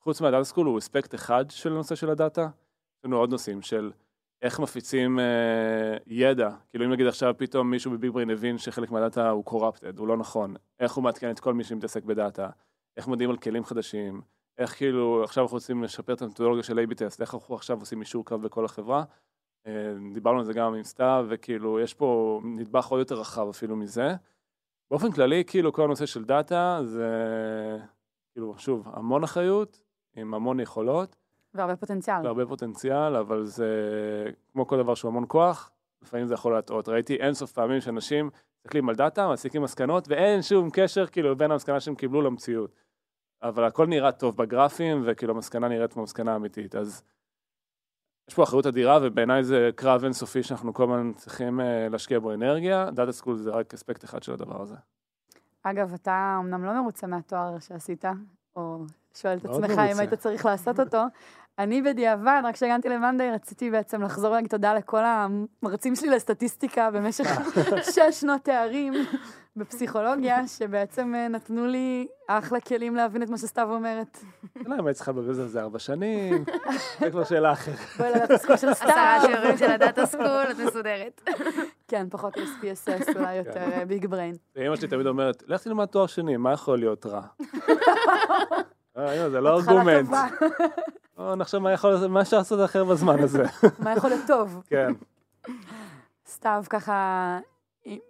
חוץ 0.00 0.20
מה 0.20 0.28
Data 0.28 0.44
School, 0.44 0.66
הוא 0.66 0.78
אספקט 0.78 1.14
אחד 1.14 1.44
של 1.48 1.72
הנושא 1.72 1.94
של 1.94 2.10
הדאטה. 2.10 2.48
יש 2.98 3.04
לנו 3.04 3.16
עוד 3.16 3.30
נושאים 3.30 3.62
של 3.62 3.92
איך 4.42 4.60
מפיצים 4.60 5.18
אה, 5.18 5.96
ידע. 6.06 6.50
כאילו 6.70 6.84
אם 6.84 6.92
נגיד 6.92 7.06
עכשיו 7.06 7.34
פתאום 7.36 7.70
מישהו 7.70 7.90
ב 7.90 8.10
BigBrain 8.10 8.30
הבין 8.30 8.58
שחלק 8.58 8.90
מהדאטה 8.90 9.30
הוא 9.30 9.44
corrupted, 9.46 9.98
הוא 9.98 10.08
לא 10.08 10.16
נכון. 10.16 10.54
איך 10.80 10.92
הוא 10.92 11.04
מעדכן 11.04 11.30
את 11.30 11.40
כל 11.40 11.54
מי 11.54 11.64
שמתעסק 11.64 12.04
בדאטה. 12.04 12.48
איך 12.96 13.08
מודיעים 13.08 13.30
על 13.30 13.36
כלים 13.36 13.64
חדשים. 13.64 14.20
איך 14.58 14.76
כאילו 14.76 15.24
עכשיו 15.24 15.44
אנחנו 15.44 15.56
רוצים 15.56 15.82
לשפר 15.82 16.12
את 16.12 16.22
המתודולוגיה 16.22 16.62
של 16.62 16.78
A-B 16.78 16.94
טסט, 16.94 17.20
איך 17.20 17.34
אנחנו 17.34 17.54
עכשיו 17.54 17.80
עושים 17.80 18.00
אישור 18.00 18.24
קו 18.24 18.38
בכל 18.38 18.64
החברה. 18.64 19.04
אה, 19.66 19.92
דיברנו 20.14 20.38
על 20.38 20.44
זה 20.44 20.52
גם 20.52 20.74
עם 20.74 20.82
סתיו, 20.82 21.26
וכאילו 21.28 21.80
יש 21.80 21.94
פה 21.94 22.40
נדבך 22.44 22.86
עוד 22.86 22.98
יותר 22.98 23.20
רחב 23.20 23.48
אפילו 23.48 23.76
מזה. 23.76 24.14
באופן 24.90 25.12
כללי, 25.12 25.44
כאילו 25.46 25.72
כל 25.72 25.84
הנושא 25.84 26.06
של 26.06 26.24
דאטה 26.24 26.80
זה, 26.84 27.08
כאילו, 28.32 28.54
שוב, 28.58 28.88
המון 28.92 29.24
אחריות, 29.24 29.80
עם 30.16 30.34
המון 30.34 30.60
יכולות, 30.60 31.16
והרבה 31.54 31.76
פוטנציאל. 31.76 32.24
והרבה 32.24 32.46
פוטנציאל, 32.46 33.16
אבל 33.16 33.44
זה 33.44 33.70
כמו 34.52 34.66
כל 34.66 34.82
דבר 34.82 34.94
שהוא 34.94 35.08
המון 35.08 35.24
כוח, 35.28 35.70
לפעמים 36.02 36.26
זה 36.26 36.34
יכול 36.34 36.52
להטעות. 36.52 36.88
ראיתי 36.88 37.16
אינסוף 37.16 37.52
פעמים 37.52 37.80
שאנשים 37.80 38.30
מסתכלים 38.58 38.88
על 38.88 38.94
דאטה, 38.94 39.32
מסיקים 39.32 39.62
מסקנות, 39.62 40.08
ואין 40.08 40.42
שום 40.42 40.68
קשר 40.72 41.06
כאילו 41.06 41.36
בין 41.36 41.50
המסקנה 41.50 41.80
שהם 41.80 41.94
קיבלו 41.94 42.22
למציאות. 42.22 42.70
אבל 43.42 43.64
הכל 43.64 43.86
נראה 43.86 44.12
טוב 44.12 44.36
בגרפים, 44.36 45.02
וכאילו 45.06 45.34
המסקנה 45.34 45.68
נראית 45.68 45.92
כמו 45.92 46.02
מסקנה 46.02 46.36
אמיתית. 46.36 46.74
אז 46.74 47.02
יש 48.28 48.34
פה 48.34 48.42
אחריות 48.42 48.66
אדירה, 48.66 48.98
ובעיניי 49.02 49.44
זה 49.44 49.70
קרב 49.76 50.04
אינסופי 50.04 50.42
שאנחנו 50.42 50.74
כל 50.74 50.82
הזמן 50.82 51.12
צריכים 51.12 51.60
אה, 51.60 51.88
להשקיע 51.88 52.18
בו 52.18 52.32
אנרגיה. 52.32 52.90
Data 52.90 53.12
School 53.12 53.36
זה 53.36 53.50
רק 53.50 53.74
אספקט 53.74 54.04
אחד 54.04 54.22
של 54.22 54.32
הדבר 54.32 54.62
הזה. 54.62 54.74
אגב, 55.62 55.94
אתה 55.94 56.36
אמנם 56.40 56.64
לא 56.64 56.82
מרוצה 56.82 57.06
מהתואר 57.06 57.58
שעשית, 57.58 58.04
או 58.56 58.84
שואל 59.14 59.38
את 59.38 59.44
עצמך 59.44 59.70
אם. 59.70 59.98
היית 59.98 60.14
צריך 60.14 60.46
לעשות 60.46 60.80
אותו. 60.80 61.02
אני 61.58 61.82
בדיעבד, 61.82 62.40
רק 62.44 62.54
כשהגעתי 62.54 62.88
ל 62.88 62.93
monday, 62.93 63.30
רציתי 63.30 63.70
בעצם 63.70 64.02
לחזור 64.02 64.30
ולהגיד 64.30 64.50
תודה 64.50 64.74
לכל 64.74 65.02
המרצים 65.04 65.96
שלי 65.96 66.08
לסטטיסטיקה 66.10 66.90
במשך 66.90 67.26
שש 67.94 68.20
שנות 68.20 68.42
תארים 68.42 68.92
בפסיכולוגיה, 69.56 70.48
שבעצם 70.48 71.14
אה, 71.14 71.28
נתנו 71.28 71.66
לי 71.66 72.06
אחלה 72.28 72.60
כלים 72.60 72.96
להבין 72.96 73.22
את 73.22 73.30
מה 73.30 73.38
שסתיו 73.38 73.74
אומרת. 73.74 74.18
לא, 74.66 74.74
אם 74.78 74.86
היית 74.86 74.96
צריכה 74.96 75.12
על 75.40 75.48
זה 75.48 75.60
ארבע 75.60 75.78
שנים, 75.78 76.44
זה 77.00 77.10
כבר 77.10 77.24
שאלה 77.24 77.52
אחרת. 77.52 77.78
בואי 77.98 78.10
ל 78.10 78.14
Data 78.14 78.30
School 78.30 78.56
של 78.56 78.74
סתיו. 78.74 78.88
עשרה 78.88 79.18
שיעורים 79.20 79.58
של 79.58 79.70
ה 79.70 79.77
Data 79.77 80.06
School, 80.06 80.46
את 80.50 80.56
מסודרת. 80.66 81.22
כן, 81.88 82.06
פחות 82.10 82.36
SPSS, 82.36 83.16
אולי 83.16 83.34
יותר 83.34 83.84
BigBrain. 83.88 84.34
ואמא 84.56 84.76
שלי 84.76 84.88
תמיד 84.88 85.06
אומרת, 85.06 85.42
לך 85.46 85.62
תלמד 85.62 85.86
תואר 85.86 86.06
שני, 86.06 86.36
מה 86.36 86.52
יכול 86.52 86.78
להיות 86.78 87.06
רע? 87.06 87.22
אה, 88.98 89.30
זה 89.30 89.40
לא 89.40 89.58
התחלה 89.58 89.74
ארגומנט. 89.74 90.10
נחשוב 91.38 91.62
מה 91.62 91.72
יכול, 91.72 92.06
מה 92.06 92.20
אפשר 92.20 92.38
לעשות 92.38 92.64
אחר 92.64 92.84
בזמן 92.84 93.18
הזה. 93.18 93.44
מה 93.84 93.92
יכול 93.92 94.10
להיות 94.10 94.26
טוב? 94.26 94.62
כן. 94.66 94.92
סתיו, 96.26 96.64
ככה, 96.70 97.38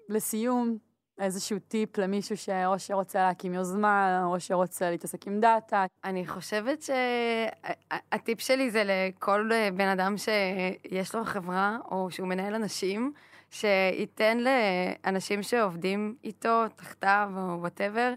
לסיום, 0.09 0.77
איזשהו 1.19 1.59
טיפ 1.59 1.99
למישהו 1.99 2.37
שאו 2.37 2.79
שרוצה 2.79 3.19
להקים 3.19 3.55
יוזמה, 3.55 4.25
או 4.25 4.41
שרוצה 4.41 4.91
להתעסק 4.91 5.27
עם 5.27 5.41
דאטה. 5.41 5.85
אני 6.05 6.27
חושבת 6.27 6.83
שהטיפ 6.83 8.41
שלי 8.41 8.71
זה 8.71 8.83
לכל 8.87 9.51
בן 9.77 9.89
אדם 9.89 10.15
שיש 10.17 11.15
לו 11.15 11.25
חברה, 11.25 11.79
או 11.91 12.11
שהוא 12.11 12.29
מנהל 12.29 12.55
אנשים, 12.55 13.13
שייתן 13.51 14.39
לאנשים 14.39 15.43
שעובדים 15.43 16.15
איתו, 16.25 16.65
תחתיו, 16.77 17.31
או 17.37 17.61
whatever, 17.61 18.15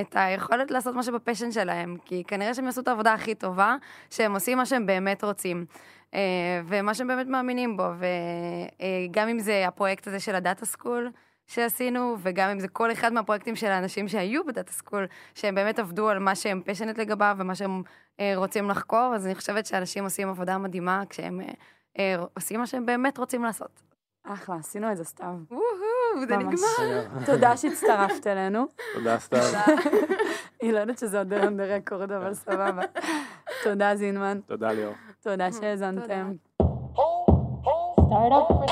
את 0.00 0.16
היכולת 0.16 0.70
לעשות 0.70 0.94
משהו 0.94 1.14
ב 1.14 1.19
passion 1.19 1.52
שלהם, 1.52 1.96
כי 2.04 2.22
כנראה 2.26 2.54
שהם 2.54 2.64
יעשו 2.66 2.80
את 2.80 2.88
העבודה 2.88 3.12
הכי 3.12 3.34
טובה, 3.34 3.76
שהם 4.10 4.34
עושים 4.34 4.58
מה 4.58 4.66
שהם 4.66 4.86
באמת 4.86 5.24
רוצים. 5.24 5.64
אה, 6.14 6.60
ומה 6.66 6.94
שהם 6.94 7.06
באמת 7.06 7.26
מאמינים 7.26 7.76
בו, 7.76 7.86
וגם 9.10 9.28
אם 9.28 9.38
זה 9.38 9.68
הפרויקט 9.68 10.06
הזה 10.06 10.20
של 10.20 10.34
ה 10.34 10.40
Data 10.40 10.66
School 10.66 11.10
שעשינו, 11.46 12.16
וגם 12.22 12.50
אם 12.50 12.60
זה 12.60 12.68
כל 12.68 12.92
אחד 12.92 13.12
מהפרויקטים 13.12 13.56
של 13.56 13.66
האנשים 13.66 14.08
שהיו 14.08 14.44
ב 14.44 14.50
Data 14.50 14.72
School, 14.72 15.06
שהם 15.34 15.54
באמת 15.54 15.78
עבדו 15.78 16.08
על 16.08 16.18
מה 16.18 16.34
שהם 16.34 16.62
passionate 16.64 16.98
לגביו 16.98 17.36
ומה 17.38 17.54
שהם 17.54 17.82
אה, 18.20 18.32
רוצים 18.36 18.70
לחקור, 18.70 19.12
אז 19.14 19.26
אני 19.26 19.34
חושבת 19.34 19.66
שאנשים 19.66 20.04
עושים 20.04 20.28
עבודה 20.28 20.58
מדהימה 20.58 21.02
כשהם 21.08 21.40
אה, 21.98 22.16
עושים 22.34 22.60
מה 22.60 22.66
שהם 22.66 22.86
באמת 22.86 23.18
רוצים 23.18 23.44
לעשות. 23.44 23.82
אחלה, 24.24 24.56
עשינו 24.56 24.92
את 24.92 24.96
זה 24.96 25.04
סתיו. 25.04 25.34
וואו, 25.50 25.62
טוב, 26.14 26.24
זה 26.28 26.36
נגמר. 26.36 27.04
תודה 27.26 27.56
שהצטרפת 27.56 28.26
אלינו. 28.26 28.66
תודה, 28.94 29.18
סתיו. 29.18 29.40
היא 30.62 30.72
לא 30.72 30.78
יודעת 30.78 30.98
שזה 30.98 31.18
עוד 31.18 31.32
on 31.32 31.36
the 31.36 31.92
אבל 31.94 32.28
כן. 32.28 32.34
סבבה. 32.34 32.82
תודה, 33.62 33.96
זינמן. 33.96 34.40
תודה, 34.46 34.72
ליאור. 34.72 34.94
תודה 35.22 35.52
שהאזנתם. 35.52 36.32
Startup 38.12 38.44
for 38.48 38.66